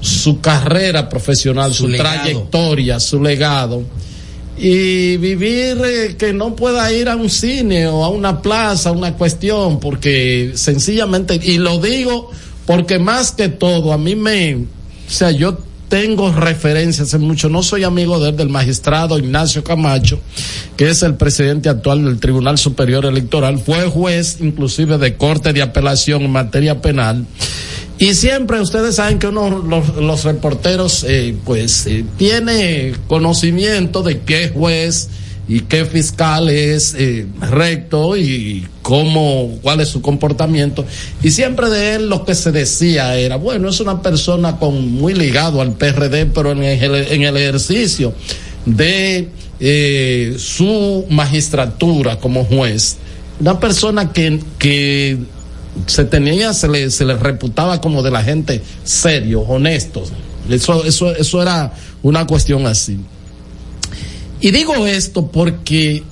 su 0.00 0.40
carrera 0.40 1.08
profesional, 1.08 1.72
Su 1.72 1.86
trayectoria, 1.92 2.98
su 2.98 3.22
legado. 3.22 3.82
Y 4.58 5.16
vivir 5.16 5.80
eh, 5.84 6.16
que 6.18 6.32
no 6.32 6.54
pueda 6.56 6.92
ir 6.92 7.08
a 7.08 7.16
un 7.16 7.30
cine 7.30 7.86
o 7.86 8.04
a 8.04 8.08
una 8.08 8.42
plaza, 8.42 8.90
una 8.92 9.14
cuestión, 9.14 9.78
porque 9.80 10.52
sencillamente, 10.56 11.40
y 11.42 11.58
lo 11.58 11.78
digo 11.78 12.30
porque 12.66 12.98
más 12.98 13.32
que 13.32 13.48
todo, 13.48 13.92
a 13.92 13.98
mí 13.98 14.14
me, 14.14 14.54
o 14.56 14.66
sea, 15.08 15.30
yo 15.30 15.58
tengo 15.92 16.32
referencias 16.32 17.08
hace 17.08 17.18
mucho, 17.18 17.50
no 17.50 17.62
soy 17.62 17.84
amigo 17.84 18.18
de 18.18 18.30
él, 18.30 18.36
del 18.38 18.48
magistrado 18.48 19.18
Ignacio 19.18 19.62
Camacho, 19.62 20.18
que 20.74 20.88
es 20.88 21.02
el 21.02 21.16
presidente 21.16 21.68
actual 21.68 22.02
del 22.02 22.18
Tribunal 22.18 22.56
Superior 22.56 23.04
Electoral, 23.04 23.58
fue 23.58 23.84
juez 23.88 24.38
inclusive 24.40 24.96
de 24.96 25.18
corte 25.18 25.52
de 25.52 25.60
apelación 25.60 26.22
en 26.22 26.30
materia 26.30 26.80
penal. 26.80 27.26
Y 27.98 28.14
siempre 28.14 28.58
ustedes 28.62 28.94
saben 28.94 29.18
que 29.18 29.26
uno, 29.26 29.50
los, 29.50 29.94
los 29.96 30.24
reporteros, 30.24 31.04
eh, 31.06 31.36
pues, 31.44 31.86
eh, 31.86 32.06
tiene 32.16 32.94
conocimiento 33.06 34.02
de 34.02 34.20
qué 34.20 34.48
juez 34.48 35.10
y 35.48 35.60
qué 35.60 35.84
fiscal 35.84 36.48
es 36.48 36.94
eh, 36.96 37.26
recto 37.40 38.16
y 38.16 38.66
cómo, 38.80 39.58
cuál 39.62 39.80
es 39.80 39.88
su 39.88 40.00
comportamiento. 40.00 40.84
Y 41.22 41.30
siempre 41.30 41.68
de 41.68 41.96
él 41.96 42.08
lo 42.08 42.24
que 42.24 42.34
se 42.34 42.52
decía 42.52 43.16
era, 43.16 43.36
bueno, 43.36 43.68
es 43.68 43.80
una 43.80 44.02
persona 44.02 44.58
con 44.58 44.92
muy 44.92 45.14
ligado 45.14 45.60
al 45.60 45.72
PRD, 45.72 46.26
pero 46.26 46.52
en 46.52 46.62
el, 46.62 46.94
en 46.94 47.22
el 47.22 47.36
ejercicio 47.36 48.14
de 48.66 49.28
eh, 49.60 50.36
su 50.38 51.06
magistratura 51.10 52.18
como 52.18 52.44
juez, 52.44 52.96
una 53.40 53.58
persona 53.58 54.12
que, 54.12 54.40
que 54.58 55.18
se 55.86 56.04
tenía, 56.04 56.52
se 56.54 56.68
le, 56.68 56.90
se 56.90 57.04
le 57.04 57.16
reputaba 57.16 57.80
como 57.80 58.02
de 58.02 58.10
la 58.10 58.22
gente 58.22 58.62
serio, 58.84 59.40
honesto. 59.40 60.04
Eso, 60.48 60.84
eso, 60.84 61.14
eso 61.14 61.42
era 61.42 61.72
una 62.02 62.26
cuestión 62.26 62.66
así. 62.66 62.98
Y 64.42 64.50
digo 64.50 64.86
esto 64.86 65.28
porque 65.28 66.02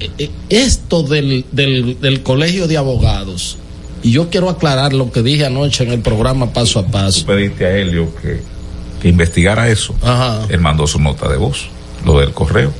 eh, 0.00 0.30
esto 0.48 1.02
del, 1.02 1.44
del, 1.52 1.98
del 2.00 2.22
colegio 2.22 2.66
de 2.66 2.76
abogados, 2.76 3.56
y 4.02 4.10
yo 4.10 4.28
quiero 4.28 4.50
aclarar 4.50 4.92
lo 4.92 5.10
que 5.10 5.22
dije 5.22 5.46
anoche 5.46 5.84
en 5.84 5.92
el 5.92 6.00
programa 6.00 6.52
paso 6.52 6.78
a 6.80 6.86
paso. 6.86 7.20
Tú 7.20 7.26
pediste 7.26 7.64
a 7.64 7.76
Helio 7.78 8.14
que, 8.20 8.40
que 9.00 9.08
investigara 9.08 9.68
eso. 9.70 9.94
Ajá. 10.02 10.40
Él 10.50 10.60
mandó 10.60 10.86
su 10.86 10.98
nota 11.00 11.28
de 11.28 11.36
voz, 11.38 11.66
lo 12.04 12.18
del 12.20 12.32
correo. 12.32 12.72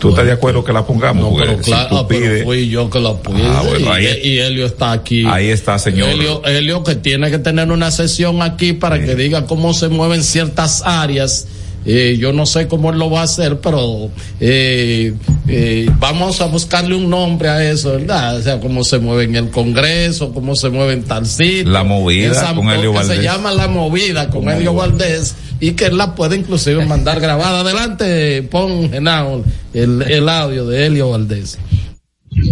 ¿Tú 0.00 0.10
estás 0.10 0.26
de 0.26 0.30
acuerdo 0.32 0.62
que 0.64 0.72
la 0.72 0.86
pongamos? 0.86 1.28
No, 1.32 1.36
pero 1.36 1.56
si 1.58 1.64
claro, 1.72 1.98
ah, 1.98 2.06
pero 2.08 2.44
fui 2.44 2.68
yo 2.68 2.88
que 2.88 3.00
lo 3.00 3.20
puse. 3.20 3.42
Ah, 3.44 3.62
bueno, 3.68 3.86
y, 3.98 4.06
ahí- 4.06 4.20
y 4.22 4.38
Helio 4.38 4.66
está 4.66 4.92
aquí. 4.92 5.24
Ahí 5.26 5.48
está, 5.48 5.76
señor. 5.80 6.10
Helio, 6.10 6.44
Helio 6.44 6.84
que 6.84 6.94
tiene 6.94 7.32
que 7.32 7.40
tener 7.40 7.72
una 7.72 7.90
sesión 7.90 8.40
aquí 8.40 8.74
para 8.74 9.04
que 9.04 9.16
diga 9.16 9.44
cómo 9.46 9.74
se 9.74 9.88
mueven 9.88 10.22
ciertas 10.22 10.82
áreas. 10.86 11.48
Eh, 11.86 12.18
yo 12.20 12.32
no 12.32 12.44
sé 12.44 12.68
cómo 12.68 12.90
él 12.90 12.98
lo 12.98 13.10
va 13.10 13.20
a 13.20 13.24
hacer, 13.24 13.60
pero 13.60 14.10
eh, 14.40 15.14
eh, 15.46 15.88
vamos 15.98 16.40
a 16.40 16.46
buscarle 16.46 16.94
un 16.94 17.08
nombre 17.08 17.48
a 17.48 17.70
eso, 17.70 17.92
¿verdad? 17.92 18.36
O 18.36 18.42
sea, 18.42 18.60
cómo 18.60 18.84
se 18.84 18.98
mueve 18.98 19.24
en 19.24 19.36
el 19.36 19.50
Congreso, 19.50 20.34
cómo 20.34 20.54
se 20.54 20.68
mueve 20.68 20.92
en 20.94 21.04
tal 21.04 21.24
sitio. 21.24 21.70
La 21.70 21.84
movida 21.84 22.52
con 22.54 22.68
Helio 22.68 22.92
que 22.92 22.98
Valdés. 22.98 23.16
Se 23.16 23.22
llama 23.22 23.52
La 23.52 23.68
Movida 23.68 24.28
con, 24.28 24.48
Helio 24.50 24.74
Valdés 24.74 25.34
y 25.60 25.72
que 25.72 25.86
él 25.86 25.96
la 25.96 26.14
puede 26.14 26.36
inclusive 26.36 26.84
mandar 26.84 27.20
grabada. 27.20 27.60
Adelante, 27.60 28.42
pon 28.42 28.90
Genao, 28.90 29.42
el, 29.72 30.02
el 30.02 30.28
audio 30.28 30.66
de 30.66 30.86
Helio 30.86 31.10
Valdés. 31.10 31.58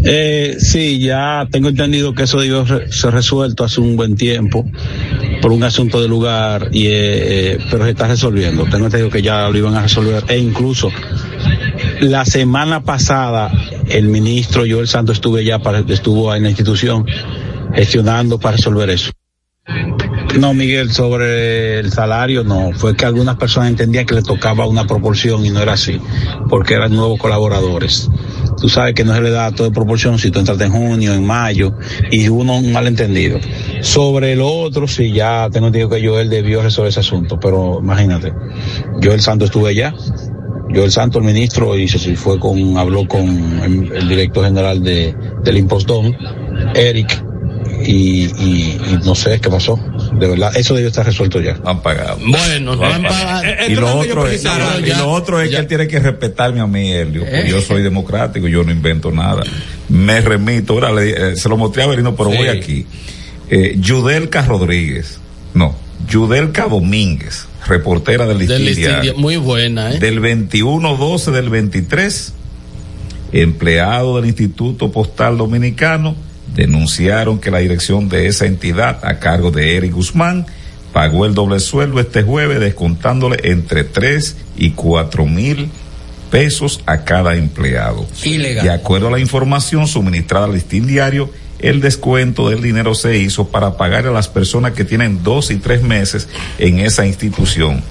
Eh, 0.05 0.57
sí, 0.59 0.99
ya 0.99 1.47
tengo 1.51 1.69
entendido 1.69 2.15
que 2.15 2.23
eso 2.25 2.41
debió 2.41 2.65
re- 2.65 2.91
ser 2.91 3.13
resuelto 3.13 3.63
hace 3.63 3.81
un 3.81 3.97
buen 3.97 4.17
tiempo 4.17 4.65
por 5.41 5.53
un 5.53 5.63
asunto 5.63 6.01
de 6.01 6.09
lugar 6.09 6.69
y 6.73 6.87
eh, 6.87 6.93
eh, 7.53 7.59
pero 7.71 7.85
se 7.85 7.91
está 7.91 8.09
resolviendo. 8.09 8.65
Tengo 8.65 8.87
entendido 8.87 9.11
que 9.11 9.23
ya 9.23 9.49
lo 9.49 9.57
iban 9.57 9.75
a 9.75 9.83
resolver 9.83 10.25
e 10.29 10.39
incluso 10.39 10.91
la 12.01 12.25
semana 12.25 12.83
pasada 12.83 13.51
el 13.89 14.09
ministro 14.09 14.65
Joel 14.69 14.89
Santos 14.89 15.17
estuve 15.17 15.45
ya 15.45 15.59
para, 15.59 15.81
estuvo 15.81 16.35
en 16.35 16.43
la 16.43 16.49
institución 16.51 17.07
gestionando 17.75 18.39
para 18.39 18.57
resolver 18.57 18.91
eso. 18.91 19.11
No, 20.39 20.55
Miguel, 20.55 20.93
sobre 20.93 21.79
el 21.79 21.91
salario 21.91 22.45
no. 22.45 22.71
Fue 22.75 22.95
que 22.95 23.07
algunas 23.07 23.37
personas 23.37 23.71
entendían 23.71 24.07
que 24.07 24.15
le 24.15 24.23
tocaba 24.23 24.67
una 24.67 24.87
proporción 24.87 25.45
y 25.45 25.51
no 25.51 25.61
era 25.61 25.73
así, 25.73 26.01
porque 26.49 26.75
eran 26.75 26.95
nuevos 26.95 27.19
colaboradores. 27.19 28.09
Tú 28.61 28.69
sabes 28.69 28.95
que 28.95 29.05
no 29.05 29.15
se 29.15 29.21
le 29.21 29.31
da 29.31 29.51
todo 29.53 29.69
de 29.69 29.75
proporción 29.75 30.19
si 30.19 30.31
tú 30.31 30.39
entras 30.39 30.61
en 30.61 30.73
junio, 30.73 31.13
en 31.13 31.25
mayo, 31.25 31.75
y 32.11 32.29
uno 32.29 32.57
un 32.57 32.73
malentendido. 32.73 33.39
Sobre 33.83 34.35
lo 34.35 34.49
otro, 34.49 34.89
sí, 34.89 35.13
ya 35.13 35.49
tengo 35.51 35.67
entendido 35.67 35.91
que 35.91 36.07
Joel 36.07 36.31
debió 36.31 36.63
resolver 36.63 36.91
ese 36.91 37.01
asunto, 37.01 37.39
pero 37.39 37.81
imagínate, 37.83 38.33
Joel 39.03 39.21
Santos 39.21 39.47
estuve 39.47 39.71
allá. 39.71 39.95
Joel 40.75 40.91
Santos, 40.91 41.21
el 41.21 41.27
ministro, 41.27 41.77
y 41.77 41.87
se 41.87 42.17
fue 42.17 42.41
con, 42.41 42.77
habló 42.77 43.07
con 43.07 43.23
el, 43.63 43.93
el 43.93 44.09
director 44.09 44.45
general 44.45 44.83
de, 44.83 45.15
del 45.45 45.59
Impostón, 45.59 46.17
Eric, 46.75 47.25
y, 47.85 48.25
y, 48.25 48.81
y 48.91 48.99
no 49.05 49.15
sé 49.15 49.41
qué 49.41 49.51
pasó. 49.51 49.79
De 50.19 50.27
verdad, 50.29 50.57
eso 50.57 50.75
debió 50.75 50.89
estar 50.89 51.05
resuelto 51.05 51.41
ya. 51.41 51.59
Han 51.65 51.83
pagado. 51.83 52.19
Bueno, 52.27 52.75
no 52.77 52.85
han 52.85 53.03
pagado. 53.03 53.45
y 53.69 53.75
lo 53.75 53.99
otro 53.99 54.27
es, 54.29 54.43
y 54.43 54.89
lo 54.97 55.11
otro 55.11 55.41
es 55.41 55.51
que 55.51 55.57
él 55.57 55.67
tiene 55.67 55.87
que 55.87 55.99
respetarme 55.99 56.61
a 56.61 56.67
mí, 56.67 56.91
Helio. 56.93 57.23
porque 57.23 57.49
Yo 57.49 57.61
soy 57.61 57.83
democrático, 57.83 58.49
yo 58.49 58.65
no 58.65 58.71
invento 58.73 59.11
nada. 59.13 59.43
Me 59.89 60.21
remito, 60.21 60.73
ahora 60.75 60.93
le- 60.93 61.33
eh, 61.33 61.37
se 61.37 61.49
lo 61.49 61.57
mostré 61.57 61.83
a 61.83 61.87
Berino, 61.87 62.17
pero 62.17 62.31
Sí. 62.31 62.37
voy 62.39 62.49
aquí. 62.49 62.87
Eh, 63.51 63.77
Yudelka 63.79 64.43
Rodríguez, 64.43 65.19
no, 65.55 65.77
Yudelka 66.09 66.67
Domínguez, 66.67 67.47
reportera 67.67 68.27
del 68.27 68.39
Del 68.39 68.49
Diario. 68.49 68.75
Diario. 68.75 69.15
Muy 69.17 69.37
buena, 69.37 69.93
¿eh? 69.93 69.99
Del 69.99 70.21
21-12 70.21 71.31
del 71.31 71.51
23, 71.51 72.33
empleado 73.33 74.17
del 74.17 74.27
Instituto 74.27 74.91
Postal 74.91 75.37
Dominicano 75.39 76.17
denunciaron 76.57 77.39
que 77.39 77.51
la 77.51 77.59
dirección 77.59 78.09
de 78.09 78.27
esa 78.27 78.47
entidad 78.47 79.05
a 79.05 79.19
cargo 79.21 79.51
de 79.51 79.77
Eric 79.77 79.93
Guzmán 79.93 80.47
pagó 80.93 81.27
el 81.27 81.35
doble 81.35 81.61
sueldo 81.61 82.01
este 82.01 82.23
jueves 82.23 82.59
descontándole 82.59 83.39
entre 83.45 83.85
3 83.85 84.37
y 84.57 84.71
4 84.71 85.27
mil 85.27 85.69
pesos 86.31 86.83
a 86.87 87.05
cada 87.05 87.37
empleado. 87.37 88.07
Ilegal. 88.25 88.65
De 88.65 88.73
acuerdo 88.73 89.09
a 89.09 89.11
la 89.11 89.21
información 89.21 89.87
suministrada 89.87 90.47
al 90.47 90.55
listín 90.55 90.87
diario, 90.87 91.31
el 91.59 91.81
descuento 91.81 92.49
del 92.49 92.63
dinero 92.63 92.95
se 92.95 93.19
hizo 93.19 93.49
para 93.49 93.77
pagar 93.77 94.07
a 94.07 94.11
las 94.11 94.29
personas 94.29 94.73
que 94.73 94.85
tienen 94.85 95.23
dos 95.23 95.51
y 95.51 95.57
tres 95.57 95.83
meses 95.83 96.29
en 96.59 96.81
esa 96.81 97.07
institución. 97.07 97.83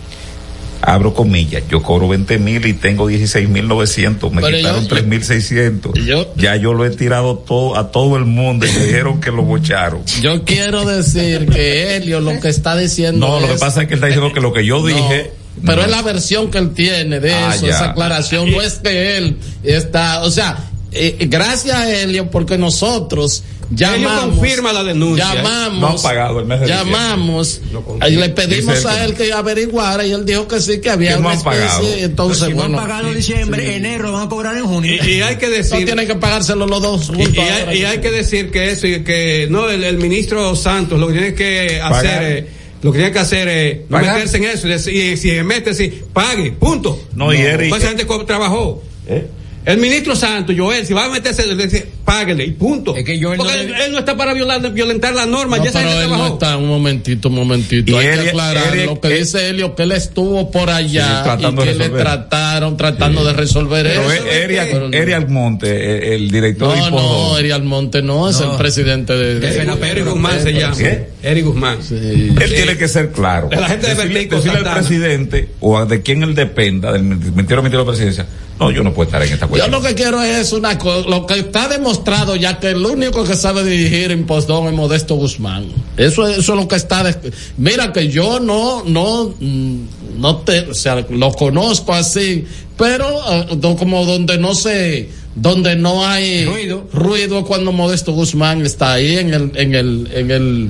Abro 0.86 1.14
comillas, 1.14 1.64
yo 1.70 1.82
cobro 1.82 2.08
20 2.08 2.38
mil 2.40 2.66
y 2.66 2.74
tengo 2.74 3.08
16 3.08 3.50
mil 3.50 3.68
900, 3.68 4.32
me 4.32 4.42
Pero 4.42 4.58
quitaron 4.58 4.82
yo- 4.84 4.88
3 4.88 5.06
mil 5.06 5.24
600. 5.24 5.94
ya 6.38 6.56
yo 6.56 6.74
lo 6.74 6.86
he 6.86 6.90
tirado 6.92 7.38
todo, 7.40 7.76
a 7.78 7.92
todo 7.92 8.18
el 8.18 8.26
mundo 8.26 8.66
y 8.66 8.72
me 8.72 8.86
dijeron 8.86 9.20
que 9.20 9.32
lo 9.32 9.44
bocharon. 9.44 10.02
Yo 10.22 10.44
quiero 10.44 10.86
decir 10.86 11.48
que 11.48 11.96
Helio 11.96 12.20
lo 12.22 12.40
que 12.40 12.50
está 12.50 12.76
diciendo 12.78 13.28
No, 13.28 13.40
lo 13.40 13.48
que 13.48 13.54
es- 13.56 13.60
pasa 13.60 13.82
es 13.82 13.88
que 13.88 13.94
él 13.96 13.98
está 13.98 14.08
diciendo 14.08 14.32
que 14.34 14.42
lo 14.42 14.54
que 14.54 14.66
yo 14.66 14.80
No, 14.80 14.86
dije. 14.88 15.32
Pero 15.66 15.78
no. 15.78 15.84
es 15.84 15.90
la 15.90 16.02
versión 16.02 16.52
que 16.52 16.58
él 16.58 16.72
tiene 16.72 17.20
de 17.22 17.34
Ah, 17.34 17.56
eso, 17.56 17.66
ya. 17.68 17.72
esa 17.76 17.86
aclaración. 17.92 18.52
No 18.52 18.62
es 18.62 18.74
que 18.76 19.18
él 19.18 19.38
está, 19.64 20.22
o 20.24 20.30
sea, 20.30 20.58
eh, 20.92 21.16
gracias 21.30 21.76
a 21.76 21.90
Helio, 21.90 22.30
porque 22.30 22.58
nosotros 22.58 23.44
llamamos. 23.72 24.38
confirma 24.38 24.74
la 24.74 24.84
denuncia, 24.84 25.26
¿eh? 25.34 25.36
Llamamos. 25.38 25.80
No 25.82 25.88
han 25.90 26.02
pagado 26.02 26.40
el 26.40 26.46
mes 26.46 26.60
de 26.62 26.68
llamamos. 26.68 27.62
y 28.08 28.12
le 28.12 28.30
pedimos 28.30 28.76
Dice 28.76 28.88
a 28.88 29.06
él 29.06 29.14
que 29.14 29.32
averiguara 29.34 30.06
y 30.06 30.12
él 30.12 30.26
dijo 30.26 30.48
que 30.48 30.60
sí, 30.62 30.80
que 30.80 30.90
había 30.90 31.12
Que 31.12 31.16
no 31.16 31.20
una 31.22 31.32
han 31.32 31.38
especie. 31.38 31.60
pagado. 31.62 31.88
Entonces, 31.98 32.38
si 32.48 32.54
no 32.54 32.64
han 32.64 32.72
bueno. 32.72 32.88
pagado 32.88 33.14
diciembre, 33.14 33.76
enero 33.76 34.04
lo 34.04 34.12
van 34.14 34.28
a 34.28 34.30
cobrar 34.30 34.56
en 34.58 34.66
junio. 34.66 34.92
Y, 35.04 35.10
y 35.10 35.22
hay 35.22 35.36
que 35.38 35.50
decir. 35.50 35.80
No 35.80 35.86
tienen 35.86 36.08
que 36.08 36.16
pagárselo 36.16 36.66
los 36.68 36.82
dos 36.82 37.12
Y, 37.18 37.22
y 37.36 37.40
hay, 37.40 37.78
y 37.80 37.84
hay 37.86 37.98
que 38.00 38.12
decir 38.12 38.52
que 38.52 38.72
eso, 38.72 38.88
y 38.88 39.04
que 39.04 39.48
no, 39.50 39.70
el, 39.70 39.84
el 39.84 39.98
ministro 39.98 40.56
Santos 40.56 41.00
lo 41.00 41.08
que 41.08 41.14
tiene 41.14 41.34
que 41.34 41.80
Pagar. 41.82 42.06
hacer, 42.06 42.24
eh, 42.38 42.48
lo 42.82 42.92
que 42.92 42.98
tiene 43.00 43.12
que 43.14 43.20
hacer 43.20 43.48
es 43.48 43.78
no 43.90 43.98
Pagar. 43.98 44.16
meterse 44.16 44.38
en 44.38 44.44
eso 44.46 44.68
y, 44.68 44.72
decir- 44.72 44.94
y 44.94 45.18
si 45.18 45.30
se 45.30 45.44
mete, 45.44 45.74
sí, 45.74 46.02
pague, 46.14 46.52
punto. 46.52 47.00
No, 47.16 47.34
y 47.34 47.38
Eric- 47.38 47.76
esa 47.76 47.88
gente 47.88 48.06
co- 48.06 48.26
trabajó. 48.26 48.84
¿Eh? 49.08 49.28
El 49.66 49.78
ministro 49.80 50.16
Santos, 50.16 50.56
Joel, 50.56 50.86
si 50.86 50.94
va 50.94 51.06
a 51.06 51.10
meterse, 51.10 51.44
dice, 51.56 51.88
páguele 52.06 52.46
y 52.46 52.52
punto. 52.52 52.96
Es 52.96 53.04
que 53.04 53.22
Joel 53.22 53.38
Porque 53.38 53.54
no 53.54 53.60
él, 53.62 53.68
debe- 53.68 53.86
él 53.88 53.92
no 53.92 54.00
está 54.00 54.16
para 54.16 54.34
violar, 54.34 54.72
violentar 54.72 55.14
las 55.14 55.28
normas, 55.28 55.60
No, 55.60 55.66
ya 55.66 55.72
pero 55.74 56.02
él 56.02 56.10
no 56.10 56.28
está, 56.28 56.56
un 56.58 56.68
momentito, 56.68 57.30
un 57.30 57.36
momentito. 57.36 57.92
Y 57.92 57.96
Hay 57.96 58.20
que 58.20 58.30
aclarar 58.30 58.76
lo 58.78 59.02
que 59.02 59.10
dice 59.10 59.50
Helio, 59.50 59.76
que 59.76 59.84
él 59.84 59.92
estuvo 59.92 60.52
por 60.52 60.70
allá 60.70 61.24
Sí, 61.38 61.46
y 61.46 61.52
de 61.56 61.64
que 61.64 61.74
le 61.76 61.90
trataron, 61.90 62.78
tratando 62.78 63.26
de 63.26 63.34
resolver 63.34 63.86
Pero 63.86 64.12
eso. 64.12 64.24
es 64.26 64.34
Eri, 64.36 64.56
Pero. 64.72 64.94
Eri 64.94 65.14
Almonte, 65.14 65.68
eh, 65.70 66.16
el 66.16 66.30
director 66.30 66.72
de 66.74 66.80
No, 66.80 66.88
Hipodrome. 66.88 67.10
no, 67.32 67.38
Eri 67.40 67.52
Almonte 67.52 68.02
no, 68.02 68.30
es 68.30 68.40
el 68.40 68.52
presidente 68.58 69.14
de... 69.14 69.40
de- 69.40 69.56
Eric 69.90 70.06
Guzmán 70.06 70.42
se 70.42 70.54
llama. 70.54 70.78
¿Qué? 70.78 71.08
Eric 71.24 71.46
Guzmán. 71.46 71.80
Él 71.92 72.36
tiene 72.56 72.78
que 72.78 72.88
ser 72.88 73.12
claro. 73.12 73.50
De 73.50 73.56
la 73.56 73.68
gente 73.68 73.88
de 73.88 73.96
Decirle, 73.96 74.58
al 74.60 74.74
presidente 74.76 75.50
o 75.60 75.78
a 75.78 75.86
de 75.86 76.02
quien 76.02 76.22
él 76.24 76.36
dependa, 76.36 76.92
del 76.92 77.04
ministerio 77.04 77.64
de 77.64 77.70
la 77.78 77.86
presidencia, 77.86 78.26
no, 78.60 78.72
yo 78.72 78.84
no 78.84 78.94
puedo 78.94 79.08
estar 79.10 79.22
en 79.22 79.34
esta 79.34 79.46
Yo 79.46 79.50
cuestión. 79.50 79.72
lo 79.72 79.82
que 79.82 79.96
quiero 79.96 80.22
es 80.22 80.54
una 80.54 80.78
cosa, 80.78 81.10
lo 81.10 81.26
que 81.26 81.40
está 81.40 81.68
demostrado 82.00 82.36
ya 82.36 82.60
que 82.60 82.72
el 82.72 82.86
único 82.86 83.24
que 83.24 83.36
sabe 83.36 83.64
dirigir 83.64 84.12
impostón 84.12 84.68
es 84.68 84.74
Modesto 84.74 85.16
Guzmán. 85.16 85.68
Eso, 85.98 86.28
es- 86.28 86.40
eso 86.40 86.54
es 86.54 86.60
lo 86.60 86.68
que 86.68 86.76
está. 86.76 87.04
de- 87.04 87.32
mira 87.58 87.92
que 87.94 88.10
yo 88.10 88.40
no, 88.40 88.84
no, 88.86 89.34
mm, 89.40 89.78
no 90.20 90.38
te, 90.38 90.60
o 90.70 90.74
sea, 90.74 91.06
lo 91.10 91.32
conozco 91.32 91.94
así, 91.94 92.46
pero 92.78 93.08
do- 93.56 93.76
como 93.78 94.06
donde 94.06 94.38
no 94.38 94.54
se, 94.56 95.10
donde 95.36 95.76
no 95.76 96.06
hay 96.06 96.46
Ruido. 96.46 96.88
ruido 96.94 97.44
cuando 97.46 97.72
Modesto 97.72 98.14
Guzmán 98.14 98.66
está 98.66 98.94
ahí 98.94 99.18
en 99.18 99.34
el, 99.34 99.52
en 99.56 99.76
el, 99.76 100.10
en 100.14 100.32
el, 100.32 100.70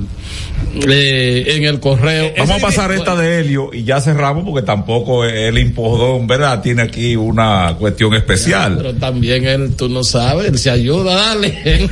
eh, 0.89 1.45
en 1.55 1.63
el 1.63 1.79
correo. 1.79 2.31
Vamos 2.37 2.57
a 2.57 2.59
pasar 2.59 2.91
esta 2.91 3.15
de 3.15 3.39
Helio 3.39 3.69
y 3.71 3.83
ya 3.83 4.01
cerramos 4.01 4.43
porque 4.43 4.65
tampoco 4.65 5.23
el 5.23 5.57
impodón, 5.59 6.25
¿verdad? 6.25 6.61
Tiene 6.61 6.81
aquí 6.81 7.15
una 7.15 7.75
cuestión 7.79 8.15
especial. 8.15 8.75
Pero 8.77 8.93
también 8.95 9.45
él, 9.45 9.75
tú 9.75 9.87
no 9.87 10.03
sabes, 10.03 10.47
él 10.47 10.57
se 10.57 10.71
ayuda, 10.71 11.13
dale. 11.13 11.89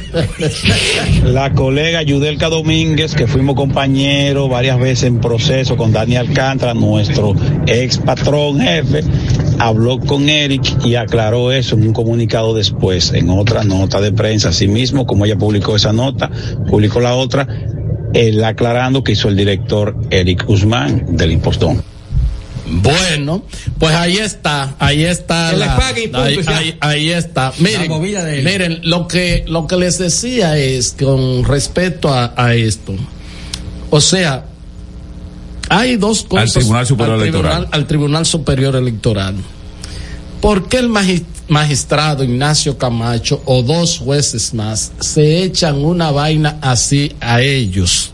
La 1.26 1.54
colega 1.54 2.02
Yudelka 2.02 2.50
Domínguez, 2.50 3.14
que 3.14 3.28
fuimos 3.28 3.56
compañeros 3.56 4.50
varias 4.50 4.80
veces 4.80 5.04
en 5.04 5.20
proceso 5.22 5.78
con 5.78 5.92
Dani 5.92 6.16
Alcántara, 6.16 6.74
nuestro 6.74 7.36
ex 7.68 8.00
patrón 8.00 8.60
jefe, 8.60 9.02
habló 9.60 10.00
con 10.00 10.28
Eric 10.28 10.84
y 10.84 10.96
aclaró 10.96 11.52
eso 11.52 11.76
en 11.76 11.88
un 11.88 11.94
comunicado 11.94 12.54
después, 12.64 13.12
en 13.14 13.30
otra 13.30 13.64
nota 13.64 14.00
de 14.02 14.12
prensa. 14.12 14.50
Asimismo, 14.50 15.06
como 15.06 15.26
ella 15.26 15.38
publicó 15.38 15.76
esa 15.76 15.92
nota, 15.94 16.30
publicó 16.70 17.00
la 17.00 17.16
otra, 17.16 17.48
él 18.14 18.44
aclarando 18.44 19.04
que 19.04 19.12
hizo 19.14 19.28
el 19.28 19.36
director 19.36 19.96
Eric 20.10 20.46
Guzmán 20.46 21.16
del 21.18 21.32
Impostón. 21.32 21.84
Bueno, 22.66 23.44
pues 23.78 23.94
ahí 23.94 24.18
está, 24.18 24.76
ahí 24.80 25.04
está. 25.04 25.50
Que 25.52 25.58
le 25.58 25.66
la- 25.66 25.76
pague 25.78 26.04
y 26.04 26.08
punto, 26.08 26.52
ahí, 26.80 27.10
está. 27.12 27.52
Miren, 27.60 27.90
movida 27.90 28.24
de 28.24 28.40
él. 28.40 28.46
miren, 28.46 28.80
lo 28.84 29.08
que, 29.08 29.44
lo 29.48 29.68
que 29.68 29.76
les 29.76 29.98
decía 30.00 30.58
es 30.58 30.96
con 30.98 31.44
respecto 31.44 32.14
a, 32.14 32.34
a 32.38 32.54
esto. 32.56 32.96
O 33.90 34.00
sea, 34.00 34.46
hay 35.70 35.98
dos 35.98 36.24
cosas. 36.24 36.54
Tribunal 36.54 36.86
Superior 36.88 37.16
al 37.16 37.22
Electoral. 37.22 37.52
Tribunal- 37.52 37.70
al 37.82 37.88
Tribunal 37.88 38.26
Superior 38.26 38.76
Electoral. 38.78 39.36
¿Por 40.42 40.68
qué 40.70 40.78
el 40.78 40.90
magi- 40.90 41.24
magistrado 41.48 42.24
Ignacio 42.24 42.78
Camacho 42.78 43.42
o 43.46 43.62
dos 43.62 44.00
jueces 44.00 44.54
más 44.54 44.92
se 45.00 45.44
echan 45.44 45.84
una 45.84 46.12
vaina 46.12 46.58
así 46.62 47.12
a 47.20 47.42
ellos? 47.42 48.14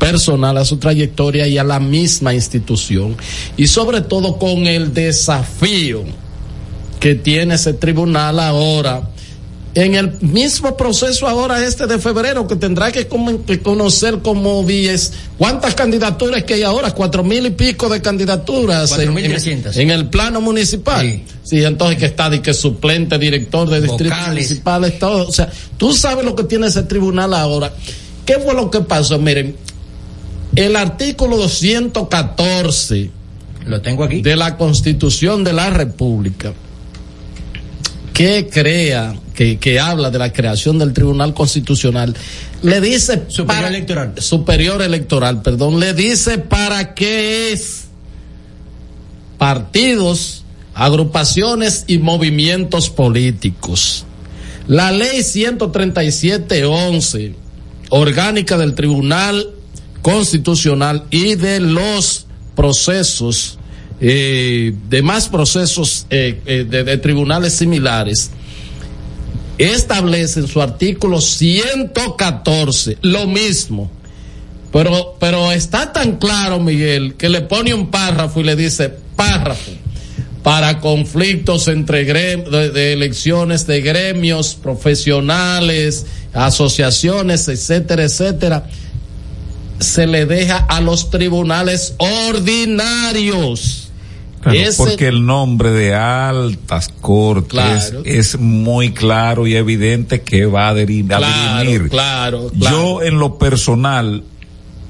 personal 0.00 0.56
a 0.56 0.64
su 0.64 0.78
trayectoria 0.78 1.46
y 1.46 1.58
a 1.58 1.62
la 1.62 1.78
misma 1.78 2.34
institución 2.34 3.16
y 3.56 3.66
sobre 3.66 4.00
todo 4.00 4.38
con 4.38 4.66
el 4.66 4.94
desafío 4.94 6.02
que 6.98 7.14
tiene 7.14 7.54
ese 7.54 7.74
tribunal 7.74 8.40
ahora 8.40 9.10
en 9.74 9.94
el 9.94 10.12
mismo 10.20 10.76
proceso 10.76 11.28
ahora 11.28 11.64
este 11.64 11.86
de 11.86 11.98
febrero 12.00 12.46
que 12.48 12.56
tendrá 12.56 12.90
que, 12.90 13.06
conocer 13.62 14.18
como 14.18 14.64
10 14.64 15.12
cuántas 15.38 15.76
candidaturas 15.76 16.42
que 16.42 16.54
hay 16.54 16.62
ahora 16.64 16.90
cuatro 16.90 17.22
mil 17.22 17.46
y 17.46 17.50
pico 17.50 17.88
de 17.88 18.02
candidaturas 18.02 18.90
en, 18.98 19.16
en- 19.16 19.32
4.300. 19.32 19.76
en 19.76 19.90
el 19.90 20.08
plano 20.08 20.40
municipal 20.40 21.22
sí. 21.44 21.62
entonces 21.62 21.98
que 21.98 22.06
está 22.06 22.28
de 22.28 22.42
que 22.42 22.52
suplente 22.52 23.16
director 23.16 23.68
de 23.70 23.80
distritos 23.80 24.16
Vocales. 24.18 24.34
municipales 24.34 24.98
todo 24.98 25.28
o 25.28 25.32
sea 25.32 25.48
tú 25.76 25.92
sabes 25.92 26.24
lo 26.24 26.34
que 26.34 26.42
tiene 26.44 26.66
ese 26.66 26.82
tribunal 26.82 27.32
ahora 27.32 27.72
qué 28.26 28.40
fue 28.40 28.54
lo 28.54 28.72
que 28.72 28.80
pasó 28.80 29.20
miren 29.20 29.54
el 30.56 30.74
artículo 30.74 31.36
214 31.36 33.10
Lo 33.66 33.80
tengo 33.80 34.02
aquí. 34.04 34.20
de 34.22 34.34
la 34.34 34.56
Constitución 34.56 35.44
de 35.44 35.52
la 35.52 35.70
República 35.70 36.52
que 38.20 38.48
crea, 38.50 39.14
que, 39.34 39.58
que 39.58 39.80
habla 39.80 40.10
de 40.10 40.18
la 40.18 40.30
creación 40.30 40.78
del 40.78 40.92
Tribunal 40.92 41.32
Constitucional, 41.32 42.14
le 42.62 42.82
dice 42.82 43.22
Superior 43.28 43.68
Electoral. 43.68 44.12
Superior 44.18 44.82
Electoral, 44.82 45.40
perdón, 45.40 45.80
le 45.80 45.94
dice 45.94 46.36
para 46.36 46.92
qué 46.92 47.52
es 47.52 47.84
partidos, 49.38 50.44
agrupaciones 50.74 51.84
y 51.86 51.96
movimientos 51.96 52.90
políticos. 52.90 54.04
La 54.66 54.92
ley 54.92 55.20
137.11, 55.20 57.32
orgánica 57.88 58.58
del 58.58 58.74
Tribunal 58.74 59.48
Constitucional 60.02 61.04
y 61.08 61.36
de 61.36 61.60
los 61.60 62.26
procesos, 62.54 63.58
eh, 64.00 64.74
demás 64.88 65.28
procesos 65.28 66.06
eh, 66.08 66.40
eh, 66.46 66.64
de, 66.64 66.96
tribunales 66.98 67.54
similares, 67.54 68.30
establece 69.58 70.40
en 70.40 70.48
su 70.48 70.62
artículo 70.62 71.20
114 71.20 72.98
lo 73.02 73.26
mismo. 73.26 73.90
Pero, 74.72 75.16
pero 75.18 75.50
está 75.52 75.92
tan 75.92 76.16
claro, 76.16 76.60
Miguel, 76.60 77.14
que 77.14 77.28
le 77.28 77.42
pone 77.42 77.74
un 77.74 77.90
párrafo 77.90 78.40
y 78.40 78.44
le 78.44 78.56
dice 78.56 78.88
párrafo 79.16 79.72
para 80.42 80.80
conflictos 80.80 81.68
entre 81.68 82.04
de 82.04 82.92
elecciones 82.92 83.66
de 83.66 83.82
gremios 83.82 84.54
profesionales, 84.54 86.06
asociaciones, 86.32 87.48
etcétera, 87.48 88.04
etcétera, 88.04 88.64
se 89.80 90.06
le 90.06 90.24
deja 90.26 90.56
a 90.56 90.80
los 90.80 91.10
tribunales 91.10 91.94
ordinarios. 91.98 93.89
Claro, 94.42 94.58
Ese- 94.58 94.76
porque 94.82 95.06
el 95.08 95.26
nombre 95.26 95.70
de 95.70 95.94
altas 95.94 96.88
cortes 97.02 97.50
Claro. 97.50 98.02
es 98.06 98.38
muy 98.38 98.92
claro 98.92 99.46
y 99.46 99.54
evidente 99.54 100.22
que 100.22 100.46
va 100.46 100.68
a, 100.70 100.74
deri- 100.74 101.04
a 101.12 101.18
Claro, 101.90 101.90
claro. 101.90 102.50
Yo 102.54 103.02
en 103.02 103.18
lo 103.18 103.38
personal, 103.38 104.24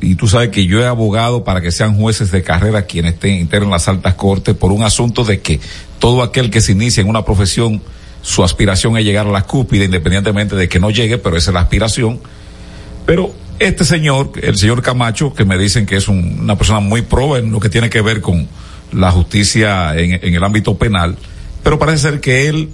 y 0.00 0.14
tú 0.14 0.28
sabes 0.28 0.50
que 0.50 0.66
yo 0.66 0.80
he 0.80 0.86
abogado 0.86 1.42
para 1.42 1.60
que 1.60 1.72
sean 1.72 1.96
jueces 1.96 2.30
de 2.30 2.42
carrera 2.44 2.82
quienes 2.86 3.14
estén 3.14 3.34
integren 3.40 3.70
las 3.70 3.88
altas 3.88 4.14
cortes 4.14 4.54
por 4.54 4.70
un 4.70 4.84
asunto 4.84 5.24
de 5.24 5.40
que 5.40 5.58
todo 5.98 6.22
aquel 6.22 6.48
que 6.50 6.60
se 6.60 6.70
inicia 6.72 7.00
en 7.00 7.08
una 7.08 7.24
profesión, 7.24 7.82
su 8.22 8.44
aspiración 8.44 8.96
es 8.98 9.04
llegar 9.04 9.26
a 9.26 9.30
la 9.32 9.42
cúpida, 9.42 9.84
independientemente 9.84 10.54
de 10.54 10.68
que 10.68 10.78
no 10.78 10.90
llegue, 10.90 11.18
pero 11.18 11.36
esa 11.36 11.50
es 11.50 11.54
la 11.54 11.60
aspiración. 11.62 12.20
Pero 13.04 13.34
este 13.58 13.84
señor, 13.84 14.30
el 14.42 14.56
señor 14.56 14.80
Camacho, 14.80 15.34
que 15.34 15.44
me 15.44 15.58
dicen 15.58 15.86
que 15.86 15.96
es 15.96 16.06
un- 16.06 16.38
una 16.40 16.56
persona 16.56 16.78
muy 16.80 17.02
pro 17.02 17.36
en 17.36 17.50
lo 17.50 17.58
que 17.58 17.68
tiene 17.68 17.90
que 17.90 18.00
ver 18.00 18.20
con 18.20 18.46
la 18.92 19.10
justicia 19.12 19.94
en, 19.96 20.12
en 20.24 20.34
el 20.34 20.42
ámbito 20.44 20.76
penal, 20.78 21.16
pero 21.62 21.78
parece 21.78 21.98
ser 22.10 22.20
que 22.20 22.48
él, 22.48 22.68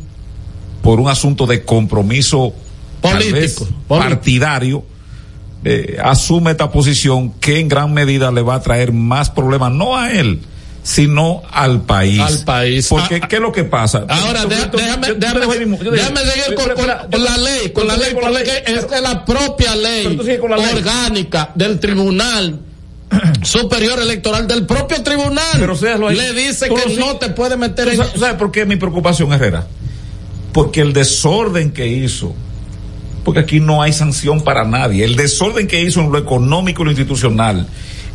por 0.83 1.01
un 1.01 1.09
asunto 1.09 1.47
de 1.47 1.65
compromiso 1.65 2.55
tal 3.01 3.19
Político, 3.19 3.65
vez 3.65 3.75
partidario, 3.89 4.85
eh, 5.65 5.97
asume 6.03 6.53
esta 6.53 6.71
posición 6.71 7.33
que 7.41 7.59
en 7.61 7.69
gran 7.69 7.93
medida 7.93 8.31
le 8.31 8.43
va 8.43 8.55
a 8.57 8.61
traer 8.61 8.93
más 8.93 9.31
problemas, 9.31 9.73
no 9.73 9.97
a 9.97 10.13
él, 10.13 10.41
sino 10.83 11.43
al 11.51 11.83
país. 11.83 12.21
Al 12.21 12.45
país. 12.45 12.87
Porque, 12.89 13.21
¿qué 13.21 13.37
es 13.37 13.43
lo 13.43 13.51
que 13.51 13.65
pasa? 13.65 14.05
Ahora, 14.09 14.45
deja- 14.47 14.71
yo- 14.71 14.79
déjame, 14.79 15.09
yo- 15.09 15.15
déjame, 15.17 15.41
yo- 15.41 15.85
yo- 15.85 15.91
déjame 15.91 16.21
seguir 16.21 16.55
con, 16.55 16.67
con- 16.69 17.11
con 17.11 17.25
la 17.25 17.37
ley, 17.39 17.71
con 17.73 17.87
la 17.89 17.97
ley, 17.97 18.15
porque 18.15 18.63
es 18.67 19.01
la 19.03 19.25
propia 19.25 19.75
ley 19.75 20.17
orgánica 20.77 21.51
del 21.57 21.81
tribunal 21.81 22.61
superior 23.43 24.01
electoral, 24.01 24.47
del 24.47 24.67
propio 24.67 25.03
tribunal, 25.03 25.45
Pero 25.59 25.77
séalo 25.77 26.09
ahí. 26.09 26.17
le 26.17 26.33
dice 26.33 26.69
que 26.69 26.97
no 26.97 27.17
te 27.17 27.31
puede 27.31 27.57
meter 27.57 27.85
¿Tú 27.87 27.91
en 27.91 27.97
sabes, 27.99 28.21
sabes 28.21 28.37
por 28.37 28.51
qué 28.51 28.67
mi 28.67 28.77
preocupación, 28.77 29.33
Herrera? 29.33 29.67
Porque 30.53 30.81
el 30.81 30.93
desorden 30.93 31.71
que 31.71 31.87
hizo, 31.87 32.35
porque 33.25 33.41
aquí 33.41 33.61
no 33.61 33.83
hay 33.83 33.93
sanción 33.93 34.41
para 34.41 34.65
nadie, 34.65 35.05
el 35.05 35.17
desorden 35.17 35.69
que 35.69 35.81
hizo 35.83 36.01
en 36.01 36.11
lo 36.11 36.19
económico 36.19 36.83
y 36.83 36.87
lo 36.87 36.91
institucional, 36.91 37.67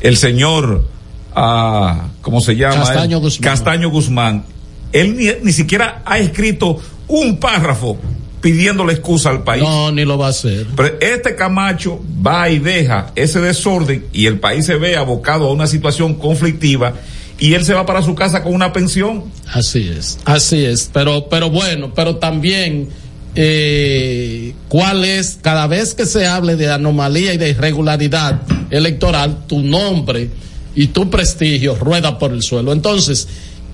el 0.02 0.18
señor, 0.18 0.88
ah, 1.36 2.08
¿cómo 2.22 2.42
se 2.42 2.56
llama? 2.56 2.78
Castaño 2.78 3.18
él? 3.18 3.24
Guzmán. 3.24 3.50
Castaño 3.50 3.90
Guzmán, 3.90 4.44
él 4.92 5.16
ni, 5.16 5.28
ni 5.44 5.52
siquiera 5.54 6.02
ha 6.06 6.18
escrito 6.18 6.80
un 7.08 7.38
párrafo 7.38 7.98
pidiéndole 8.42 8.94
excusa 8.94 9.30
al 9.30 9.44
país. 9.44 9.64
No, 9.64 9.92
ni 9.92 10.04
lo 10.04 10.18
va 10.18 10.28
a 10.28 10.30
hacer. 10.32 10.68
Pero 10.76 10.98
este 11.00 11.36
Camacho 11.36 12.02
va 12.26 12.50
y 12.50 12.60
deja 12.60 13.12
ese 13.16 13.40
desorden 13.40 14.06
y 14.12 14.26
el 14.26 14.40
país 14.40 14.66
se 14.66 14.76
ve 14.76 14.98
abocado 14.98 15.48
a 15.48 15.54
una 15.54 15.68
situación 15.68 16.16
conflictiva 16.16 16.96
y 17.40 17.54
él 17.54 17.66
se 17.66 17.74
va 17.74 17.86
para 17.86 18.02
su 18.02 18.14
casa 18.16 18.44
con 18.44 18.54
una 18.54 18.74
pensión. 18.74 19.24
Así 19.52 19.92
es, 19.98 20.20
así 20.26 20.64
es. 20.64 20.90
Pero, 20.94 21.28
pero 21.30 21.50
bueno, 21.50 21.92
pero 21.96 22.18
también, 22.18 22.90
eh, 23.36 24.54
¿cuál 24.68 25.06
es, 25.06 25.40
cada 25.42 25.68
vez 25.68 25.94
que 25.94 26.06
se 26.06 26.28
hable 26.28 26.56
de 26.56 26.72
anomalía 26.72 27.34
y 27.34 27.38
de 27.38 27.50
irregularidad 27.50 28.42
electoral, 28.70 29.46
tu 29.48 29.60
nombre 29.60 30.30
y 30.76 30.88
tu 30.88 31.10
prestigio 31.10 31.76
rueda 31.76 32.20
por 32.20 32.32
el 32.32 32.44
suelo? 32.44 32.74
Entonces, 32.74 33.28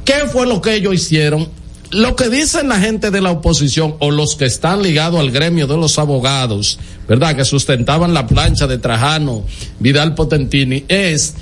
¿qué 0.06 0.28
fue 0.32 0.48
lo 0.48 0.62
que 0.62 0.76
ellos 0.76 0.94
hicieron? 0.94 1.50
Lo 1.92 2.16
que 2.16 2.30
dicen 2.30 2.68
la 2.68 2.80
gente 2.80 3.12
de 3.12 3.22
la 3.22 3.32
oposición 3.32 3.96
o 4.00 4.12
los 4.12 4.36
que 4.36 4.46
están 4.46 4.84
ligados 4.84 5.20
al 5.20 5.32
gremio 5.32 5.68
de 5.68 5.78
los 5.78 5.98
abogados, 5.98 6.80
¿verdad? 7.08 7.36
Que 7.36 7.46
sustentaban 7.46 8.14
la 8.14 8.28
plancha 8.28 8.68
de 8.68 8.78
Trajano, 8.78 9.44
Vidal 9.80 10.14
Potentini, 10.14 10.84
es, 10.90 11.36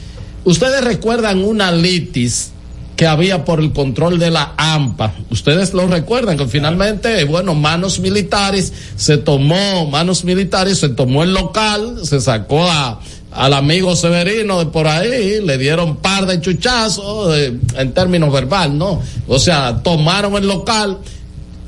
ustedes 0.43 0.83
recuerdan 0.83 1.43
una 1.43 1.71
litis 1.71 2.51
que 2.95 3.07
había 3.07 3.43
por 3.43 3.59
el 3.59 3.73
control 3.73 4.19
de 4.19 4.31
la 4.31 4.53
AMPA. 4.55 5.15
Ustedes 5.29 5.73
lo 5.73 5.87
recuerdan 5.87 6.37
que 6.37 6.47
finalmente, 6.47 7.23
bueno, 7.25 7.55
manos 7.55 7.99
militares 7.99 8.71
se 8.95 9.17
tomó, 9.17 9.89
manos 9.89 10.23
militares 10.23 10.79
se 10.79 10.89
tomó 10.89 11.23
el 11.23 11.33
local, 11.33 11.99
se 12.03 12.21
sacó 12.21 12.63
a, 12.69 13.01
al 13.35 13.53
amigo 13.53 13.95
Severino 13.95 14.59
de 14.59 14.65
por 14.67 14.87
ahí, 14.87 15.41
le 15.41 15.57
dieron 15.57 15.97
par 15.97 16.25
de 16.25 16.39
chuchazos 16.39 17.37
en 17.77 17.93
términos 17.93 18.31
verbal, 18.31 18.77
¿no? 18.77 19.01
O 19.27 19.39
sea, 19.39 19.81
tomaron 19.83 20.35
el 20.35 20.47
local. 20.47 20.99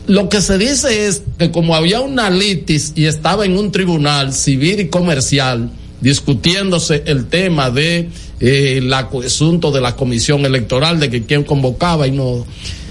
Lo 0.08 0.30
que 0.30 0.40
se 0.40 0.58
dice 0.58 1.08
es 1.08 1.24
que 1.38 1.52
como 1.52 1.76
había 1.76 2.00
una 2.00 2.30
litis 2.30 2.94
y 2.96 3.06
estaba 3.06 3.46
en 3.46 3.58
un 3.58 3.72
tribunal 3.72 4.34
civil 4.34 4.80
y 4.80 4.88
comercial 4.88 5.70
discutiéndose 6.00 7.04
el 7.06 7.26
tema 7.26 7.70
de 7.70 8.10
eh, 8.40 8.90
asunto 9.26 9.72
de 9.72 9.82
la 9.82 9.96
comisión 9.96 10.46
electoral, 10.46 11.00
de 11.00 11.10
que 11.10 11.24
quién 11.24 11.44
convocaba 11.44 12.08
y 12.08 12.12
no 12.12 12.46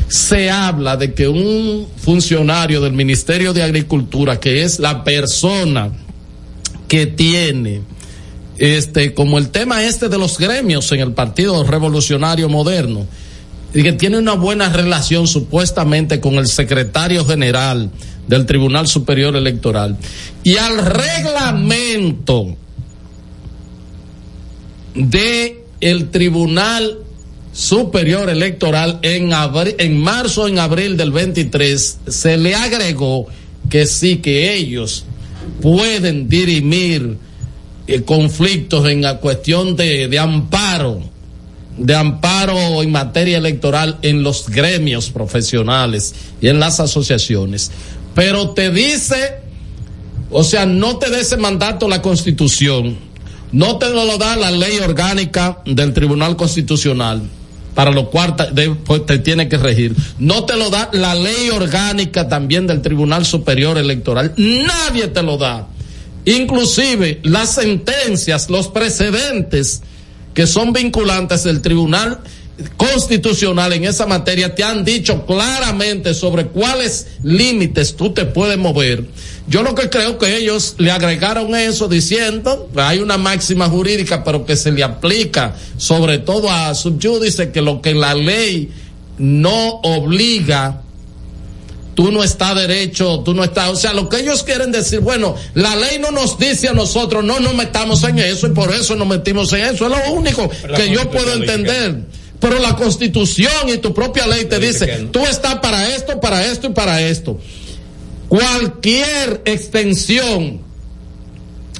se 0.08 0.50
habla 0.50 0.96
de 0.96 1.14
que 1.14 1.26
un 1.28 1.86
funcionario 1.96 2.80
del 2.80 2.92
Ministerio 2.92 3.52
de 3.52 3.62
Agricultura, 3.62 4.38
que 4.38 4.62
es 4.62 4.78
la 4.78 5.02
persona 5.02 5.90
que 6.88 7.06
tiene 7.06 7.80
este 8.58 9.14
como 9.14 9.38
el 9.38 9.50
tema 9.50 9.84
este 9.84 10.08
de 10.08 10.18
los 10.18 10.38
gremios 10.38 10.90
en 10.92 11.00
el 11.00 11.12
Partido 11.12 11.62
Revolucionario 11.64 12.48
Moderno 12.48 13.06
y 13.74 13.82
que 13.82 13.92
tiene 13.92 14.18
una 14.18 14.34
buena 14.34 14.70
relación 14.70 15.26
supuestamente 15.26 16.20
con 16.20 16.34
el 16.34 16.46
secretario 16.46 17.24
general 17.26 17.90
del 18.26 18.46
Tribunal 18.46 18.88
Superior 18.88 19.36
Electoral. 19.36 19.96
Y 20.42 20.56
al 20.56 20.78
reglamento 20.78 22.56
de 24.94 25.62
Tribunal 26.10 27.00
Superior 27.52 28.30
Electoral 28.30 28.98
en 29.02 29.30
en 29.78 30.00
marzo 30.00 30.48
en 30.48 30.58
abril 30.58 30.96
del 30.96 31.12
23 31.12 31.98
se 32.06 32.36
le 32.36 32.54
agregó 32.54 33.26
que 33.68 33.86
sí 33.86 34.16
que 34.18 34.54
ellos 34.54 35.04
pueden 35.60 36.28
dirimir 36.28 37.18
eh, 37.86 38.02
conflictos 38.02 38.88
en 38.88 39.02
la 39.02 39.18
cuestión 39.18 39.76
de, 39.76 40.08
de 40.08 40.18
amparo, 40.18 41.00
de 41.76 41.94
amparo 41.94 42.82
en 42.82 42.90
materia 42.90 43.38
electoral 43.38 43.98
en 44.02 44.22
los 44.22 44.48
gremios 44.48 45.10
profesionales 45.10 46.14
y 46.40 46.48
en 46.48 46.58
las 46.58 46.80
asociaciones. 46.80 47.70
Pero 48.14 48.50
te 48.50 48.70
dice, 48.70 49.40
o 50.30 50.42
sea, 50.42 50.66
no 50.66 50.96
te 50.98 51.10
da 51.10 51.20
ese 51.20 51.36
mandato 51.36 51.86
la 51.88 52.02
constitución, 52.02 52.96
no 53.52 53.78
te 53.78 53.90
lo 53.90 54.18
da 54.18 54.36
la 54.36 54.50
ley 54.50 54.78
orgánica 54.78 55.62
del 55.64 55.92
Tribunal 55.92 56.36
Constitucional, 56.36 57.22
para 57.74 57.90
lo 57.90 58.10
cual 58.10 58.34
te, 58.34 58.70
pues, 58.70 59.06
te 59.06 59.18
tiene 59.18 59.48
que 59.48 59.58
regir. 59.58 59.94
No 60.18 60.44
te 60.44 60.56
lo 60.56 60.70
da 60.70 60.88
la 60.92 61.14
ley 61.14 61.50
orgánica 61.50 62.28
también 62.28 62.66
del 62.66 62.82
Tribunal 62.82 63.24
Superior 63.24 63.78
Electoral. 63.78 64.32
Nadie 64.36 65.08
te 65.08 65.22
lo 65.22 65.36
da. 65.36 65.68
Inclusive 66.26 67.20
las 67.22 67.54
sentencias, 67.54 68.50
los 68.50 68.68
precedentes 68.68 69.82
que 70.34 70.46
son 70.46 70.72
vinculantes 70.72 71.44
del 71.44 71.62
Tribunal 71.62 72.20
Constitucional 72.76 73.74
en 73.74 73.84
esa 73.84 74.06
materia 74.06 74.54
te 74.54 74.64
han 74.64 74.82
dicho 74.82 75.26
claramente 75.26 76.14
sobre 76.14 76.46
cuáles 76.46 77.06
límites 77.22 77.94
tú 77.96 78.14
te 78.14 78.24
puedes 78.24 78.56
mover. 78.56 79.04
Yo 79.46 79.62
lo 79.62 79.74
que 79.74 79.90
creo 79.90 80.18
que 80.18 80.38
ellos 80.38 80.74
le 80.78 80.90
agregaron 80.90 81.54
eso 81.54 81.86
diciendo, 81.86 82.68
hay 82.76 83.00
una 83.00 83.18
máxima 83.18 83.68
jurídica, 83.68 84.24
pero 84.24 84.46
que 84.46 84.56
se 84.56 84.72
le 84.72 84.82
aplica 84.82 85.54
sobre 85.76 86.18
todo 86.18 86.50
a 86.50 86.74
subyúdice, 86.74 87.52
que 87.52 87.60
lo 87.60 87.82
que 87.82 87.94
la 87.94 88.14
ley 88.14 88.70
no 89.18 89.80
obliga 89.82 90.82
tú 91.96 92.12
no 92.12 92.22
estás 92.22 92.54
derecho, 92.54 93.20
tú 93.20 93.32
no 93.32 93.42
estás, 93.42 93.70
o 93.70 93.74
sea, 93.74 93.94
lo 93.94 94.08
que 94.10 94.20
ellos 94.20 94.42
quieren 94.42 94.70
decir, 94.70 95.00
bueno, 95.00 95.34
la 95.54 95.74
ley 95.74 95.98
no 95.98 96.10
nos 96.10 96.38
dice 96.38 96.68
a 96.68 96.74
nosotros, 96.74 97.24
no 97.24 97.40
nos 97.40 97.54
metamos 97.54 98.04
en 98.04 98.18
eso 98.18 98.46
y 98.46 98.50
por 98.50 98.72
eso 98.72 98.94
nos 98.96 99.08
metimos 99.08 99.50
en 99.54 99.64
eso, 99.64 99.86
es 99.86 99.90
lo 99.90 100.12
único 100.12 100.48
que 100.76 100.90
yo 100.90 101.10
puedo 101.10 101.32
entender. 101.32 102.02
Pero 102.38 102.58
la 102.58 102.76
constitución 102.76 103.70
y 103.70 103.78
tu 103.78 103.94
propia 103.94 104.26
ley 104.26 104.44
te 104.44 104.58
dice, 104.58 105.08
tú 105.10 105.20
estás 105.20 105.56
para 105.56 105.88
esto, 105.88 106.20
para 106.20 106.44
esto 106.44 106.66
y 106.66 106.70
para 106.70 107.00
esto. 107.00 107.40
Cualquier 108.28 109.40
extensión, 109.46 110.60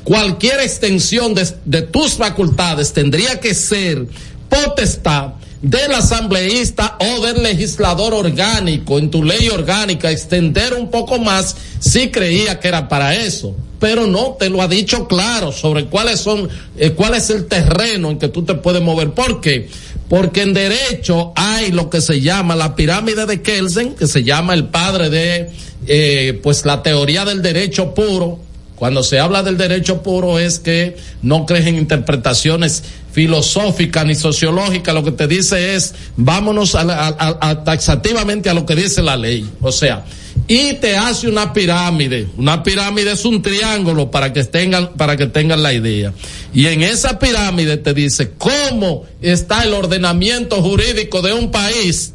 cualquier 0.02 0.60
extensión 0.60 1.34
de, 1.34 1.46
de 1.66 1.82
tus 1.82 2.14
facultades 2.14 2.94
tendría 2.94 3.38
que 3.38 3.54
ser 3.54 4.06
potestad 4.48 5.34
del 5.70 5.92
asambleísta 5.94 6.96
o 7.00 7.26
del 7.26 7.42
legislador 7.42 8.14
orgánico 8.14 9.00
en 9.00 9.10
tu 9.10 9.24
ley 9.24 9.48
orgánica 9.48 10.12
extender 10.12 10.74
un 10.74 10.92
poco 10.92 11.18
más 11.18 11.56
si 11.80 12.10
creía 12.10 12.60
que 12.60 12.68
era 12.68 12.88
para 12.88 13.16
eso 13.16 13.56
pero 13.80 14.06
no 14.06 14.36
te 14.38 14.48
lo 14.48 14.62
ha 14.62 14.68
dicho 14.68 15.08
claro 15.08 15.50
sobre 15.50 15.86
cuáles 15.86 16.20
son 16.20 16.48
eh, 16.76 16.90
cuál 16.90 17.14
es 17.14 17.30
el 17.30 17.46
terreno 17.46 18.12
en 18.12 18.18
que 18.20 18.28
tú 18.28 18.44
te 18.44 18.54
puedes 18.54 18.80
mover 18.80 19.10
¿por 19.10 19.40
qué? 19.40 19.68
porque 20.08 20.42
en 20.42 20.54
derecho 20.54 21.32
hay 21.34 21.72
lo 21.72 21.90
que 21.90 22.00
se 22.00 22.20
llama 22.20 22.54
la 22.54 22.76
pirámide 22.76 23.26
de 23.26 23.42
Kelsen 23.42 23.96
que 23.96 24.06
se 24.06 24.22
llama 24.22 24.54
el 24.54 24.66
padre 24.66 25.10
de 25.10 25.50
eh, 25.88 26.38
pues 26.44 26.64
la 26.64 26.84
teoría 26.84 27.24
del 27.24 27.42
derecho 27.42 27.92
puro 27.92 28.38
cuando 28.76 29.02
se 29.02 29.18
habla 29.18 29.42
del 29.42 29.56
derecho 29.56 30.02
puro 30.02 30.38
es 30.38 30.60
que 30.60 30.96
no 31.22 31.44
crees 31.44 31.66
en 31.66 31.76
interpretaciones 31.76 32.84
filosóficas 33.16 34.04
ni 34.04 34.14
sociológicas, 34.14 34.94
lo 34.94 35.02
que 35.02 35.10
te 35.10 35.26
dice 35.26 35.74
es 35.74 35.94
vámonos 36.18 36.74
a, 36.74 36.82
a- 36.82 37.38
a- 37.40 37.64
taxativamente 37.64 38.50
a 38.50 38.54
lo 38.54 38.66
que 38.66 38.74
dice 38.76 39.00
la 39.02 39.16
ley. 39.16 39.48
O 39.62 39.72
sea, 39.72 40.04
y 40.46 40.74
te 40.74 40.98
hace 40.98 41.26
una 41.26 41.54
pirámide. 41.54 42.28
Una 42.36 42.62
pirámide 42.62 43.12
es 43.12 43.24
un 43.24 43.40
triángulo 43.40 44.10
para 44.10 44.34
que 44.34 44.44
tengan, 44.44 44.92
para 44.98 45.16
que 45.16 45.28
tengan 45.28 45.62
la 45.62 45.72
idea. 45.72 46.12
Y 46.52 46.66
en 46.66 46.82
esa 46.82 47.18
pirámide 47.18 47.78
te 47.78 47.94
dice 47.94 48.32
cómo 48.36 49.04
está 49.22 49.62
el 49.64 49.72
ordenamiento 49.72 50.60
jurídico 50.60 51.22
de 51.22 51.32
un 51.32 51.50
país. 51.50 52.12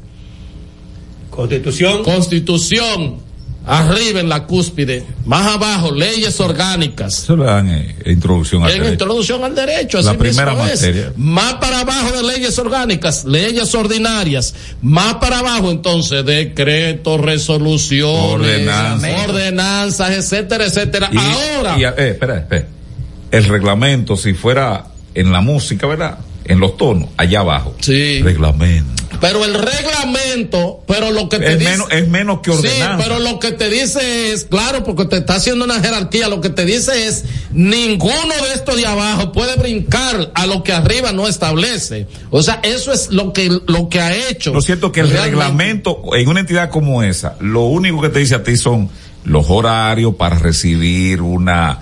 Constitución. 1.31 2.03
Constitución. 2.03 3.30
Arriba 3.65 4.19
en 4.19 4.27
la 4.27 4.45
cúspide. 4.47 5.03
Más 5.25 5.45
abajo, 5.45 5.91
leyes 5.91 6.39
orgánicas. 6.39 7.19
Eso 7.19 7.37
le 7.37 7.45
dan 7.45 7.69
eh, 7.69 7.95
introducción 8.07 8.63
al 8.63 8.71
En 8.71 8.77
derecho. 8.79 8.91
introducción 8.93 9.43
al 9.43 9.53
derecho, 9.55 9.99
así 9.99 10.07
La 10.07 10.17
primera 10.17 10.51
mismo 10.53 10.65
es. 10.67 10.81
materia. 10.81 11.13
Más 11.15 11.53
para 11.55 11.79
abajo 11.81 12.11
de 12.11 12.23
leyes 12.23 12.57
orgánicas, 12.57 13.23
leyes 13.25 13.73
ordinarias. 13.75 14.55
Más 14.81 15.15
para 15.15 15.39
abajo, 15.39 15.69
entonces, 15.69 16.25
decretos, 16.25 17.21
resoluciones, 17.21 18.31
Ordenanzas. 18.33 19.29
ordenanzas, 19.29 20.09
etcétera, 20.11 20.65
etcétera. 20.65 21.09
Y- 21.11 21.17
Ahora, 21.17 21.77
y, 21.77 21.83
eh, 21.83 22.09
espera, 22.09 22.37
espera. 22.39 22.67
El 23.31 23.45
reglamento, 23.45 24.17
si 24.17 24.33
fuera 24.33 24.85
en 25.13 25.31
la 25.31 25.41
música, 25.41 25.85
¿verdad? 25.87 26.17
en 26.43 26.59
los 26.59 26.75
tonos, 26.75 27.09
allá 27.15 27.41
abajo. 27.41 27.75
Sí. 27.79 28.21
Reglamento. 28.23 29.00
Pero 29.21 29.45
el 29.45 29.53
reglamento, 29.53 30.83
pero 30.87 31.11
lo 31.11 31.29
que 31.29 31.37
te 31.39 31.53
Es 31.53 31.59
dice. 31.59 31.71
menos, 31.71 31.87
es 31.91 32.07
menos 32.07 32.39
que 32.41 32.51
Sí, 32.51 32.57
ordenanza. 32.57 32.97
pero 33.03 33.19
lo 33.19 33.39
que 33.39 33.51
te 33.51 33.69
dice 33.69 34.31
es, 34.33 34.45
claro, 34.45 34.83
porque 34.83 35.05
te 35.05 35.17
está 35.17 35.35
haciendo 35.35 35.63
una 35.65 35.79
jerarquía, 35.79 36.27
lo 36.27 36.41
que 36.41 36.49
te 36.49 36.65
dice 36.65 37.07
es, 37.07 37.23
ninguno 37.51 38.33
de 38.47 38.53
estos 38.55 38.75
de 38.77 38.85
abajo 38.87 39.31
puede 39.31 39.55
brincar 39.57 40.31
a 40.33 40.45
lo 40.47 40.63
que 40.63 40.73
arriba 40.73 41.11
no 41.11 41.27
establece. 41.27 42.07
O 42.31 42.41
sea, 42.41 42.59
eso 42.63 42.91
es 42.91 43.11
lo 43.11 43.31
que, 43.31 43.49
lo 43.67 43.89
que 43.89 43.99
ha 44.01 44.15
hecho. 44.29 44.53
Lo 44.53 44.61
cierto 44.61 44.91
que 44.91 45.01
el 45.01 45.09
Realmente. 45.09 45.31
reglamento 45.37 46.01
en 46.15 46.27
una 46.27 46.39
entidad 46.39 46.69
como 46.71 47.03
esa, 47.03 47.35
lo 47.39 47.61
único 47.65 48.01
que 48.01 48.09
te 48.09 48.19
dice 48.19 48.35
a 48.35 48.43
ti 48.43 48.57
son 48.57 48.89
los 49.23 49.45
horarios 49.49 50.15
para 50.15 50.39
recibir 50.39 51.21
una 51.21 51.79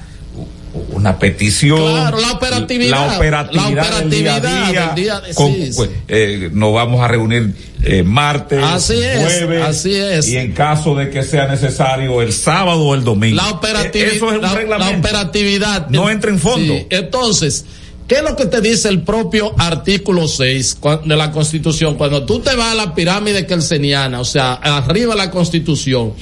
una 0.91 1.18
petición. 1.18 1.80
Claro, 1.80 2.20
la 2.20 2.32
operatividad. 2.34 3.08
La 3.08 3.16
operatividad, 3.18 3.64
La 3.74 3.82
operatividad 3.84 4.41
del 4.41 4.52
día 4.52 4.64
a 4.64 4.70
día, 4.72 4.86
del 4.94 4.96
día- 4.96 5.34
con- 5.36 5.54
sí, 5.54 5.72
pues, 5.76 5.90
eh, 6.08 6.50
nos 6.54 6.74
vamos 6.74 7.02
a 7.02 7.08
reunir 7.08 7.54
eh, 7.82 8.04
martes, 8.04 8.62
Así 8.62 8.94
es, 9.02 9.20
jueves, 9.20 9.64
así 9.64 9.96
es. 9.96 10.28
y 10.28 10.36
en 10.38 10.52
caso 10.52 10.96
de 10.96 11.10
que 11.10 11.24
sea 11.24 11.48
necesario 11.48 12.22
el 12.22 12.34
sábado 12.34 12.82
o 12.86 12.94
el 12.94 13.04
domingo. 13.04 13.38
La 13.38 13.50
operatividad. 13.50 14.10
Eh, 14.12 14.16
Eso 14.18 14.30
es 14.30 14.36
un 14.36 14.41
la, 14.41 14.54
reglamento. 14.54 14.91
la 14.91 15.00
operatividad. 15.00 15.88
No 15.90 16.10
entra 16.10 16.30
en 16.30 16.40
fondo. 16.40 16.74
Sí, 16.74 16.88
Entonces, 16.90 17.64
¿qué 18.08 18.16
es 18.16 18.24
lo 18.24 18.36
que 18.36 18.46
te 18.48 18.60
dice 18.60 18.90
el 18.90 19.02
propio 19.04 19.54
artículo 19.58 20.28
6 20.28 20.78
cua- 20.80 21.02
de 21.04 21.16
la 21.16 21.32
Constitución? 21.32 21.96
Cuando 21.96 22.26
tú 22.26 22.40
te 22.41 22.54
vas 22.56 22.74
a 22.74 22.76
la 22.76 22.94
pirámide 22.94 23.46
kelseniana, 23.48 24.20
o 24.20 24.26
sea, 24.26 24.54
arriba 24.56 25.14
de 25.14 25.18
la 25.18 25.32
Constitución, 25.32 26.14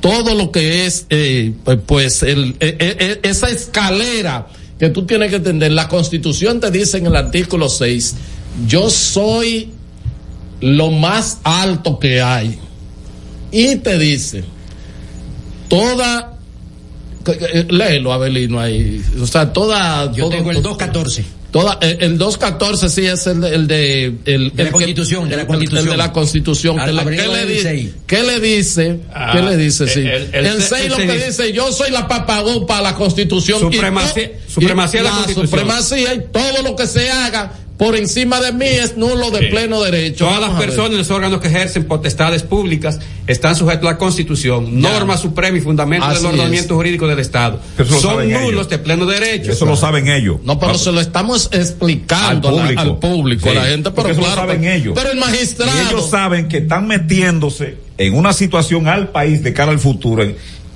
todo 0.00 0.34
lo 0.34 0.52
que 0.52 0.86
es, 0.86 1.06
eh, 1.10 1.52
pues, 1.64 1.78
pues, 1.86 2.22
el, 2.22 2.56
eh, 2.60 2.76
eh, 2.78 3.20
esa 3.22 3.48
escalera 3.50 4.46
que 4.78 4.90
tú 4.90 5.06
tienes 5.06 5.30
que 5.30 5.36
entender, 5.36 5.72
la 5.72 5.88
Constitución 5.88 6.60
te 6.60 6.70
dice 6.70 6.98
en 6.98 7.06
el 7.06 7.16
artículo 7.16 7.68
6, 7.68 8.14
yo 8.66 8.90
soy 8.90 9.70
lo 10.60 10.90
más 10.90 11.38
alto 11.44 11.98
que 11.98 12.20
hay. 12.22 12.58
Y 13.52 13.76
te 13.76 13.98
dice, 13.98 14.44
toda 15.68 16.34
eh, 17.26 17.66
léelo 17.68 18.12
Abelino 18.12 18.60
ahí 18.60 19.02
o 19.20 19.26
sea 19.26 19.52
toda 19.52 20.12
Yo 20.12 20.28
tengo 20.28 20.50
el 20.50 20.58
to- 20.58 20.70
214. 20.76 21.24
Toda 21.60 21.78
eh, 21.80 21.98
el 22.00 22.18
214 22.18 22.88
sí 22.90 23.06
es 23.06 23.26
el, 23.26 23.40
de- 23.40 23.54
el 23.54 23.66
de 23.66 24.04
el, 24.24 24.52
De 24.54 24.64
la 24.64 24.70
Constitución, 24.72 25.28
de 25.28 25.36
la 25.36 25.42
el- 25.42 25.48
Constitución. 25.48 25.84
el 25.84 25.90
de 25.90 25.96
la 25.96 26.12
Constitución 26.12 26.80
Al- 26.80 26.86
¿Qué 26.86 26.92
le- 26.94 27.00
abrigo 27.00 27.22
¿qué, 27.22 27.28
le 27.28 27.46
del 27.46 27.76
di- 27.76 27.92
qué 28.06 28.22
le 28.22 28.40
dice 28.40 29.00
Ah, 29.12 29.32
qué 29.34 29.42
le 29.42 29.56
dice 29.56 29.86
sí 29.88 30.00
el- 30.00 30.06
el, 30.08 30.34
el- 30.34 30.46
el 30.46 30.62
6 30.62 30.82
el 30.84 30.88
lo 30.90 30.96
que 30.96 31.08
seis. 31.08 31.26
dice 31.38 31.52
yo 31.52 31.72
soy 31.72 31.90
la 31.90 32.06
papagopa 32.08 32.80
la 32.82 32.94
Constitución 32.94 33.58
y 33.58 33.76
Supremacía- 33.76 34.32
to- 34.32 34.52
supremacía 34.52 35.00
y 35.00 35.02
de 35.02 35.08
la 35.08 35.14
Constitución. 35.16 35.46
supremacía 35.48 36.14
y 36.14 36.20
todo 36.32 36.62
lo 36.62 36.76
que 36.76 36.86
se 36.86 37.10
haga 37.10 37.52
por 37.76 37.94
encima 37.96 38.40
de 38.40 38.52
mí 38.52 38.64
es 38.66 38.96
nulo 38.96 39.30
de 39.30 39.40
Sí. 39.40 39.46
pleno 39.50 39.82
derecho 39.82 40.24
Todas 40.24 40.40
las 40.40 40.48
Vamos 40.50 40.64
personas 40.64 40.92
y 40.92 40.96
los 40.96 41.10
órganos 41.10 41.40
que 41.40 41.48
ejercen 41.48 41.84
potestades 41.84 42.42
públicas 42.42 42.98
están 43.26 43.54
sujetos 43.54 43.86
a 43.88 43.92
la 43.92 43.98
Constitución, 43.98 44.80
Ya. 44.80 44.90
norma 44.92 45.16
suprema 45.18 45.58
y 45.58 45.60
fundamento 45.60 46.06
Así 46.06 46.16
del 46.22 46.26
ordenamiento 46.32 46.74
jurídico 46.74 47.06
del 47.06 47.18
Estado. 47.18 47.60
Son 48.00 48.28
nulos 48.30 48.50
ellos. 48.52 48.68
de 48.70 48.78
pleno 48.78 49.04
derecho. 49.04 49.52
Eso 49.52 49.66
lo 49.66 49.76
saben 49.76 50.08
ellos. 50.08 50.38
No, 50.44 50.58
pero 50.58 50.78
se 50.78 50.90
lo 50.92 51.00
estamos 51.00 51.50
explicando 51.52 52.48
Al 52.48 52.54
a 52.54 52.56
la- 52.56 52.62
público. 52.62 52.80
al 52.80 52.98
público, 52.98 53.50
a 53.50 53.54
la 53.54 53.64
Sí, 53.64 53.70
gente, 53.72 53.90
pero 53.90 54.08
eso 54.08 54.20
lo 54.20 54.34
saben 54.34 54.60
pero- 54.60 54.72
ellos. 54.72 54.92
Pero 54.96 55.10
el 55.12 55.18
magistrado. 55.18 55.72
Y 55.76 55.86
ellos 55.88 56.08
saben 56.10 56.48
que 56.48 56.58
están 56.58 56.86
metiéndose 56.86 57.76
en 57.98 58.14
una 58.14 58.32
situación 58.32 58.88
al 58.88 59.08
país 59.10 59.42
de 59.42 59.52
cara 59.52 59.72
al 59.72 59.78
futuro 59.78 60.24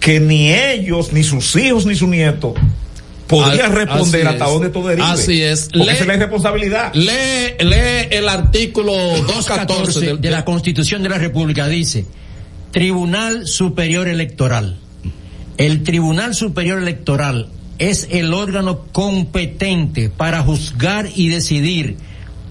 que 0.01 0.20
ni 0.20 0.52
ellos, 0.52 1.12
ni 1.12 1.22
sus 1.22 1.55
hijos, 1.56 1.86
ni 1.86 1.94
sus 1.94 2.09
nietos 2.09 2.55
podrían 3.31 3.66
Así 3.66 3.74
responder 3.77 4.27
hasta 4.28 4.44
es. 4.44 4.51
dónde 4.51 4.69
todo 4.69 4.89
derive. 4.89 5.07
Así 5.09 5.40
es. 5.43 5.69
Porque 5.73 5.78
Le- 5.86 5.93
esa 5.93 6.01
es 6.02 6.07
la 6.09 6.16
responsabilidad. 6.16 6.93
Lee, 6.94 7.55
lee 7.61 8.09
el 8.11 8.28
artículo 8.28 8.93
214 9.27 9.27
214 9.32 10.01
del- 10.01 10.20
de 10.20 10.31
la 10.31 10.44
Constitución 10.44 11.02
de 11.02 11.09
la 11.09 11.19
República 11.19 11.66
dice 11.69 12.05
Tribunal 12.73 13.47
Superior 13.47 14.09
Electoral. 14.09 14.78
El 15.57 15.82
Tribunal 15.82 16.35
Superior 16.35 16.78
Electoral 16.78 17.48
es 17.78 18.09
el 18.11 18.32
órgano 18.35 18.85
competente 18.93 20.09
para 20.11 20.43
juzgar 20.43 21.09
y 21.15 21.28
decidir 21.28 21.97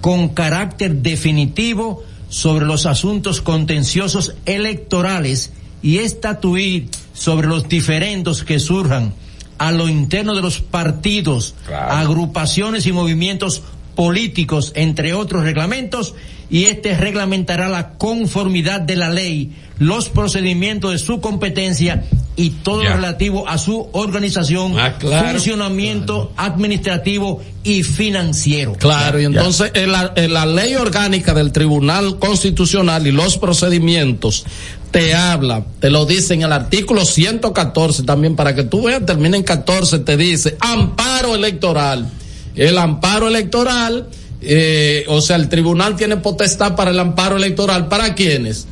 con 0.01 0.29
carácter 0.29 0.95
definitivo 0.95 2.03
sobre 2.29 2.65
los 2.65 2.85
asuntos 2.85 3.41
contenciosos 3.41 4.35
electorales 4.45 5.51
y 5.81 5.97
estatuir 5.99 6.87
sobre 7.13 7.47
los 7.47 7.67
diferendos 7.69 8.43
que 8.43 8.59
surjan 8.59 9.13
a 9.59 9.71
lo 9.71 9.87
interno 9.89 10.33
de 10.35 10.41
los 10.41 10.59
partidos, 10.61 11.53
agrupaciones 11.71 12.85
y 12.87 12.91
movimientos 12.91 13.61
políticos, 13.95 14.71
entre 14.75 15.13
otros 15.13 15.43
reglamentos, 15.43 16.15
y 16.49 16.63
este 16.65 16.95
reglamentará 16.97 17.69
la 17.69 17.91
conformidad 17.91 18.81
de 18.81 18.95
la 18.95 19.09
ley, 19.09 19.51
los 19.77 20.09
procedimientos 20.09 20.91
de 20.93 20.97
su 20.97 21.21
competencia 21.21 22.05
y 22.35 22.51
todo 22.51 22.81
Ya. 22.81 22.91
lo 22.91 22.95
relativo 22.95 23.47
a 23.47 23.57
su 23.57 23.89
organización, 23.91 24.79
Ah, 24.79 24.97
claro. 24.97 25.29
funcionamiento 25.31 26.31
administrativo 26.37 27.41
y 27.63 27.83
financiero. 27.83 28.73
Claro, 28.73 29.19
y 29.21 29.25
entonces 29.25 29.71
en 29.75 29.91
la, 29.91 30.13
en 30.15 30.33
la 30.33 30.45
ley 30.45 30.75
orgánica 30.75 31.33
del 31.33 31.51
Tribunal 31.51 32.17
Constitucional 32.17 33.05
y 33.05 33.11
los 33.11 33.37
procedimientos 33.37 34.45
te 34.91 35.13
habla, 35.13 35.63
te 35.79 35.89
lo 35.89 36.05
dice 36.05 36.33
en 36.33 36.41
el 36.41 36.51
artículo 36.51 37.05
114 37.05 38.03
también, 38.03 38.35
para 38.35 38.55
que 38.55 38.63
tú 38.63 38.83
veas, 38.83 39.05
termina 39.05 39.37
en 39.37 39.43
14, 39.43 39.99
te 39.99 40.17
dice 40.17 40.57
amparo 40.59 41.35
electoral. 41.35 42.09
El 42.55 42.77
amparo 42.77 43.27
electoral, 43.27 44.09
eh, 44.41 45.05
o 45.07 45.21
sea, 45.21 45.35
el 45.35 45.47
tribunal 45.49 45.95
tiene 45.95 46.17
potestad 46.17 46.75
para 46.75 46.91
el 46.91 46.99
amparo 46.99 47.37
electoral. 47.37 47.87
¿Para 47.87 48.15
quiénes? 48.15 48.65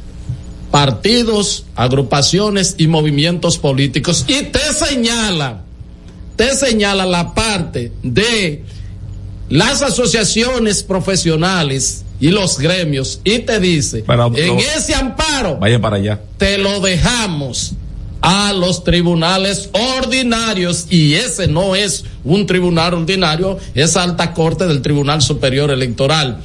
Partidos, 0.72 1.66
agrupaciones 1.76 2.76
y 2.78 2.88
movimientos 2.88 3.58
políticos. 3.58 4.26
Y 4.28 4.44
te 4.44 4.74
señala, 4.74 5.62
te 6.36 6.54
señala 6.56 7.06
la 7.06 7.34
parte 7.34 7.92
de 8.04 8.64
las 9.50 9.82
asociaciones 9.82 10.84
profesionales 10.84 12.04
y 12.20 12.30
los 12.30 12.58
gremios 12.60 13.22
y 13.24 13.40
te 13.40 13.60
dice, 13.60 14.04
en 14.08 14.60
ese 14.60 14.96
amparo 14.96 15.58
Vayan 15.58 15.82
para 15.82 15.98
allá. 15.98 16.20
te 16.38 16.58
lo 16.58 16.80
dejamos 16.80 17.74
a 18.22 18.52
los 18.54 18.84
tribunales 18.84 19.70
ordinarios 19.74 20.88
y 20.90 21.14
ese 21.14 21.48
no 21.48 21.76
es 21.76 22.04
un 22.24 22.46
tribunal 22.46 22.96
ordinario, 22.96 23.58
es 23.76 23.96
alta 23.96 24.34
corte 24.34 24.66
del 24.66 24.82
Tribunal 24.82 25.22
Superior 25.22 25.72
Electoral. 25.72 26.40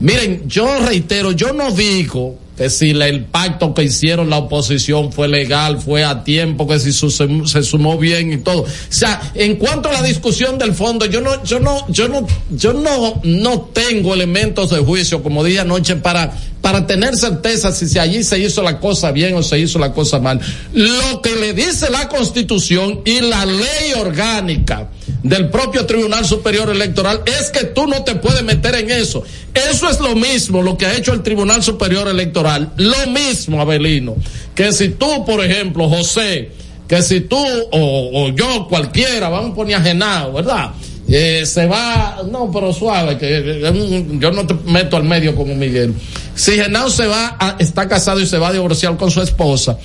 Miren, 0.00 0.48
yo 0.48 0.78
reitero, 0.78 1.32
yo 1.32 1.52
no 1.52 1.72
digo 1.72 2.38
que 2.60 2.68
si 2.68 2.90
el 2.90 3.24
pacto 3.24 3.72
que 3.72 3.84
hicieron 3.84 4.28
la 4.28 4.36
oposición 4.36 5.10
fue 5.14 5.28
legal, 5.28 5.80
fue 5.80 6.04
a 6.04 6.24
tiempo, 6.24 6.68
que 6.68 6.78
si 6.78 6.92
se 6.92 7.62
sumó 7.62 7.96
bien 7.96 8.34
y 8.34 8.36
todo. 8.36 8.64
O 8.64 8.68
sea, 8.90 9.32
en 9.34 9.56
cuanto 9.56 9.88
a 9.88 9.92
la 9.94 10.02
discusión 10.02 10.58
del 10.58 10.74
fondo, 10.74 11.06
yo 11.06 11.22
no, 11.22 11.42
yo 11.42 11.58
no, 11.58 11.88
yo 11.88 12.06
no, 12.06 12.26
yo 12.50 12.74
no, 12.74 13.18
no 13.24 13.60
tengo 13.72 14.12
elementos 14.12 14.68
de 14.68 14.76
juicio, 14.76 15.22
como 15.22 15.42
dije 15.42 15.60
anoche, 15.60 15.96
para, 15.96 16.36
para 16.60 16.86
tener 16.86 17.16
certeza 17.16 17.72
si, 17.72 17.88
si 17.88 17.98
allí 17.98 18.22
se 18.22 18.38
hizo 18.38 18.60
la 18.62 18.78
cosa 18.78 19.10
bien 19.10 19.34
o 19.36 19.42
se 19.42 19.58
hizo 19.58 19.78
la 19.78 19.94
cosa 19.94 20.18
mal. 20.18 20.38
Lo 20.74 21.22
que 21.22 21.36
le 21.36 21.54
dice 21.54 21.90
la 21.90 22.10
Constitución 22.10 23.00
y 23.06 23.22
la 23.22 23.46
ley 23.46 23.94
orgánica 23.98 24.90
del 25.22 25.48
propio 25.50 25.84
Tribunal 25.86 26.24
Superior 26.24 26.70
Electoral 26.70 27.22
es 27.26 27.50
que 27.50 27.66
tú 27.66 27.86
no 27.86 28.02
te 28.04 28.14
puedes 28.14 28.42
meter 28.42 28.74
en 28.76 28.90
eso. 28.90 29.22
Eso 29.52 29.90
es 29.90 30.00
lo 30.00 30.14
mismo 30.16 30.62
lo 30.62 30.76
que 30.78 30.86
ha 30.86 30.96
hecho 30.96 31.12
el 31.12 31.22
Tribunal 31.22 31.62
Superior 31.62 32.08
Electoral. 32.08 32.72
Lo 32.76 33.06
mismo, 33.08 33.60
Abelino, 33.60 34.16
que 34.54 34.72
si 34.72 34.90
tú, 34.90 35.24
por 35.26 35.44
ejemplo, 35.44 35.88
José, 35.88 36.50
que 36.88 37.02
si 37.02 37.20
tú 37.20 37.36
o, 37.72 38.28
yo, 38.30 38.66
cualquiera, 38.68 39.28
vamos 39.28 39.52
a 39.52 39.54
poner 39.54 39.76
a 39.76 39.82
Genao, 39.82 40.32
¿verdad? 40.32 40.70
Eh, 41.08 41.44
se 41.44 41.66
va, 41.66 42.22
no, 42.30 42.50
pero 42.52 42.72
suave, 42.72 43.18
que 43.18 44.10
mm, 44.12 44.20
yo 44.20 44.30
no 44.30 44.46
te 44.46 44.54
meto 44.66 44.96
al 44.96 45.02
medio 45.04 45.34
como 45.34 45.54
Miguel. 45.54 45.92
Si 46.36 46.52
Genao 46.52 46.88
se 46.88 47.06
va, 47.06 47.36
a- 47.38 47.56
está 47.58 47.88
casado 47.88 48.20
y 48.20 48.26
se 48.26 48.38
va 48.38 48.48
a 48.48 48.52
divorciar 48.52 48.96
con 48.96 49.10
su 49.10 49.20
esposa, 49.20 49.76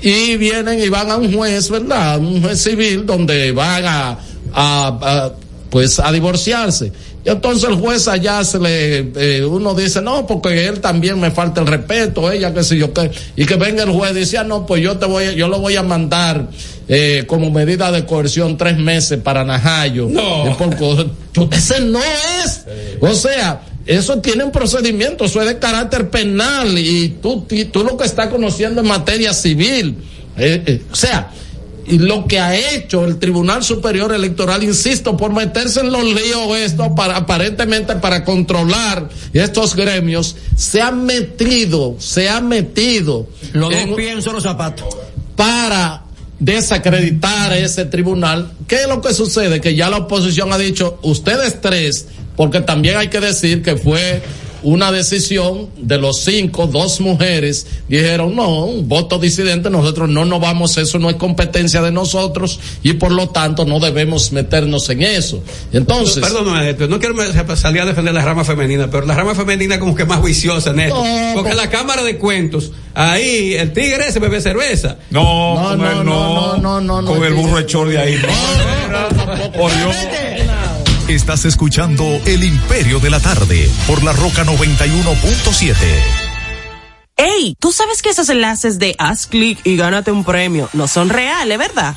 y 0.00 0.36
vienen 0.36 0.80
y 0.80 0.88
van 0.88 1.10
a 1.10 1.16
un 1.16 1.34
juez, 1.34 1.68
¿verdad? 1.68 2.18
Un 2.18 2.40
juez 2.40 2.62
civil 2.62 3.04
donde 3.04 3.50
van 3.50 3.84
a, 3.84 4.18
a- 4.54 4.98
a, 5.00 5.32
pues 5.70 5.98
a 6.00 6.10
divorciarse. 6.12 6.92
Y 7.24 7.28
entonces 7.30 7.68
el 7.68 7.74
juez 7.76 8.08
allá 8.08 8.42
se 8.44 8.58
le, 8.58 9.10
eh, 9.16 9.44
uno 9.44 9.74
dice, 9.74 10.00
no, 10.00 10.26
porque 10.26 10.66
él 10.66 10.80
también 10.80 11.20
me 11.20 11.30
falta 11.30 11.60
el 11.60 11.66
respeto, 11.66 12.30
ella, 12.32 12.54
qué 12.54 12.62
sé 12.64 12.76
yo 12.78 12.92
qué. 12.94 13.10
Y 13.36 13.44
que 13.44 13.56
venga 13.56 13.82
el 13.82 13.90
juez 13.90 14.12
y 14.12 14.20
dice, 14.20 14.38
ah, 14.38 14.44
no, 14.44 14.64
pues 14.64 14.82
yo 14.82 14.96
te 14.96 15.04
voy, 15.06 15.34
yo 15.34 15.48
lo 15.48 15.58
voy 15.58 15.76
a 15.76 15.82
mandar, 15.82 16.48
eh, 16.88 17.24
como 17.26 17.50
medida 17.50 17.90
de 17.92 18.06
coerción 18.06 18.56
tres 18.56 18.78
meses 18.78 19.18
para 19.20 19.44
Najayo. 19.44 20.08
No. 20.08 20.56
Por 20.56 20.76
co- 20.76 21.04
ese 21.52 21.80
no 21.80 21.98
es. 22.00 22.64
O 23.00 23.12
sea, 23.12 23.60
eso 23.84 24.20
tiene 24.20 24.44
un 24.44 24.52
procedimiento, 24.52 25.24
eso 25.24 25.42
es 25.42 25.48
de 25.48 25.58
carácter 25.58 26.08
penal 26.08 26.78
y 26.78 27.18
tú, 27.20 27.44
y 27.50 27.66
tú 27.66 27.84
lo 27.84 27.96
que 27.98 28.04
estás 28.06 28.28
conociendo 28.28 28.80
en 28.80 28.86
materia 28.86 29.34
civil. 29.34 29.96
Eh, 30.38 30.62
eh, 30.66 30.82
o 30.90 30.94
sea, 30.96 31.30
y 31.88 31.98
lo 31.98 32.26
que 32.26 32.38
ha 32.38 32.56
hecho 32.56 33.04
el 33.04 33.18
Tribunal 33.18 33.64
Superior 33.64 34.12
Electoral, 34.12 34.62
insisto, 34.62 35.16
por 35.16 35.32
meterse 35.32 35.80
en 35.80 35.90
los 35.90 36.04
líos 36.04 36.56
esto 36.56 36.94
para 36.94 37.16
aparentemente 37.16 37.96
para 37.96 38.24
controlar 38.24 39.08
estos 39.32 39.74
gremios, 39.74 40.36
se 40.56 40.82
ha 40.82 40.90
metido, 40.90 41.96
se 41.98 42.28
ha 42.28 42.40
metido 42.40 43.26
Los 43.52 43.70
dos 43.70 43.96
pies 43.96 44.12
en 44.12 44.22
solo 44.22 44.40
zapatos. 44.40 44.86
para 45.36 46.04
desacreditar 46.38 47.52
ese 47.54 47.84
tribunal. 47.84 48.52
¿Qué 48.66 48.82
es 48.82 48.88
lo 48.88 49.00
que 49.00 49.12
sucede? 49.14 49.60
Que 49.60 49.74
ya 49.74 49.90
la 49.90 49.98
oposición 49.98 50.52
ha 50.52 50.58
dicho, 50.58 50.98
ustedes 51.02 51.60
tres, 51.60 52.06
porque 52.36 52.60
también 52.60 52.96
hay 52.96 53.08
que 53.08 53.20
decir 53.20 53.62
que 53.62 53.76
fue 53.76 54.22
una 54.62 54.90
decisión 54.92 55.68
de 55.76 55.98
los 55.98 56.20
cinco, 56.20 56.66
dos 56.66 57.00
mujeres, 57.00 57.66
dijeron, 57.88 58.34
no, 58.34 58.64
un 58.64 58.88
voto 58.88 59.18
disidente, 59.18 59.70
nosotros 59.70 60.08
no 60.08 60.24
nos 60.24 60.40
vamos, 60.40 60.76
eso 60.76 60.98
no 60.98 61.10
es 61.10 61.16
competencia 61.16 61.80
de 61.82 61.92
nosotros 61.92 62.58
y 62.82 62.94
por 62.94 63.12
lo 63.12 63.28
tanto 63.28 63.64
no 63.64 63.80
debemos 63.80 64.32
meternos 64.32 64.88
en 64.90 65.02
eso. 65.02 65.42
Entonces... 65.72 66.22
Héctor, 66.24 66.88
no 66.88 66.98
quiero 66.98 67.14
salir 67.56 67.82
a 67.82 67.86
defender 67.86 68.14
la 68.14 68.24
rama 68.24 68.44
femenina, 68.44 68.90
pero 68.90 69.06
la 69.06 69.14
rama 69.14 69.34
femenina 69.34 69.78
como 69.78 69.94
que 69.94 70.04
más 70.04 70.18
juiciosa 70.20 70.70
en 70.70 70.80
esto. 70.80 70.96
No, 71.04 71.34
Porque 71.34 71.50
pero- 71.50 71.62
la 71.62 71.70
Cámara 71.70 72.02
de 72.02 72.16
Cuentos, 72.18 72.72
ahí 72.94 73.54
el 73.54 73.72
tigre 73.72 74.08
ese 74.08 74.18
bebe 74.18 74.40
cerveza. 74.40 74.96
No, 75.10 75.54
No, 75.54 75.76
no, 75.76 75.90
el 75.90 75.96
no, 75.98 76.04
no, 76.04 76.56
no, 76.58 76.80
no, 76.80 77.02
no, 77.02 77.10
con 77.12 77.24
el 77.24 77.34
no, 77.34 77.42
burro 77.42 77.88
de 77.88 77.98
ahí. 77.98 78.16
no. 78.90 79.52
Por 79.52 79.70
Dios. 79.76 79.94
Estás 81.08 81.46
escuchando 81.46 82.04
El 82.26 82.44
Imperio 82.44 83.00
de 83.00 83.08
la 83.08 83.18
Tarde 83.18 83.66
por 83.86 84.04
la 84.04 84.12
Roca 84.12 84.44
91.7. 84.44 85.74
Ey, 87.16 87.56
¿tú 87.58 87.72
sabes 87.72 88.02
que 88.02 88.10
esos 88.10 88.28
enlaces 88.28 88.78
de 88.78 88.94
haz 88.98 89.26
clic 89.26 89.58
y 89.64 89.78
gánate 89.78 90.12
un 90.12 90.22
premio 90.22 90.68
no 90.74 90.86
son 90.86 91.08
reales, 91.08 91.56
verdad? 91.56 91.96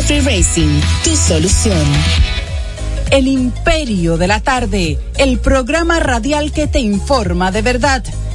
Racing, 0.09 0.81
tu 1.03 1.15
solución. 1.15 1.85
El 3.11 3.27
Imperio 3.27 4.17
de 4.17 4.27
la 4.27 4.39
Tarde, 4.39 4.97
el 5.17 5.37
programa 5.37 5.99
radial 5.99 6.51
que 6.51 6.65
te 6.65 6.79
informa 6.79 7.51
de 7.51 7.61
verdad. 7.61 8.03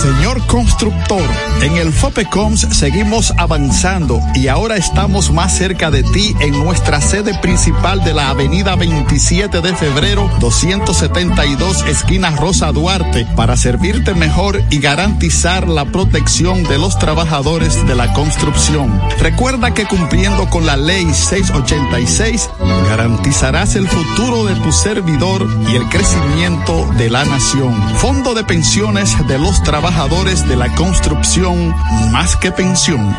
Señor 0.00 0.46
constructor, 0.46 1.22
en 1.60 1.76
el 1.76 1.92
FOPECOMS 1.92 2.60
seguimos 2.70 3.34
avanzando 3.36 4.18
y 4.34 4.48
ahora 4.48 4.76
estamos 4.76 5.30
más 5.30 5.54
cerca 5.54 5.90
de 5.90 6.02
ti 6.02 6.34
en 6.40 6.64
nuestra 6.64 7.02
sede 7.02 7.34
principal 7.40 8.02
de 8.02 8.14
la 8.14 8.30
avenida 8.30 8.76
27 8.76 9.60
de 9.60 9.74
febrero 9.74 10.30
272 10.40 11.84
esquina 11.86 12.30
Rosa 12.30 12.72
Duarte 12.72 13.26
para 13.36 13.58
servirte 13.58 14.14
mejor 14.14 14.62
y 14.70 14.78
garantizar 14.78 15.68
la 15.68 15.84
protección 15.84 16.62
de 16.62 16.78
los 16.78 16.98
trabajadores 16.98 17.86
de 17.86 17.94
la 17.94 18.12
construcción. 18.14 18.98
Recuerda 19.18 19.74
que 19.74 19.84
cumpliendo 19.84 20.48
con 20.48 20.64
la 20.64 20.78
ley 20.78 21.12
686 21.12 22.48
garantizarás 22.90 23.76
el 23.76 23.86
futuro 23.86 24.46
de 24.46 24.56
tu 24.56 24.72
servidor 24.72 25.46
y 25.68 25.76
el 25.76 25.88
crecimiento 25.88 26.88
de 26.98 27.08
la 27.08 27.24
nación. 27.24 27.72
Fondo 27.98 28.34
de 28.34 28.42
pensiones 28.42 29.14
de 29.28 29.38
los 29.38 29.62
trabajadores 29.62 30.48
de 30.48 30.56
la 30.56 30.74
construcción 30.74 31.72
más 32.10 32.34
que 32.34 32.50
pensión. 32.50 33.16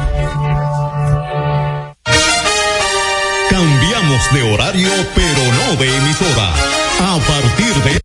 Cambiamos 3.50 4.34
de 4.34 4.54
horario, 4.54 4.90
pero 5.16 5.42
no 5.54 5.80
de 5.80 5.98
emisora. 5.98 6.54
A 7.00 7.18
partir 7.26 7.74
de 7.86 8.02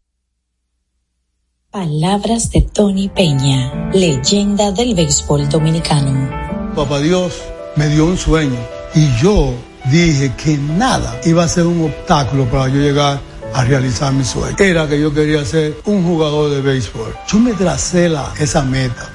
Palabras 1.73 2.53
de 2.53 2.63
Tony 2.63 3.09
Peña, 3.09 3.91
leyenda 3.93 4.71
del 4.71 4.95
béisbol 4.95 5.49
dominicano. 5.49 6.31
Papá 6.77 7.01
Dios 7.01 7.43
me 7.75 7.89
dio 7.89 8.07
un 8.07 8.17
sueño 8.17 8.57
y 8.95 9.13
yo 9.21 9.53
dije 9.91 10.33
que 10.37 10.57
nada 10.57 11.21
iba 11.25 11.45
a 11.45 11.49
ser 11.49 11.67
un 11.67 11.85
obstáculo 11.85 12.45
para 12.47 12.69
yo 12.69 12.81
llegar 12.81 13.21
a 13.55 13.65
realizar 13.65 14.13
mi 14.13 14.25
sueño. 14.25 14.57
Era 14.59 14.87
que 14.89 15.01
yo 15.01 15.13
quería 15.13 15.45
ser 15.45 15.77
un 15.85 16.05
jugador 16.05 16.51
de 16.51 16.61
béisbol. 16.61 17.15
Yo 17.29 17.39
me 17.39 17.53
tracé 17.53 18.09
la, 18.09 18.33
esa 18.39 18.63
meta. 18.63 19.11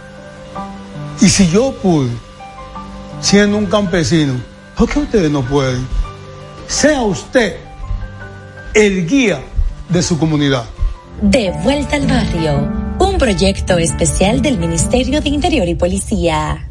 Y 1.21 1.29
si 1.29 1.47
yo 1.49 1.73
pude, 1.81 2.09
siendo 3.19 3.57
un 3.57 3.67
campesino, 3.67 4.33
¿por 4.75 4.89
qué 4.89 4.99
ustedes 4.99 5.29
no 5.29 5.43
pueden? 5.43 5.85
Sea 6.67 7.01
usted 7.03 7.57
el 8.73 9.07
guía 9.07 9.41
de 9.89 10.01
su 10.01 10.17
comunidad. 10.17 10.65
De 11.21 11.51
vuelta 11.63 11.97
al 11.97 12.07
barrio, 12.07 12.71
un 12.97 13.17
proyecto 13.19 13.77
especial 13.77 14.41
del 14.41 14.57
Ministerio 14.57 15.21
de 15.21 15.29
Interior 15.29 15.67
y 15.67 15.75
Policía. 15.75 16.70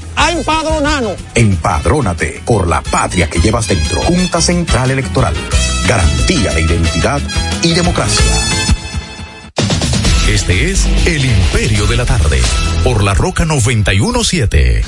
a 0.15 0.31
empadronarnos. 0.31 1.15
Empadrónate 1.35 2.41
por 2.45 2.67
la 2.67 2.81
patria 2.81 3.29
que 3.29 3.39
llevas 3.39 3.67
dentro. 3.67 4.01
Junta 4.01 4.41
Central 4.41 4.91
Electoral. 4.91 5.33
Garantía 5.87 6.53
de 6.53 6.61
identidad 6.61 7.21
y 7.63 7.73
democracia. 7.73 8.25
Este 10.29 10.71
es 10.71 10.85
El 11.05 11.25
Imperio 11.25 11.87
de 11.87 11.97
la 11.97 12.05
Tarde, 12.05 12.39
por 12.83 13.03
la 13.03 13.13
Roca 13.13 13.43
917. 13.43 14.81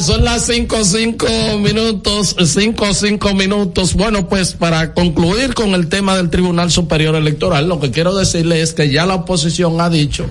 Son 0.00 0.24
las 0.24 0.46
cinco, 0.46 0.84
cinco 0.84 1.26
minutos, 1.58 2.36
cinco, 2.46 2.92
cinco 2.94 3.34
minutos. 3.34 3.94
Bueno, 3.94 4.28
pues 4.28 4.54
para 4.54 4.94
concluir 4.94 5.54
con 5.54 5.70
el 5.74 5.88
tema 5.88 6.16
del 6.16 6.30
Tribunal 6.30 6.70
Superior 6.70 7.14
Electoral, 7.14 7.68
lo 7.68 7.80
que 7.80 7.90
quiero 7.90 8.16
decirle 8.16 8.62
es 8.62 8.72
que 8.72 8.90
ya 8.90 9.06
la 9.06 9.14
oposición 9.14 9.80
ha 9.80 9.90
dicho 9.90 10.26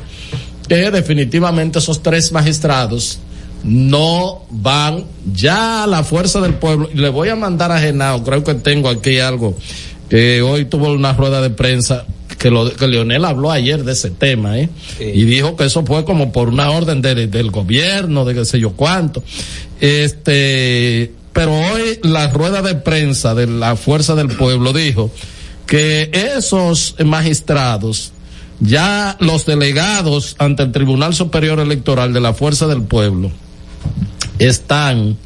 que 0.67 0.91
definitivamente 0.91 1.79
esos 1.79 2.01
tres 2.01 2.31
magistrados 2.31 3.19
no 3.63 4.43
van 4.49 5.05
ya 5.33 5.83
a 5.83 5.87
la 5.87 6.03
fuerza 6.03 6.41
del 6.41 6.55
pueblo. 6.55 6.89
Le 6.93 7.09
voy 7.09 7.29
a 7.29 7.35
mandar 7.35 7.71
a 7.71 7.79
Genao, 7.79 8.23
creo 8.23 8.43
que 8.43 8.55
tengo 8.55 8.89
aquí 8.89 9.19
algo, 9.19 9.55
que 10.09 10.41
hoy 10.41 10.65
tuvo 10.65 10.91
una 10.91 11.13
rueda 11.13 11.41
de 11.41 11.49
prensa 11.49 12.05
que, 12.39 12.49
lo, 12.49 12.73
que 12.73 12.87
Leonel 12.87 13.23
habló 13.25 13.51
ayer 13.51 13.83
de 13.83 13.91
ese 13.91 14.09
tema, 14.09 14.57
¿eh? 14.57 14.69
Y 14.99 15.25
dijo 15.25 15.55
que 15.55 15.65
eso 15.65 15.85
fue 15.85 16.05
como 16.05 16.31
por 16.31 16.49
una 16.49 16.71
orden 16.71 17.01
de- 17.03 17.27
del 17.27 17.51
gobierno, 17.51 18.25
de 18.25 18.33
qué 18.33 18.45
sé 18.45 18.59
yo 18.59 18.71
cuánto. 18.71 19.21
Este, 19.79 21.11
pero 21.33 21.53
hoy 21.53 21.99
la 22.03 22.29
rueda 22.29 22.61
de 22.61 22.75
prensa 22.75 23.35
de 23.35 23.45
la 23.47 23.75
Fuerza 23.75 24.15
del 24.15 24.29
Pueblo 24.29 24.73
dijo 24.73 25.11
que 25.65 26.09
esos 26.13 26.95
magistrados, 27.05 28.11
ya 28.59 29.15
los 29.19 29.45
delegados 29.45 30.35
ante 30.39 30.63
el 30.63 30.71
Tribunal 30.71 31.13
Superior 31.13 31.59
Electoral 31.59 32.13
de 32.13 32.21
la 32.21 32.33
Fuerza 32.33 32.67
del 32.67 32.81
Pueblo, 32.83 33.31
están 34.39 35.17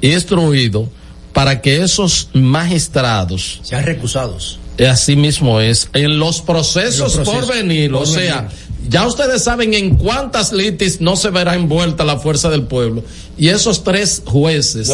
instruidos 0.00 0.88
para 1.32 1.60
que 1.60 1.82
esos 1.82 2.30
magistrados 2.32 3.60
Sean 3.62 3.84
recusados. 3.84 4.58
Así 4.86 5.16
mismo 5.16 5.60
es. 5.60 5.88
En 5.92 6.18
los 6.18 6.40
procesos, 6.40 6.94
En 6.96 7.00
los 7.04 7.28
procesos 7.28 7.46
por 7.46 7.56
venir, 7.56 7.90
por 7.92 8.02
o 8.02 8.06
sea, 8.06 8.48
ya 8.88 9.06
ustedes 9.06 9.42
saben 9.44 9.74
en 9.74 9.96
cuántas 9.96 10.52
litis 10.52 11.00
no 11.00 11.16
se 11.16 11.30
verá 11.30 11.54
envuelta 11.54 12.04
la 12.04 12.18
fuerza 12.18 12.48
del 12.48 12.62
pueblo. 12.62 13.02
Y 13.36 13.48
esos 13.48 13.84
tres 13.84 14.22
jueces, 14.24 14.88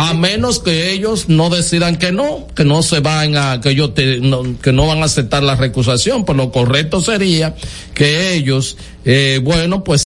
a 0.00 0.14
menos 0.14 0.58
que 0.60 0.90
ellos 0.92 1.28
no 1.28 1.48
decidan 1.50 1.96
que 1.96 2.10
no, 2.10 2.46
que 2.56 2.64
no 2.64 2.82
se 2.82 3.00
van 3.00 3.36
a, 3.36 3.60
que 3.60 3.70
ellos 3.70 3.94
te- 3.94 4.18
no, 4.18 4.58
que 4.60 4.72
no 4.72 4.86
van 4.86 5.02
a 5.02 5.04
aceptar 5.04 5.42
la 5.44 5.54
recusación, 5.56 6.24
pues 6.24 6.36
lo 6.36 6.50
correcto 6.50 7.00
sería 7.00 7.54
que 7.94 8.34
ellos, 8.34 8.76
eh, 9.04 9.40
bueno, 9.44 9.84
pues 9.84 10.02